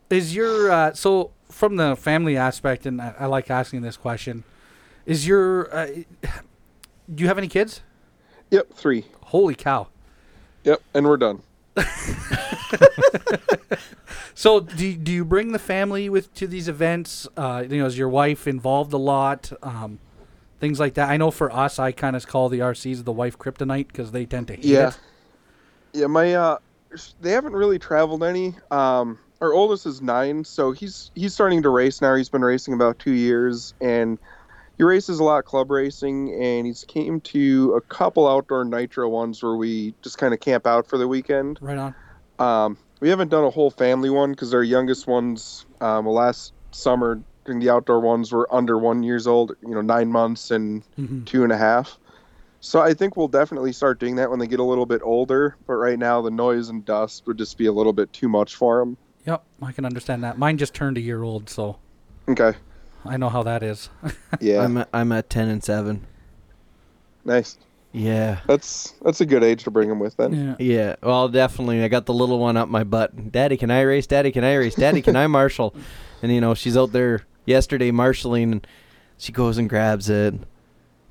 Is 0.09 0.35
your 0.35 0.71
uh, 0.71 0.93
so 0.93 1.31
from 1.49 1.75
the 1.77 1.95
family 1.95 2.35
aspect, 2.37 2.85
and 2.85 3.01
I, 3.01 3.13
I 3.19 3.25
like 3.25 3.49
asking 3.49 3.81
this 3.81 3.97
question. 3.97 4.43
Is 5.05 5.27
your 5.27 5.73
uh, 5.75 5.85
do 7.13 7.23
you 7.23 7.27
have 7.27 7.37
any 7.37 7.47
kids? 7.47 7.81
Yep, 8.51 8.73
three. 8.73 9.05
Holy 9.25 9.55
cow! 9.55 9.87
Yep, 10.63 10.81
and 10.93 11.05
we're 11.05 11.17
done. 11.17 11.41
So 14.33 14.59
do 14.59 14.95
do 14.95 15.11
you 15.11 15.25
bring 15.25 15.51
the 15.51 15.57
family 15.59 16.09
with 16.09 16.31
to 16.35 16.45
these 16.45 16.67
events? 16.67 17.27
Uh, 17.35 17.63
you 17.67 17.79
know, 17.79 17.87
is 17.87 17.97
your 17.97 18.07
wife 18.07 18.47
involved 18.47 18.93
a 18.93 18.97
lot? 18.97 19.51
Um, 19.63 19.97
things 20.59 20.79
like 20.79 20.93
that. 20.93 21.09
I 21.09 21.17
know 21.17 21.31
for 21.31 21.51
us, 21.51 21.79
I 21.79 21.91
kind 21.91 22.15
of 22.15 22.27
call 22.27 22.47
the 22.47 22.59
RCs 22.59 23.03
the 23.03 23.11
wife 23.11 23.39
kryptonite 23.39 23.87
because 23.87 24.11
they 24.11 24.27
tend 24.27 24.47
to 24.49 24.55
hate 24.55 24.65
Yeah. 24.65 24.89
it. 24.89 24.99
Yeah, 25.93 26.05
my 26.05 26.35
uh, 26.35 26.57
they 27.19 27.31
haven't 27.31 27.53
really 27.53 27.79
traveled 27.79 28.23
any. 28.23 28.53
Um, 28.69 29.17
our 29.41 29.53
oldest 29.53 29.87
is 29.87 30.03
nine, 30.03 30.43
so 30.43 30.71
he's 30.71 31.09
he's 31.15 31.33
starting 31.33 31.63
to 31.63 31.69
race 31.69 31.99
now. 31.99 32.13
He's 32.13 32.29
been 32.29 32.45
racing 32.45 32.75
about 32.75 32.99
two 32.99 33.13
years, 33.13 33.73
and 33.81 34.19
he 34.77 34.83
races 34.83 35.19
a 35.19 35.23
lot 35.23 35.45
club 35.45 35.71
racing, 35.71 36.33
and 36.41 36.65
he's 36.67 36.83
came 36.87 37.19
to 37.21 37.73
a 37.73 37.81
couple 37.81 38.27
outdoor 38.27 38.63
nitro 38.63 39.09
ones 39.09 39.41
where 39.41 39.55
we 39.55 39.93
just 40.03 40.17
kind 40.17 40.33
of 40.33 40.39
camp 40.39 40.67
out 40.67 40.87
for 40.87 40.97
the 40.97 41.07
weekend. 41.07 41.57
Right 41.61 41.77
on. 41.77 41.95
Um, 42.39 42.77
we 43.01 43.09
haven't 43.09 43.29
done 43.29 43.43
a 43.43 43.49
whole 43.49 43.71
family 43.71 44.09
one 44.09 44.31
because 44.31 44.53
our 44.53 44.63
youngest 44.63 45.07
ones, 45.07 45.65
um, 45.81 46.05
last 46.05 46.53
summer 46.71 47.19
during 47.45 47.59
the 47.59 47.69
outdoor 47.69 47.99
ones 47.99 48.31
were 48.31 48.47
under 48.53 48.77
one 48.77 49.01
years 49.01 49.25
old, 49.25 49.53
you 49.63 49.73
know, 49.73 49.81
nine 49.81 50.11
months 50.11 50.51
and 50.51 50.83
Mhm. 50.97 51.25
two 51.25 51.43
and 51.43 51.51
a 51.51 51.57
half. 51.57 51.97
So 52.59 52.81
I 52.81 52.93
think 52.93 53.15
we'll 53.15 53.27
definitely 53.29 53.71
start 53.71 53.99
doing 53.99 54.15
that 54.17 54.29
when 54.29 54.39
they 54.39 54.47
get 54.47 54.59
a 54.59 54.63
little 54.63 54.85
bit 54.85 55.01
older. 55.03 55.55
But 55.65 55.75
right 55.75 55.97
now, 55.97 56.21
the 56.21 56.31
noise 56.31 56.69
and 56.69 56.83
dust 56.83 57.23
would 57.25 57.37
just 57.37 57.57
be 57.57 57.65
a 57.65 57.71
little 57.71 57.93
bit 57.93 58.11
too 58.13 58.27
much 58.27 58.55
for 58.55 58.79
them. 58.79 58.97
Yep, 59.25 59.43
I 59.61 59.71
can 59.71 59.85
understand 59.85 60.23
that. 60.23 60.37
Mine 60.37 60.57
just 60.57 60.73
turned 60.73 60.97
a 60.97 61.01
year 61.01 61.23
old, 61.23 61.49
so 61.49 61.77
Okay. 62.29 62.53
I 63.05 63.17
know 63.17 63.29
how 63.29 63.43
that 63.43 63.63
is. 63.63 63.89
Yeah. 64.41 64.61
I'm 64.63 64.77
at, 64.77 64.89
I'm 64.93 65.11
at 65.11 65.29
ten 65.29 65.47
and 65.47 65.63
seven. 65.63 66.05
nice. 67.25 67.57
Yeah. 67.93 68.39
That's 68.47 68.93
that's 69.01 69.21
a 69.21 69.25
good 69.25 69.43
age 69.43 69.63
to 69.63 69.71
bring 69.71 69.89
them 69.89 69.97
with 69.99 70.17
then. 70.17 70.33
yeah. 70.33 70.55
Yeah, 70.59 70.95
well, 71.01 71.29
definitely. 71.29 71.83
I 71.83 71.87
got 71.87 72.05
the 72.05 72.13
little 72.13 72.37
one 72.37 72.55
up 72.57 72.67
my 72.69 72.83
butt. 72.83 73.31
Daddy, 73.31 73.57
can 73.57 73.71
I 73.71 73.81
race? 73.81 74.05
Daddy, 74.05 74.31
can 74.31 74.43
I 74.43 74.53
race? 74.55 74.75
Daddy, 74.75 75.01
can 75.01 75.15
I 75.15 75.25
marshal? 75.39 75.73
And 76.21 76.31
you 76.31 76.41
know, 76.41 76.53
she's 76.53 76.77
out 76.77 76.91
there 76.91 77.25
yesterday 77.45 77.89
marshaling, 77.91 78.51
and 78.51 78.67
she 79.17 79.31
goes 79.31 79.57
and 79.57 79.67
grabs 79.69 80.09
it, 80.09 80.35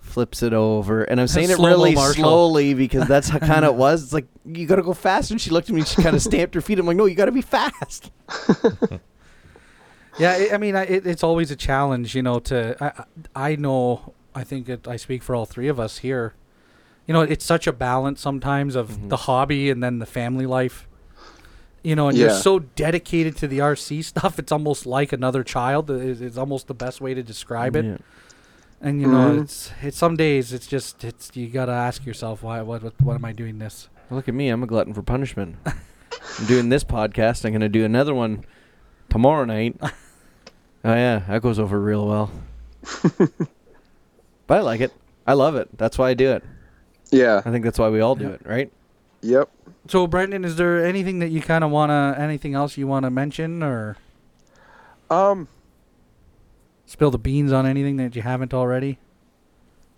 flips 0.01 0.43
it 0.45 0.53
over, 0.53 1.03
and 1.05 1.21
I'm 1.21 1.27
saying 1.29 1.51
it 1.51 1.59
really 1.59 1.95
marshal. 1.95 2.23
slowly 2.23 2.75
because 2.75 3.09
that's 3.09 3.29
how 3.31 3.39
kind 3.41 3.65
of 3.65 3.75
it 3.75 3.79
was. 3.79 4.05
It's 4.05 4.13
like 4.13 4.27
you 4.45 4.67
got 4.67 4.77
to 4.77 4.83
go 4.83 4.93
fast, 4.95 5.31
and 5.33 5.41
she 5.41 5.51
looked 5.51 5.69
at 5.69 5.75
me, 5.75 5.81
and 5.81 5.89
she 5.89 6.03
kind 6.03 6.15
of 6.15 6.23
stamped 6.23 6.55
her 6.55 6.61
feet. 6.61 6.79
I'm 6.79 6.87
like, 6.87 6.97
no, 6.99 7.07
you 7.07 7.15
got 7.17 7.25
to 7.25 7.33
be 7.33 7.43
fast. 7.43 8.11
Yeah, 10.19 10.33
I 10.33 10.55
I 10.55 10.59
mean, 10.59 10.77
I, 10.77 10.85
it, 10.85 11.07
it's 11.07 11.23
always 11.23 11.51
a 11.51 11.57
challenge, 11.57 12.15
you 12.15 12.23
know. 12.23 12.39
To 12.41 12.77
I, 12.81 13.51
I 13.53 13.57
know, 13.57 14.15
I 14.35 14.45
think 14.45 14.69
it, 14.69 14.89
I 14.89 14.97
speak 14.97 15.23
for 15.23 15.35
all 15.35 15.45
three 15.47 15.69
of 15.69 15.79
us 15.79 15.99
here. 15.99 16.35
You 17.07 17.15
know, 17.15 17.21
it's 17.21 17.45
such 17.45 17.67
a 17.67 17.73
balance 17.73 18.21
sometimes 18.21 18.75
of 18.75 18.91
Mhm. 18.93 19.09
the 19.11 19.17
hobby 19.17 19.71
and 19.71 19.83
then 19.83 19.99
the 19.99 20.07
family 20.07 20.47
life. 20.47 20.89
You 21.85 21.95
know, 21.95 22.09
and 22.09 22.19
you're 22.19 22.31
so 22.31 22.59
dedicated 22.59 23.37
to 23.37 23.47
the 23.47 23.59
RC 23.61 24.03
stuff. 24.05 24.39
It's 24.41 24.51
almost 24.51 24.87
like 24.87 25.13
another 25.13 25.45
child. 25.45 25.89
It's, 25.91 26.21
is 26.21 26.37
almost 26.37 26.67
the 26.67 26.75
best 26.75 27.01
way 27.01 27.15
to 27.15 27.23
describe 27.23 27.77
it. 27.77 27.85
Yeah. 27.85 27.97
And 28.81 29.01
you 29.01 29.07
know, 29.07 29.31
Mhm. 29.37 29.43
it's 29.43 29.71
it's 29.83 29.97
some 29.97 30.17
days 30.17 30.53
it's 30.53 30.67
just 30.67 31.05
it's 31.05 31.31
you 31.35 31.49
gotta 31.49 31.73
ask 31.73 32.05
yourself 32.05 32.43
why 32.43 32.61
what 32.63 32.83
what, 32.83 32.95
what 33.01 33.15
am 33.15 33.25
I 33.25 33.33
doing 33.33 33.59
this? 33.59 33.89
Look 34.11 34.29
at 34.29 34.35
me, 34.35 34.49
I'm 34.49 34.63
a 34.63 34.67
glutton 34.67 34.93
for 34.95 35.03
punishment. 35.03 35.57
I'm 35.67 36.47
doing 36.47 36.69
this 36.71 36.85
podcast. 36.85 37.45
I'm 37.45 37.53
gonna 37.53 37.69
do 37.69 37.85
another 37.85 38.15
one 38.15 38.45
tomorrow 39.09 39.45
night. 39.45 39.81
oh 40.87 40.95
yeah, 40.95 41.19
that 41.29 41.43
goes 41.43 41.59
over 41.59 41.79
real 41.81 42.07
well. 42.07 42.31
but 44.47 44.59
I 44.59 44.61
like 44.61 44.81
it. 44.81 44.93
I 45.27 45.33
love 45.35 45.57
it. 45.57 45.69
That's 45.77 45.99
why 45.99 46.11
I 46.11 46.15
do 46.15 46.31
it. 46.33 46.45
Yeah. 47.11 47.43
I 47.45 47.51
think 47.51 47.65
that's 47.65 47.79
why 47.79 47.89
we 47.89 48.01
all 48.01 48.15
do 48.15 48.25
Yeah. 48.29 48.31
it, 48.33 48.41
right? 48.45 48.73
Yep. 49.23 49.51
So, 49.89 50.07
Brendan, 50.07 50.45
is 50.45 50.57
there 50.57 50.85
anything 50.85 51.19
that 51.21 51.29
you 51.31 51.41
kind 51.41 51.65
of 51.65 51.71
wanna 51.71 52.15
anything 52.19 52.55
else 52.55 52.77
you 52.77 52.87
wanna 52.87 53.11
mention 53.11 53.63
or 53.63 53.97
Um. 55.11 55.49
spill 56.87 57.11
the 57.11 57.19
beans 57.19 57.53
on 57.53 57.67
anything 57.67 57.97
that 57.97 58.15
you 58.17 58.23
haven't 58.23 58.55
already 58.55 58.99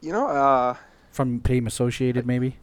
You 0.00 0.12
know. 0.12 0.26
Uh. 0.28 0.74
from 1.10 1.40
Team 1.40 1.66
Associated, 1.66 2.26
maybe? 2.26 2.56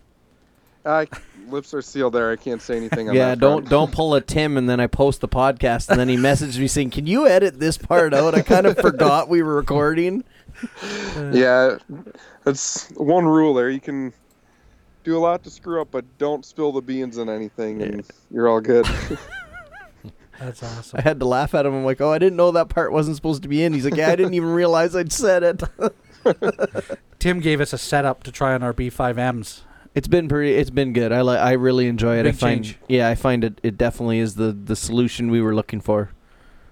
I, 0.86 1.08
lips 1.50 1.74
are 1.74 1.82
sealed 1.82 2.13
there. 2.13 2.32
I 2.32 2.36
can't 2.36 2.62
say 2.62 2.78
anything. 2.78 3.10
On 3.10 3.15
yeah, 3.15 3.30
that 3.30 3.39
don't 3.39 3.62
front. 3.62 3.69
don't 3.69 3.91
pull 3.91 4.15
a 4.15 4.21
Tim 4.21 4.58
and 4.58 4.69
then 4.69 4.80
I 4.80 4.88
post 4.88 5.21
the 5.21 5.28
podcast 5.28 5.89
and 5.89 6.00
then 6.00 6.10
he 6.10 6.17
messaged 6.17 6.60
me 6.60 6.67
saying, 6.67 6.91
"Can 6.91 7.08
you 7.08 7.28
edit 7.28 7.60
this 7.60 7.78
part 7.78 8.13
out? 8.13 8.36
I 8.36 8.41
kind 8.41 8.65
of 8.65 8.78
forgot 8.82 9.30
we 9.30 9.41
were 9.41 9.56
recording." 9.56 10.24
Yeah, 11.34 11.78
that's 12.45 12.89
one 12.91 13.26
rule 13.26 13.54
there. 13.54 13.69
You 13.69 13.82
can 13.82 14.13
do 15.04 15.17
a 15.17 15.19
lot 15.19 15.43
to 15.43 15.50
screw 15.50 15.82
up, 15.82 15.89
but 15.91 16.06
don't 16.17 16.45
spill 16.45 16.71
the 16.71 16.82
beans 16.82 17.17
in 17.17 17.28
anything, 17.28 17.82
and 17.82 18.06
you're 18.32 18.48
all 18.48 18.62
good. 18.62 18.86
That's 20.39 20.63
awesome. 20.63 21.00
I 21.00 21.02
had 21.02 21.19
to 21.19 21.26
laugh 21.26 21.56
at 21.56 21.65
him. 21.65 21.74
I'm 21.74 21.86
like, 21.86 22.02
"Oh, 22.02 22.12
I 22.12 22.17
didn't 22.19 22.36
know 22.38 22.52
that 22.52 22.69
part 22.69 22.91
wasn't 22.91 23.15
supposed 23.15 23.43
to 23.43 23.50
be 23.50 23.63
in." 23.63 23.74
He's 23.74 23.86
like, 23.86 23.95
"Yeah, 23.95 24.10
I 24.10 24.15
didn't 24.15 24.34
even 24.34 24.50
realize 24.50 24.95
I'd 24.95 25.12
said 25.12 25.43
it." 25.43 25.63
Tim 27.19 27.39
gave 27.39 27.62
us 27.62 27.71
a 27.74 27.78
setup 27.78 28.24
to 28.24 28.32
try 28.32 28.54
on 28.54 28.63
our 28.63 28.74
B5Ms. 28.74 29.62
It's 29.95 30.08
been 30.10 30.27
pretty. 30.27 30.53
It's 30.55 30.69
been 30.69 30.91
good. 30.93 31.12
I 31.12 31.21
like. 31.21 31.39
I 31.39 31.53
really 31.53 31.88
enjoy 31.88 32.17
it. 32.19 32.25
I 32.27 32.31
find. 32.34 32.63
change. 32.65 32.77
Yeah, 32.89 33.08
I 33.08 33.15
find 33.15 33.43
it. 33.45 33.60
It 33.63 33.77
definitely 33.77 34.19
is 34.19 34.36
the 34.36 34.51
the 34.51 34.75
solution 34.75 35.31
we 35.31 35.41
were 35.41 35.55
looking 35.55 35.79
for. 35.81 36.10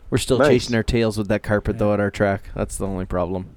We're 0.09 0.17
still 0.19 0.37
Nice. 0.39 0.47
chasing 0.49 0.75
our 0.75 0.83
tails 0.83 1.17
with 1.17 1.29
that 1.29 1.41
carpet 1.41 1.79
though 1.79 1.87
Yeah. 1.87 1.93
at 1.95 1.99
our 2.01 2.11
track. 2.11 2.49
That's 2.53 2.77
the 2.77 2.85
only 2.85 3.05
problem. 3.05 3.55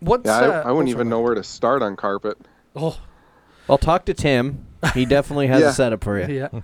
What's 0.00 0.26
yeah, 0.26 0.36
uh, 0.38 0.62
I, 0.64 0.68
I 0.68 0.72
wouldn't 0.72 0.88
oh, 0.88 0.92
even 0.92 1.06
sorry. 1.06 1.08
know 1.08 1.20
where 1.20 1.34
to 1.34 1.42
start 1.42 1.82
on 1.82 1.96
carpet. 1.96 2.38
Oh, 2.76 3.00
I'll 3.68 3.78
talk 3.78 4.04
to 4.04 4.14
Tim. 4.14 4.66
He 4.94 5.04
definitely 5.06 5.48
has 5.48 5.62
Yeah. 5.62 5.70
a 5.70 5.72
setup 5.72 6.04
for 6.04 6.20
you 6.20 6.32
yeah. 6.36 6.60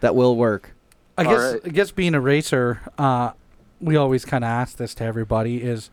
that 0.00 0.16
will 0.16 0.34
work. 0.36 0.74
I 1.16 1.24
All 1.24 1.30
guess 1.32 1.52
right. 1.52 1.60
I 1.66 1.68
guess 1.68 1.90
being 1.92 2.14
a 2.14 2.20
racer, 2.20 2.80
uh, 2.98 3.32
we 3.80 3.94
always 3.94 4.24
kind 4.24 4.42
of 4.42 4.48
ask 4.48 4.76
this 4.78 4.94
to 4.96 5.04
everybody: 5.04 5.62
is 5.62 5.90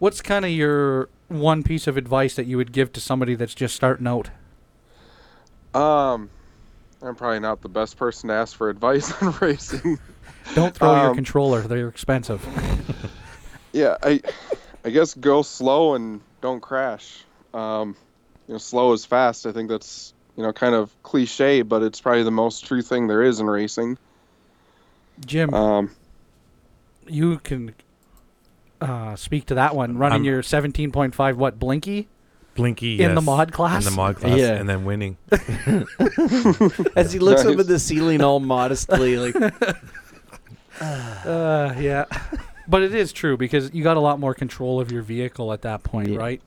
what's 0.00 0.20
kind 0.20 0.44
of 0.44 0.50
your 0.50 1.08
one 1.28 1.62
piece 1.62 1.86
of 1.86 1.96
advice 1.96 2.34
that 2.34 2.44
you 2.46 2.58
would 2.58 2.72
give 2.72 2.92
to 2.94 3.00
somebody 3.00 3.34
that's 3.34 3.54
just 3.54 3.74
starting 3.74 4.06
out? 4.06 4.28
Um, 5.74 6.30
I'm 7.02 7.14
probably 7.14 7.40
not 7.40 7.60
the 7.60 7.68
best 7.68 7.96
person 7.96 8.28
to 8.28 8.34
ask 8.34 8.56
for 8.56 8.70
advice 8.70 9.10
on 9.22 9.34
racing. 9.40 9.98
Don't 10.54 10.74
throw 10.74 10.94
your 11.00 11.10
Um, 11.10 11.14
controller; 11.14 11.60
they're 11.62 11.88
expensive. 11.88 12.44
yeah, 13.72 13.96
I, 14.02 14.20
I 14.84 14.90
guess 14.90 15.14
go 15.14 15.42
slow 15.42 15.94
and 15.94 16.20
don't 16.40 16.60
crash. 16.60 17.22
Um, 17.54 17.96
you 18.46 18.54
know, 18.54 18.58
slow 18.58 18.92
is 18.92 19.04
fast. 19.04 19.46
I 19.46 19.52
think 19.52 19.68
that's 19.68 20.14
you 20.36 20.42
know 20.42 20.52
kind 20.52 20.74
of 20.74 20.90
cliche, 21.02 21.62
but 21.62 21.82
it's 21.82 22.00
probably 22.00 22.22
the 22.22 22.30
most 22.30 22.64
true 22.66 22.82
thing 22.82 23.06
there 23.08 23.22
is 23.22 23.40
in 23.40 23.46
racing. 23.46 23.98
Jim, 25.26 25.52
Um, 25.52 25.90
you 27.06 27.38
can 27.40 27.74
uh, 28.80 29.16
speak 29.16 29.46
to 29.46 29.54
that 29.56 29.74
one. 29.74 29.98
Running 29.98 30.18
I'm- 30.18 30.24
your 30.24 30.42
17.5 30.42 31.34
what 31.36 31.58
Blinky 31.58 32.08
Blinky 32.58 33.00
in 33.00 33.14
the 33.14 33.20
mod 33.22 33.52
class. 33.52 33.86
In 33.86 33.90
the 33.90 33.96
mod 33.96 34.16
class, 34.16 34.38
Yeah. 34.38 34.52
and 34.54 34.68
then 34.68 34.84
winning. 34.84 35.16
As 36.96 37.12
he 37.12 37.18
looks 37.18 37.44
up 37.44 37.58
at 37.58 37.66
the 37.66 37.78
ceiling 37.78 38.22
all 38.22 38.40
modestly, 38.40 39.16
like 39.16 39.34
Uh, 40.80 41.74
yeah. 41.78 42.04
but 42.68 42.82
it 42.82 42.94
is 42.94 43.12
true 43.12 43.36
because 43.36 43.72
you 43.74 43.82
got 43.82 43.96
a 43.96 44.00
lot 44.00 44.20
more 44.20 44.34
control 44.34 44.80
of 44.80 44.92
your 44.92 45.02
vehicle 45.02 45.52
at 45.52 45.62
that 45.62 45.82
point, 45.82 46.08
Yeah. 46.10 46.18
right? 46.18 46.42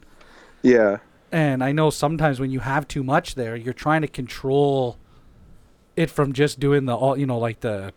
yeah, 0.61 0.97
And 1.31 1.63
I 1.63 1.71
know 1.71 1.89
sometimes 1.89 2.39
when 2.39 2.51
you 2.51 2.59
have 2.59 2.87
too 2.87 3.03
much 3.03 3.35
there, 3.35 3.55
you're 3.55 3.73
trying 3.73 4.01
to 4.01 4.07
control 4.07 4.97
it 5.97 6.09
from 6.09 6.31
just 6.33 6.59
doing 6.59 6.85
the 6.85 6.95
all, 6.95 7.17
you 7.17 7.25
know, 7.25 7.37
like 7.39 7.59
the 7.61 7.93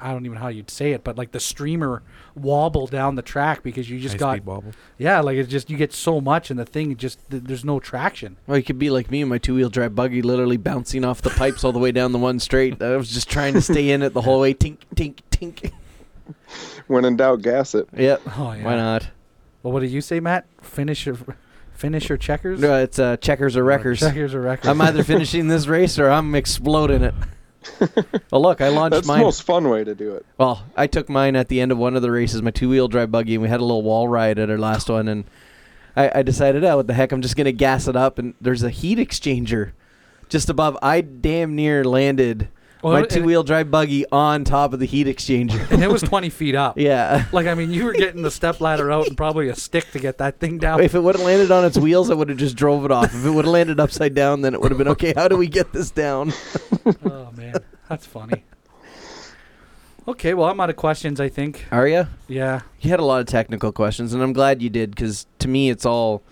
I 0.00 0.12
don't 0.12 0.24
even 0.24 0.34
know 0.36 0.42
how 0.42 0.48
you'd 0.48 0.70
say 0.70 0.92
it, 0.92 1.04
but 1.04 1.16
like 1.16 1.32
the 1.32 1.40
streamer 1.40 2.02
wobble 2.34 2.86
down 2.86 3.14
the 3.14 3.22
track 3.22 3.62
because 3.62 3.88
you 3.88 3.98
just 3.98 4.14
High 4.14 4.18
got 4.18 4.32
speed 4.36 4.46
wobble. 4.46 4.72
yeah, 4.98 5.20
like 5.20 5.36
it's 5.36 5.50
just 5.50 5.70
you 5.70 5.76
get 5.76 5.92
so 5.92 6.20
much 6.20 6.50
and 6.50 6.58
the 6.58 6.64
thing 6.64 6.96
just 6.96 7.18
th- 7.30 7.42
there's 7.44 7.64
no 7.64 7.80
traction. 7.80 8.36
Well, 8.46 8.56
you 8.58 8.64
could 8.64 8.78
be 8.78 8.90
like 8.90 9.10
me 9.10 9.20
and 9.22 9.30
my 9.30 9.38
two 9.38 9.54
wheel 9.54 9.68
drive 9.70 9.94
buggy, 9.94 10.22
literally 10.22 10.56
bouncing 10.56 11.04
off 11.04 11.22
the 11.22 11.30
pipes 11.30 11.64
all 11.64 11.72
the 11.72 11.78
way 11.78 11.92
down 11.92 12.12
the 12.12 12.18
one 12.18 12.38
straight. 12.38 12.80
I 12.82 12.96
was 12.96 13.10
just 13.10 13.28
trying 13.30 13.54
to 13.54 13.62
stay 13.62 13.90
in 13.90 14.02
it 14.02 14.12
the 14.12 14.22
whole 14.22 14.40
way. 14.40 14.54
Tink, 14.54 14.78
tink, 14.94 15.18
tink. 15.30 15.72
when 16.86 17.04
in 17.04 17.16
doubt, 17.16 17.42
gas 17.42 17.74
it. 17.74 17.88
Yep. 17.96 18.22
Oh 18.38 18.52
yeah. 18.52 18.64
Why 18.64 18.76
not? 18.76 19.08
Well, 19.62 19.72
what 19.72 19.80
did 19.80 19.90
you 19.90 20.00
say, 20.00 20.20
Matt? 20.20 20.46
Finish 20.60 21.06
your 21.06 21.16
finish 21.72 22.08
your 22.08 22.18
checkers. 22.18 22.60
No, 22.60 22.76
it's 22.82 22.98
uh, 22.98 23.16
checkers 23.18 23.56
or 23.56 23.64
wreckers. 23.64 24.00
Checkers 24.00 24.34
or 24.34 24.40
records. 24.40 24.68
I'm 24.68 24.80
either 24.80 25.02
finishing 25.04 25.48
this 25.48 25.66
race 25.66 25.98
or 25.98 26.08
I'm 26.08 26.34
exploding 26.34 27.02
it. 27.02 27.14
well, 28.30 28.42
look, 28.42 28.60
I 28.60 28.68
launched 28.68 28.94
That's 28.94 29.06
mine. 29.06 29.18
the 29.18 29.24
most 29.24 29.42
fun 29.42 29.68
way 29.68 29.84
to 29.84 29.94
do 29.94 30.14
it. 30.14 30.24
Well, 30.38 30.64
I 30.76 30.86
took 30.86 31.08
mine 31.08 31.36
at 31.36 31.48
the 31.48 31.60
end 31.60 31.72
of 31.72 31.78
one 31.78 31.96
of 31.96 32.02
the 32.02 32.10
races, 32.10 32.42
my 32.42 32.50
two 32.50 32.68
wheel 32.68 32.88
drive 32.88 33.10
buggy, 33.10 33.34
and 33.34 33.42
we 33.42 33.48
had 33.48 33.60
a 33.60 33.64
little 33.64 33.82
wall 33.82 34.08
ride 34.08 34.38
at 34.38 34.50
our 34.50 34.58
last 34.58 34.88
one. 34.88 35.08
And 35.08 35.24
I, 35.94 36.20
I 36.20 36.22
decided, 36.22 36.64
oh, 36.64 36.78
what 36.78 36.86
the 36.86 36.94
heck, 36.94 37.12
I'm 37.12 37.22
just 37.22 37.36
going 37.36 37.46
to 37.46 37.52
gas 37.52 37.88
it 37.88 37.96
up. 37.96 38.18
And 38.18 38.34
there's 38.40 38.62
a 38.62 38.70
heat 38.70 38.98
exchanger 38.98 39.72
just 40.28 40.48
above. 40.48 40.76
I 40.82 41.00
damn 41.00 41.54
near 41.54 41.84
landed 41.84 42.48
Well, 42.86 42.94
my 42.94 43.00
and- 43.00 43.10
two 43.10 43.24
wheel 43.24 43.42
drive 43.42 43.70
buggy 43.70 44.04
on 44.12 44.44
top 44.44 44.72
of 44.72 44.78
the 44.78 44.86
heat 44.86 45.06
exchanger. 45.08 45.70
and 45.72 45.82
it 45.82 45.90
was 45.90 46.02
20 46.12 46.30
feet 46.30 46.54
up. 46.54 46.78
yeah. 46.78 47.24
Like 47.32 47.46
I 47.48 47.54
mean, 47.54 47.72
you 47.72 47.84
were 47.84 47.92
getting 47.92 48.22
the 48.22 48.30
step 48.30 48.60
ladder 48.60 48.92
out 48.92 49.08
and 49.08 49.16
probably 49.16 49.48
a 49.48 49.56
stick 49.56 49.90
to 49.92 49.98
get 49.98 50.18
that 50.18 50.38
thing 50.38 50.58
down. 50.58 50.80
If 50.80 50.94
it 50.94 51.00
would 51.00 51.16
have 51.16 51.24
landed 51.24 51.50
on 51.50 51.64
its 51.64 51.76
wheels, 51.76 52.10
I 52.10 52.14
would 52.14 52.28
have 52.28 52.38
just 52.38 52.54
drove 52.56 52.84
it 52.84 52.90
off. 52.92 53.06
If 53.12 53.24
it 53.24 53.30
would 53.30 53.44
have 53.44 53.52
landed 53.52 53.80
upside 53.80 54.14
down, 54.14 54.42
then 54.42 54.54
it 54.54 54.60
would 54.60 54.70
have 54.70 54.78
been 54.78 54.88
okay. 54.88 55.12
How 55.16 55.26
do 55.26 55.36
we 55.36 55.48
get 55.48 55.72
this 55.72 55.90
down? 55.90 56.32
oh 57.04 57.30
man, 57.36 57.54
that's 57.88 58.06
funny. 58.06 58.44
Okay, 60.08 60.34
well 60.34 60.48
I'm 60.48 60.60
out 60.60 60.70
of 60.70 60.76
questions. 60.76 61.20
I 61.20 61.28
think. 61.28 61.64
Are 61.72 61.88
you? 61.88 62.06
Yeah. 62.28 62.60
You 62.80 62.90
had 62.90 63.00
a 63.00 63.04
lot 63.04 63.20
of 63.20 63.26
technical 63.26 63.72
questions, 63.72 64.12
and 64.14 64.22
I'm 64.22 64.32
glad 64.32 64.62
you 64.62 64.70
did 64.70 64.90
because 64.90 65.26
to 65.40 65.48
me, 65.48 65.70
it's 65.70 65.84
all. 65.84 66.22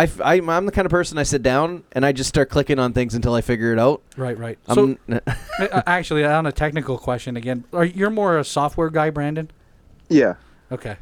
I, 0.00 0.04
f- 0.04 0.20
I, 0.22 0.34
am 0.36 0.66
the 0.66 0.72
kind 0.72 0.86
of 0.86 0.90
person 0.90 1.18
I 1.18 1.24
sit 1.24 1.42
down 1.42 1.84
and 1.92 2.06
I 2.06 2.12
just 2.12 2.28
start 2.28 2.48
clicking 2.48 2.78
on 2.78 2.94
things 2.94 3.14
until 3.14 3.34
I 3.34 3.42
figure 3.42 3.70
it 3.72 3.78
out. 3.78 4.02
Right. 4.16 4.38
Right. 4.38 4.58
So 4.72 4.96
I'm, 5.08 5.20
uh, 5.26 5.82
actually, 5.86 6.24
on 6.24 6.46
a 6.46 6.52
technical 6.52 6.96
question 6.96 7.36
again, 7.36 7.64
are 7.72 7.84
you're 7.84 8.08
more 8.08 8.38
a 8.38 8.44
software 8.44 8.88
guy, 8.88 9.10
Brandon? 9.10 9.50
Yeah. 10.08 10.34
Okay. 10.72 10.96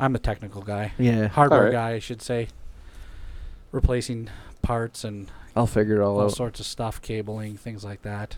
I'm 0.00 0.16
a 0.16 0.18
technical 0.18 0.62
guy, 0.62 0.92
yeah, 0.98 1.28
hardware 1.28 1.60
Alright. 1.60 1.72
guy, 1.72 1.90
I 1.92 1.98
should 2.00 2.20
say. 2.20 2.48
Replacing 3.70 4.28
parts 4.60 5.04
and 5.04 5.30
I'll 5.54 5.68
figure 5.68 6.00
it 6.00 6.04
all 6.04 6.18
all 6.18 6.24
out. 6.24 6.32
sorts 6.32 6.58
of 6.58 6.66
stuff, 6.66 7.00
cabling, 7.00 7.56
things 7.56 7.84
like 7.84 8.02
that. 8.02 8.36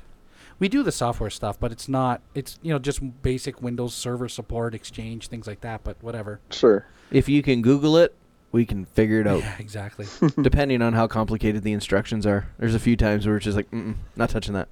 We 0.58 0.68
do 0.68 0.82
the 0.82 0.92
software 0.92 1.30
stuff, 1.30 1.58
but 1.58 1.72
it's 1.72 1.88
not. 1.88 2.20
It's 2.34 2.58
you 2.60 2.74
know 2.74 2.78
just 2.78 3.22
basic 3.22 3.62
Windows 3.62 3.94
Server 3.94 4.28
support, 4.28 4.74
Exchange, 4.74 5.28
things 5.28 5.46
like 5.46 5.62
that. 5.62 5.82
But 5.82 5.96
whatever. 6.02 6.40
Sure. 6.50 6.86
If 7.10 7.30
you 7.30 7.42
can 7.42 7.62
Google 7.62 7.96
it, 7.96 8.14
we 8.54 8.64
can 8.64 8.84
figure 8.84 9.20
it 9.20 9.26
out. 9.26 9.40
Yeah, 9.40 9.56
exactly. 9.58 10.06
Depending 10.40 10.80
on 10.80 10.92
how 10.92 11.08
complicated 11.08 11.64
the 11.64 11.72
instructions 11.72 12.24
are. 12.24 12.46
There's 12.56 12.76
a 12.76 12.78
few 12.78 12.96
times 12.96 13.26
where 13.26 13.36
it's 13.36 13.44
just 13.44 13.56
like, 13.56 13.68
Mm-mm, 13.72 13.96
not 14.14 14.30
touching 14.30 14.54
that. 14.54 14.68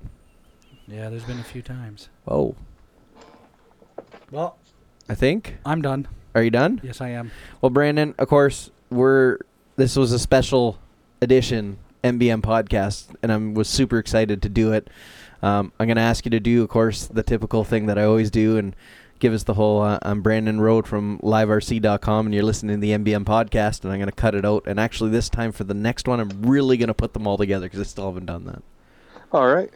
yeah, 0.86 1.08
there's 1.08 1.24
been 1.24 1.40
a 1.40 1.44
few 1.44 1.62
times. 1.62 2.08
Oh, 2.28 2.54
Well, 4.30 4.56
I 5.08 5.16
think. 5.16 5.56
I'm 5.66 5.82
done. 5.82 6.06
Are 6.34 6.42
you 6.44 6.50
done? 6.50 6.80
Yes, 6.84 7.00
I 7.00 7.08
am. 7.10 7.32
Well, 7.60 7.70
Brandon, 7.70 8.14
of 8.18 8.28
course, 8.28 8.70
we're 8.88 9.38
this 9.76 9.96
was 9.96 10.12
a 10.12 10.18
special 10.18 10.78
edition 11.20 11.78
MBM 12.04 12.40
podcast, 12.40 13.14
and 13.20 13.32
I 13.32 13.36
was 13.36 13.68
super 13.68 13.98
excited 13.98 14.42
to 14.42 14.48
do 14.48 14.72
it. 14.72 14.88
Um, 15.42 15.72
I'm 15.80 15.88
going 15.88 15.96
to 15.96 16.02
ask 16.02 16.24
you 16.24 16.30
to 16.30 16.38
do, 16.40 16.62
of 16.62 16.68
course, 16.68 17.06
the 17.06 17.24
typical 17.24 17.64
thing 17.64 17.86
that 17.86 17.98
I 17.98 18.04
always 18.04 18.30
do, 18.30 18.56
and 18.56 18.76
give 19.22 19.32
us 19.32 19.44
the 19.44 19.54
whole. 19.54 19.80
Uh, 19.80 20.00
I'm 20.02 20.20
Brandon 20.20 20.60
Road 20.60 20.84
from 20.86 21.18
LiveRC.com, 21.20 22.26
and 22.26 22.34
you're 22.34 22.42
listening 22.42 22.76
to 22.76 22.80
the 22.80 22.90
MBM 22.90 23.24
podcast, 23.24 23.84
and 23.84 23.92
I'm 23.92 23.98
going 24.00 24.10
to 24.10 24.12
cut 24.12 24.34
it 24.34 24.44
out. 24.44 24.64
And 24.66 24.80
actually, 24.80 25.10
this 25.10 25.28
time 25.30 25.52
for 25.52 25.62
the 25.62 25.74
next 25.74 26.08
one, 26.08 26.18
I'm 26.18 26.42
really 26.42 26.76
going 26.76 26.88
to 26.88 26.94
put 26.94 27.12
them 27.14 27.26
all 27.26 27.38
together 27.38 27.66
because 27.66 27.78
I 27.80 27.84
still 27.84 28.06
haven't 28.06 28.26
done 28.26 28.44
that. 28.46 28.62
All 29.30 29.46
right. 29.46 29.70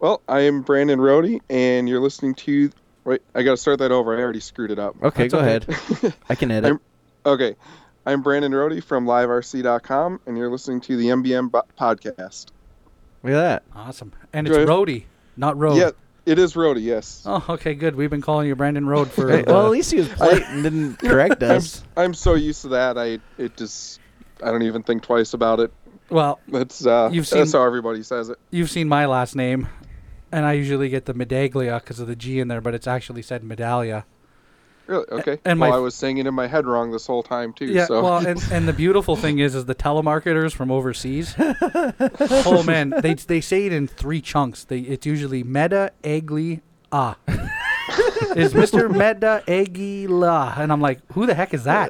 Well, 0.00 0.22
I 0.26 0.40
am 0.40 0.62
Brandon 0.62 0.98
Rohde, 0.98 1.40
and 1.50 1.86
you're 1.88 2.00
listening 2.00 2.34
to. 2.36 2.70
Wait, 3.04 3.20
I 3.34 3.42
got 3.42 3.50
to 3.52 3.56
start 3.58 3.78
that 3.80 3.92
over. 3.92 4.16
I 4.16 4.22
already 4.22 4.40
screwed 4.40 4.70
it 4.70 4.78
up. 4.78 4.96
Okay, 5.02 5.28
That's 5.28 5.34
go 5.34 5.40
okay. 5.40 5.74
ahead. 6.00 6.14
I 6.28 6.34
can 6.34 6.50
edit. 6.50 6.68
I'm- 6.72 6.80
Okay. 7.26 7.56
I'm 8.04 8.20
Brandon 8.20 8.52
Rohde 8.52 8.84
from 8.84 9.06
LiveRC.com, 9.06 10.20
and 10.26 10.36
you're 10.36 10.50
listening 10.50 10.82
to 10.82 10.96
the 10.98 11.06
MBM 11.06 11.50
bo- 11.50 11.62
podcast. 11.80 12.48
Look 13.22 13.32
at 13.32 13.36
that. 13.36 13.62
Awesome. 13.74 14.12
And 14.34 14.46
it's 14.46 14.54
Good. 14.54 14.68
Roadie, 14.68 15.04
not 15.34 15.56
Road. 15.56 15.76
Yeah, 15.78 15.92
it 16.26 16.38
is 16.38 16.54
Rohde, 16.54 16.82
yes. 16.82 17.22
Oh, 17.26 17.44
okay, 17.50 17.74
good. 17.74 17.96
We've 17.96 18.10
been 18.10 18.20
calling 18.22 18.46
you 18.48 18.56
Brandon 18.56 18.86
Road 18.86 19.10
for. 19.10 19.30
Hey, 19.30 19.44
well, 19.46 19.62
uh, 19.62 19.66
at 19.66 19.70
least 19.72 19.90
he 19.90 19.98
was 19.98 20.08
polite 20.08 20.42
and 20.48 20.62
didn't 20.62 20.96
correct 20.98 21.42
us. 21.42 21.82
I'm 21.96 22.14
so 22.14 22.34
used 22.34 22.62
to 22.62 22.68
that. 22.68 22.96
I 22.98 23.18
it 23.38 23.56
just 23.56 24.00
I 24.42 24.50
don't 24.50 24.62
even 24.62 24.82
think 24.82 25.02
twice 25.02 25.34
about 25.34 25.60
it. 25.60 25.72
well, 26.10 26.40
That's 26.48 26.84
uh, 26.86 27.08
You've 27.12 27.28
that's 27.28 27.50
seen- 27.52 27.60
how 27.60 27.66
everybody 27.66 28.02
says 28.02 28.28
it. 28.30 28.38
you've 28.50 28.70
seen 28.70 28.88
my 28.88 29.06
last 29.06 29.36
name, 29.36 29.68
and 30.32 30.44
I 30.44 30.52
usually 30.54 30.88
get 30.88 31.04
the 31.06 31.14
Medaglia 31.14 31.80
because 31.80 32.00
of 32.00 32.06
the 32.08 32.16
G 32.16 32.40
in 32.40 32.48
there, 32.48 32.60
but 32.60 32.74
it's 32.74 32.86
actually 32.86 33.22
said 33.22 33.42
Medallia. 33.42 34.04
Really? 34.86 35.06
Okay. 35.12 35.38
and 35.44 35.58
well, 35.60 35.70
my- 35.70 35.76
I 35.76 35.80
was 35.80 35.94
saying 35.94 36.18
it 36.18 36.26
in 36.26 36.34
my 36.34 36.46
head 36.46 36.66
wrong 36.66 36.90
this 36.92 37.06
whole 37.06 37.22
time 37.22 37.52
too. 37.52 37.66
Yeah, 37.66 37.86
so 37.86 38.02
well, 38.02 38.26
and, 38.26 38.42
and 38.52 38.68
the 38.68 38.72
beautiful 38.72 39.16
thing 39.16 39.38
is, 39.38 39.54
is 39.54 39.64
the 39.64 39.74
telemarketers 39.74 40.52
from 40.52 40.70
overseas. 40.70 41.34
oh 41.38 42.62
man, 42.64 42.92
they 43.00 43.14
they 43.14 43.40
say 43.40 43.66
it 43.66 43.72
in 43.72 43.86
three 43.88 44.20
chunks. 44.20 44.64
They 44.64 44.80
it's 44.80 45.06
usually 45.06 45.42
Meta 45.42 45.92
Egli 46.02 46.60
Ah. 46.92 47.16
is 48.36 48.52
Mr. 48.54 48.88
Meta 48.90 49.42
Aguila, 49.48 50.54
and 50.58 50.70
I'm 50.70 50.80
like, 50.80 51.00
who 51.12 51.26
the 51.26 51.34
heck 51.34 51.52
is 51.54 51.64
that? 51.64 51.88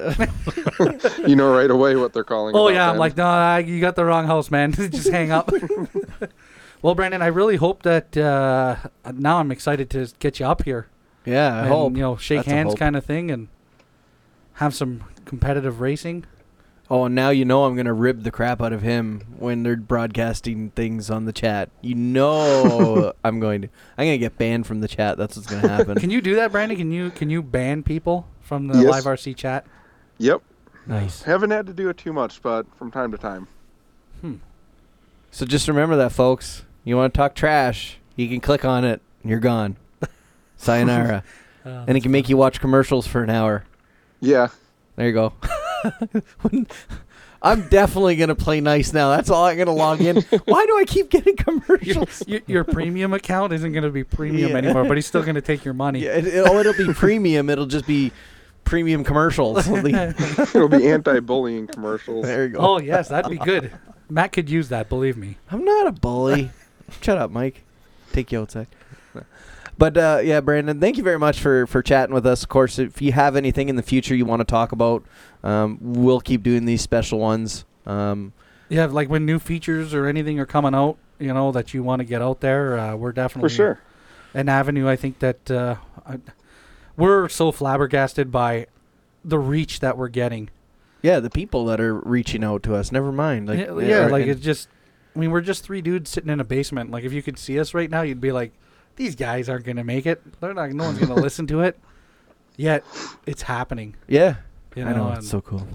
you 1.27 1.35
know 1.35 1.53
right 1.53 1.69
away 1.69 1.95
what 1.95 2.11
they're 2.13 2.23
calling. 2.23 2.55
oh 2.55 2.67
about 2.69 2.73
yeah, 2.75 2.89
I'm 2.89 2.97
like, 2.97 3.15
no, 3.17 3.25
I- 3.25 3.59
you 3.59 3.79
got 3.81 3.95
the 3.95 4.03
wrong 4.05 4.25
house, 4.25 4.49
man. 4.49 4.71
Just 4.73 5.09
hang 5.09 5.31
up. 5.31 5.51
well, 6.81 6.95
Brandon, 6.95 7.21
I 7.21 7.27
really 7.27 7.57
hope 7.57 7.83
that 7.83 8.17
uh, 8.17 8.77
now 9.13 9.37
I'm 9.37 9.51
excited 9.51 9.89
to 9.91 10.07
get 10.19 10.39
you 10.39 10.45
up 10.47 10.63
here. 10.63 10.87
Yeah, 11.25 11.55
I 11.55 11.59
and, 11.61 11.67
hope. 11.69 11.93
you 11.95 12.01
know 12.01 12.15
shake 12.17 12.39
That's 12.39 12.47
a 12.47 12.51
hands 12.51 12.69
hope. 12.71 12.79
kind 12.79 12.95
of 12.95 13.03
thing 13.05 13.31
and 13.31 13.47
have 14.53 14.73
some 14.75 15.03
competitive 15.25 15.81
racing. 15.81 16.25
Oh, 16.87 17.05
and 17.05 17.15
now 17.15 17.31
you 17.31 17.45
know 17.45 17.65
I'm 17.65 17.75
gonna 17.75 17.93
rib 17.93 18.23
the 18.23 18.29
crap 18.31 18.61
out 18.61 18.71
of 18.71 18.83
him 18.83 19.21
when 19.39 19.63
they're 19.63 19.75
broadcasting 19.75 20.69
things 20.71 21.09
on 21.09 21.25
the 21.25 21.33
chat. 21.33 21.69
You 21.81 21.95
know 21.95 23.11
I'm 23.23 23.39
going 23.39 23.63
to. 23.63 23.69
I'm 23.97 24.05
gonna 24.05 24.17
get 24.19 24.37
banned 24.37 24.67
from 24.67 24.81
the 24.81 24.87
chat. 24.87 25.17
That's 25.17 25.35
what's 25.35 25.47
gonna 25.47 25.67
happen. 25.67 25.95
Can 25.99 26.11
you 26.11 26.21
do 26.21 26.35
that, 26.35 26.51
Brandon? 26.51 26.77
Can 26.77 26.91
you 26.91 27.09
can 27.09 27.29
you 27.31 27.41
ban 27.41 27.81
people 27.81 28.27
from 28.41 28.67
the 28.67 28.79
Yes. 28.81 28.91
live 28.91 29.03
RC 29.05 29.35
chat? 29.35 29.65
Yep. 30.19 30.41
nice. 30.85 31.23
Haven't 31.23 31.49
had 31.49 31.65
to 31.67 31.73
do 31.73 31.89
it 31.89 31.97
too 31.97 32.13
much, 32.13 32.41
but 32.43 32.67
from 32.77 32.91
time 32.91 33.11
to 33.11 33.17
time. 33.17 33.47
Hmm. 34.21 34.35
So 35.31 35.45
just 35.45 35.67
remember 35.67 35.95
that, 35.97 36.11
folks. 36.11 36.63
You 36.83 36.95
want 36.95 37.13
to 37.13 37.17
talk 37.17 37.33
trash? 37.33 37.97
You 38.15 38.29
can 38.29 38.39
click 38.39 38.63
on 38.63 38.85
it, 38.85 39.01
and 39.23 39.29
you're 39.31 39.39
gone. 39.39 39.75
Sayonara. 40.57 41.23
Uh, 41.65 41.69
and 41.87 41.97
it 41.97 42.01
can 42.01 42.11
make 42.11 42.29
you 42.29 42.37
watch 42.37 42.59
commercials 42.59 43.07
for 43.07 43.23
an 43.23 43.29
hour. 43.29 43.63
Yeah. 44.21 44.49
There 44.95 45.07
you 45.07 45.13
go. 45.13 45.33
I'm 47.41 47.67
definitely 47.69 48.15
gonna 48.15 48.33
play 48.33 48.59
nice 48.59 48.91
now. 48.91 49.09
That's 49.15 49.29
all 49.29 49.45
I'm 49.45 49.57
gonna 49.57 49.73
log 49.73 50.01
in. 50.01 50.15
Why 50.45 50.65
do 50.65 50.77
I 50.79 50.85
keep 50.87 51.09
getting 51.11 51.35
commercials? 51.35 52.23
your, 52.27 52.41
your 52.47 52.63
premium 52.63 53.13
account 53.13 53.53
isn't 53.53 53.71
going 53.71 53.83
to 53.83 53.91
be 53.91 54.03
premium 54.03 54.51
Yeah. 54.51 54.57
anymore, 54.57 54.85
but 54.85 54.97
he's 54.97 55.05
still 55.05 55.21
going 55.21 55.35
to 55.35 55.41
take 55.41 55.63
your 55.63 55.75
money. 55.75 55.99
Yeah, 55.99 56.15
it, 56.17 56.25
it, 56.27 56.45
oh, 56.47 56.57
it'll 56.57 56.73
be 56.73 56.91
premium. 56.93 57.49
It'll 57.51 57.67
just 57.67 57.85
be 57.85 58.11
premium 58.63 59.03
commercials. 59.03 59.67
It'll 59.67 60.69
be 60.69 60.87
anti-bullying 60.87 61.67
commercials. 61.67 62.25
there 62.25 62.45
you 62.45 62.49
go. 62.53 62.59
Oh 62.59 62.79
yes, 62.79 63.09
that'd 63.09 63.29
be 63.29 63.37
good. 63.37 63.71
Matt 64.09 64.31
could 64.31 64.49
use 64.49 64.69
that, 64.69 64.89
believe 64.89 65.17
me. 65.17 65.37
I'm 65.51 65.63
not 65.65 65.87
a 65.87 65.91
bully. 65.91 66.49
Shut 67.01 67.17
up, 67.17 67.29
Mike. 67.31 67.63
Take 68.11 68.31
you 68.31 68.39
outside. 68.41 68.67
But 69.77 69.97
uh, 69.97 70.21
yeah, 70.23 70.39
Brandon, 70.39 70.79
thank 70.79 70.97
you 70.97 71.03
very 71.03 71.19
much 71.19 71.39
for, 71.39 71.67
for 71.67 71.81
chatting 71.81 72.13
with 72.13 72.25
us. 72.25 72.43
Of 72.43 72.49
course, 72.49 72.79
if 72.79 73.01
you 73.01 73.11
have 73.11 73.35
anything 73.35 73.67
in 73.67 73.75
the 73.75 73.83
future 73.83 74.15
you 74.15 74.25
want 74.25 74.39
to 74.39 74.45
talk 74.45 74.71
about, 74.71 75.03
um, 75.43 75.77
we'll 75.81 76.21
keep 76.21 76.43
doing 76.43 76.65
these 76.65 76.81
special 76.81 77.19
ones. 77.19 77.65
Um, 77.85 78.31
Yeah, 78.69 78.85
like 78.85 79.09
when 79.09 79.25
new 79.25 79.37
features 79.39 79.93
or 79.93 80.05
anything 80.07 80.39
are 80.39 80.45
coming 80.45 80.73
out, 80.73 80.97
you 81.19 81.33
know, 81.33 81.51
that 81.51 81.73
you 81.73 81.83
want 81.83 81.99
to 81.99 82.05
get 82.05 82.21
out 82.21 82.39
there, 82.39 82.77
uh, 82.79 82.95
we're 82.95 83.11
definitely 83.11 83.49
For 83.49 83.55
sure. 83.55 83.79
an 84.33 84.47
avenue. 84.47 84.87
I 84.87 84.95
think 84.95 85.19
that 85.19 85.51
uh, 85.51 85.75
I, 86.05 86.19
we're 86.95 87.27
so 87.27 87.51
flabbergasted 87.51 88.31
by 88.31 88.67
the 89.25 89.39
reach 89.39 89.81
that 89.81 89.97
we're 89.97 90.07
getting. 90.09 90.49
yeah, 91.01 91.19
the 91.19 91.29
people 91.29 91.65
that 91.65 91.79
are 91.81 91.95
reaching 91.95 92.43
out 92.43 92.63
to 92.63 92.75
us. 92.75 92.91
Never 92.91 93.11
mind. 93.11 93.47
Like, 93.49 93.59
yeah, 93.59 93.79
yeah, 93.79 94.05
like 94.07 94.25
it's 94.25 94.41
just. 94.41 94.69
I 95.15 95.19
mean, 95.19 95.31
we're 95.31 95.41
just 95.41 95.63
three 95.63 95.81
dudes 95.81 96.09
sitting 96.09 96.29
in 96.29 96.39
a 96.39 96.43
basement. 96.43 96.91
Like, 96.91 97.03
if 97.05 97.13
you 97.13 97.21
could 97.21 97.37
see 97.37 97.57
us 97.59 97.73
right 97.73 97.89
now, 97.89 98.01
you'd 98.01 98.19
be 98.19 98.31
like, 98.33 98.51
"These 98.95 99.15
guys 99.15 99.49
aren't 99.49 99.65
gonna 99.65 99.83
make 99.83 100.05
it. 100.05 100.21
They're 100.39 100.53
not. 100.53 100.69
No 100.71 100.85
one's 100.85 100.99
gonna 100.99 101.15
listen 101.15 101.47
to 101.47 101.61
it." 101.61 101.79
Yet, 102.57 102.83
it's 103.25 103.41
happening. 103.43 103.95
yeah. 104.07 104.35
You 104.75 104.83
know, 104.83 104.89
I 104.89 104.93
know 104.93 105.11
it's 105.13 105.29
so 105.29 105.39
cool. 105.39 105.65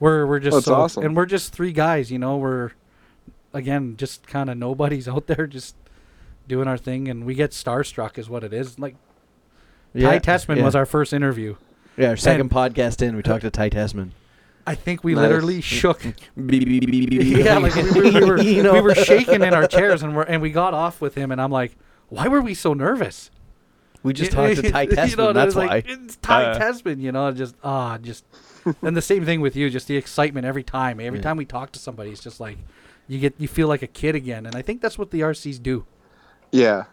we're 0.00 0.24
we're 0.26 0.40
just 0.40 0.54
That's 0.56 0.66
so, 0.66 0.74
awesome. 0.74 1.04
and 1.04 1.14
we're 1.16 1.26
just 1.26 1.52
three 1.52 1.72
guys. 1.72 2.10
You 2.10 2.18
know, 2.18 2.36
we're 2.38 2.70
again 3.52 3.96
just 3.98 4.26
kind 4.26 4.48
of 4.50 4.56
nobodies 4.56 5.06
out 5.12 5.26
there, 5.26 5.46
just 5.46 5.76
doing 6.48 6.66
our 6.68 6.78
thing, 6.78 7.08
and 7.08 7.24
we 7.26 7.34
get 7.34 7.50
starstruck, 7.50 8.16
is 8.18 8.28
what 8.30 8.44
it 8.44 8.52
is. 8.54 8.78
Like 8.78 8.96
Ty 9.98 10.20
Tessmann 10.20 10.56
yeah. 10.58 10.64
was 10.64 10.74
our 10.74 10.86
first 10.86 11.12
interview. 11.12 11.56
yeah 11.96 12.08
our 12.10 12.16
second 12.16 12.50
podcast 12.50 13.02
in. 13.02 13.14
We 13.16 13.22
talked 13.22 13.42
to 13.42 13.50
Ty 13.50 13.70
Tessmann. 13.70 14.10
I 14.66 14.74
think 14.74 15.04
we 15.04 15.14
Nice. 15.14 15.22
literally 15.22 15.60
shook 15.60 16.04
yeah, 16.04 16.12
yeah, 16.36 17.58
like 17.58 17.74
we, 17.76 17.90
we, 17.92 18.10
we 18.10 18.24
were 18.24 18.36
we 18.38 18.80
were 18.80 18.94
shaking 18.94 19.42
in 19.42 19.54
our 19.54 19.66
chairs 19.68 20.02
and 20.02 20.16
we 20.16 20.24
and 20.26 20.42
we 20.42 20.50
got 20.50 20.74
off 20.74 21.00
with 21.00 21.14
him 21.14 21.30
and 21.30 21.40
I'm 21.40 21.52
like, 21.52 21.76
why 22.08 22.28
were 22.28 22.40
we 22.40 22.54
so 22.54 22.72
nervous? 22.74 23.30
We 24.02 24.12
just 24.12 24.30
talked 24.32 24.56
to 24.56 24.62
Ty 24.70 24.82
You 25.06 25.16
know, 25.16 25.32
that's 25.32 25.54
why. 25.54 25.66
like, 25.66 25.88
it's 25.88 26.16
Ty 26.16 26.44
Uh. 26.44 26.58
Tessmann, 26.58 27.00
you 27.00 27.10
know, 27.12 27.32
just 27.32 27.54
ah, 27.64 27.98
just 27.98 28.24
and 28.82 28.96
the 28.96 29.02
same 29.02 29.24
thing 29.24 29.40
with 29.40 29.56
you, 29.56 29.68
just 29.70 29.88
the 29.88 29.96
excitement 29.96 30.46
every 30.46 30.62
time. 30.62 31.00
Every 31.00 31.18
Yeah. 31.18 31.22
time 31.24 31.36
we 31.36 31.44
talk 31.44 31.72
to 31.72 31.78
somebody, 31.78 32.10
it's 32.10 32.22
just 32.22 32.38
like 32.40 32.58
you 33.08 33.18
get 33.18 33.34
you 33.38 33.48
feel 33.48 33.68
like 33.68 33.82
a 33.82 33.86
kid 33.88 34.14
again. 34.14 34.46
And 34.46 34.54
I 34.54 34.62
think 34.62 34.80
that's 34.80 34.98
what 34.98 35.10
the 35.10 35.20
RCs 35.20 35.60
do 35.62 35.84
Yeah. 36.52 36.84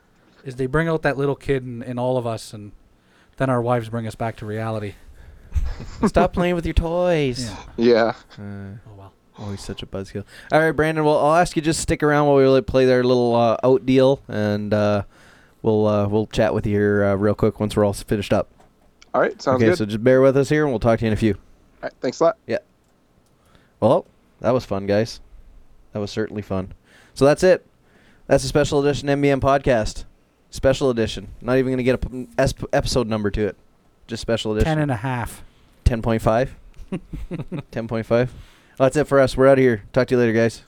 is 0.43 0.55
they 0.55 0.65
bring 0.65 0.87
out 0.87 1.01
that 1.03 1.17
little 1.17 1.35
kid 1.35 1.63
in, 1.63 1.83
in 1.83 1.99
all 1.99 2.17
of 2.17 2.25
us 2.25 2.53
and 2.53 2.71
then 3.37 3.49
our 3.49 3.61
wives 3.61 3.89
bring 3.89 4.07
us 4.07 4.15
back 4.15 4.35
to 4.37 4.45
reality. 4.45 4.93
Stop 6.07 6.33
playing 6.33 6.55
with 6.55 6.65
your 6.65 6.73
toys. 6.73 7.49
Yeah. 7.77 8.13
Yeah. 8.37 8.43
Uh, 8.43 8.77
Oh 8.89 8.93
well. 8.97 9.13
Oh, 9.39 9.49
he's 9.51 9.61
such 9.61 9.81
a 9.81 9.85
buzzkill. 9.87 10.23
All 10.51 10.59
right, 10.59 10.71
Brandon. 10.71 11.03
Well, 11.03 11.17
I'll 11.17 11.35
ask 11.35 11.55
you 11.55 11.61
just 11.61 11.79
stick 11.79 12.03
around 12.03 12.27
while 12.27 12.35
we 12.37 12.45
like, 12.47 12.67
play 12.67 12.85
their 12.85 13.03
little 13.03 13.35
uh, 13.35 13.57
out 13.63 13.85
deal, 13.85 14.21
and 14.27 14.73
uh, 14.73 15.03
we'll 15.61 15.87
uh, 15.87 16.07
we'll 16.07 16.27
chat 16.27 16.53
with 16.53 16.67
you 16.67 16.73
here 16.73 17.03
uh, 17.05 17.15
real 17.15 17.33
quick 17.33 17.59
once 17.59 17.75
we're 17.75 17.83
all 17.85 17.93
finished 17.93 18.31
up. 18.31 18.49
All 19.13 19.21
right, 19.21 19.39
sounds 19.41 19.57
okay, 19.57 19.69
good. 19.71 19.77
so 19.77 19.85
just 19.85 20.03
bear 20.03 20.21
with 20.21 20.37
us 20.37 20.49
here, 20.49 20.63
and 20.63 20.71
we'll 20.71 20.79
talk 20.79 20.99
to 20.99 21.05
you 21.05 21.07
in 21.07 21.13
a 21.13 21.17
few. 21.17 21.33
All 21.33 21.39
right, 21.83 21.93
thanks 22.01 22.19
a 22.19 22.25
lot. 22.25 22.37
Yeah. 22.47 22.59
Well, 23.79 24.05
that 24.39 24.51
was 24.51 24.65
fun, 24.65 24.85
guys. 24.87 25.19
That 25.93 25.99
was 25.99 26.11
certainly 26.11 26.41
fun. 26.41 26.73
So 27.13 27.25
that's 27.25 27.43
it. 27.43 27.65
That's 28.27 28.43
a 28.43 28.47
special 28.47 28.79
edition 28.85 29.09
MBM 29.09 29.39
podcast. 29.41 30.05
Special 30.49 30.89
edition. 30.89 31.29
Not 31.41 31.57
even 31.57 31.71
going 31.71 31.77
to 31.77 31.83
get 31.83 31.95
a 31.95 32.09
p- 32.09 32.27
es- 32.37 32.53
episode 32.71 33.07
number 33.07 33.29
to 33.31 33.47
it. 33.47 33.57
Just 34.07 34.21
special 34.21 34.53
edition. 34.53 34.65
Ten 34.65 34.79
and 34.79 34.91
a 34.91 34.95
half. 34.95 35.43
10.5. 35.85 36.49
10.5. 37.71 38.29
Well, 38.77 38.87
that's 38.87 38.97
it 38.97 39.07
for 39.07 39.19
us. 39.19 39.37
We're 39.37 39.47
out 39.47 39.59
of 39.59 39.63
here. 39.63 39.83
Talk 39.93 40.07
to 40.07 40.15
you 40.15 40.19
later, 40.19 40.33
guys. 40.33 40.63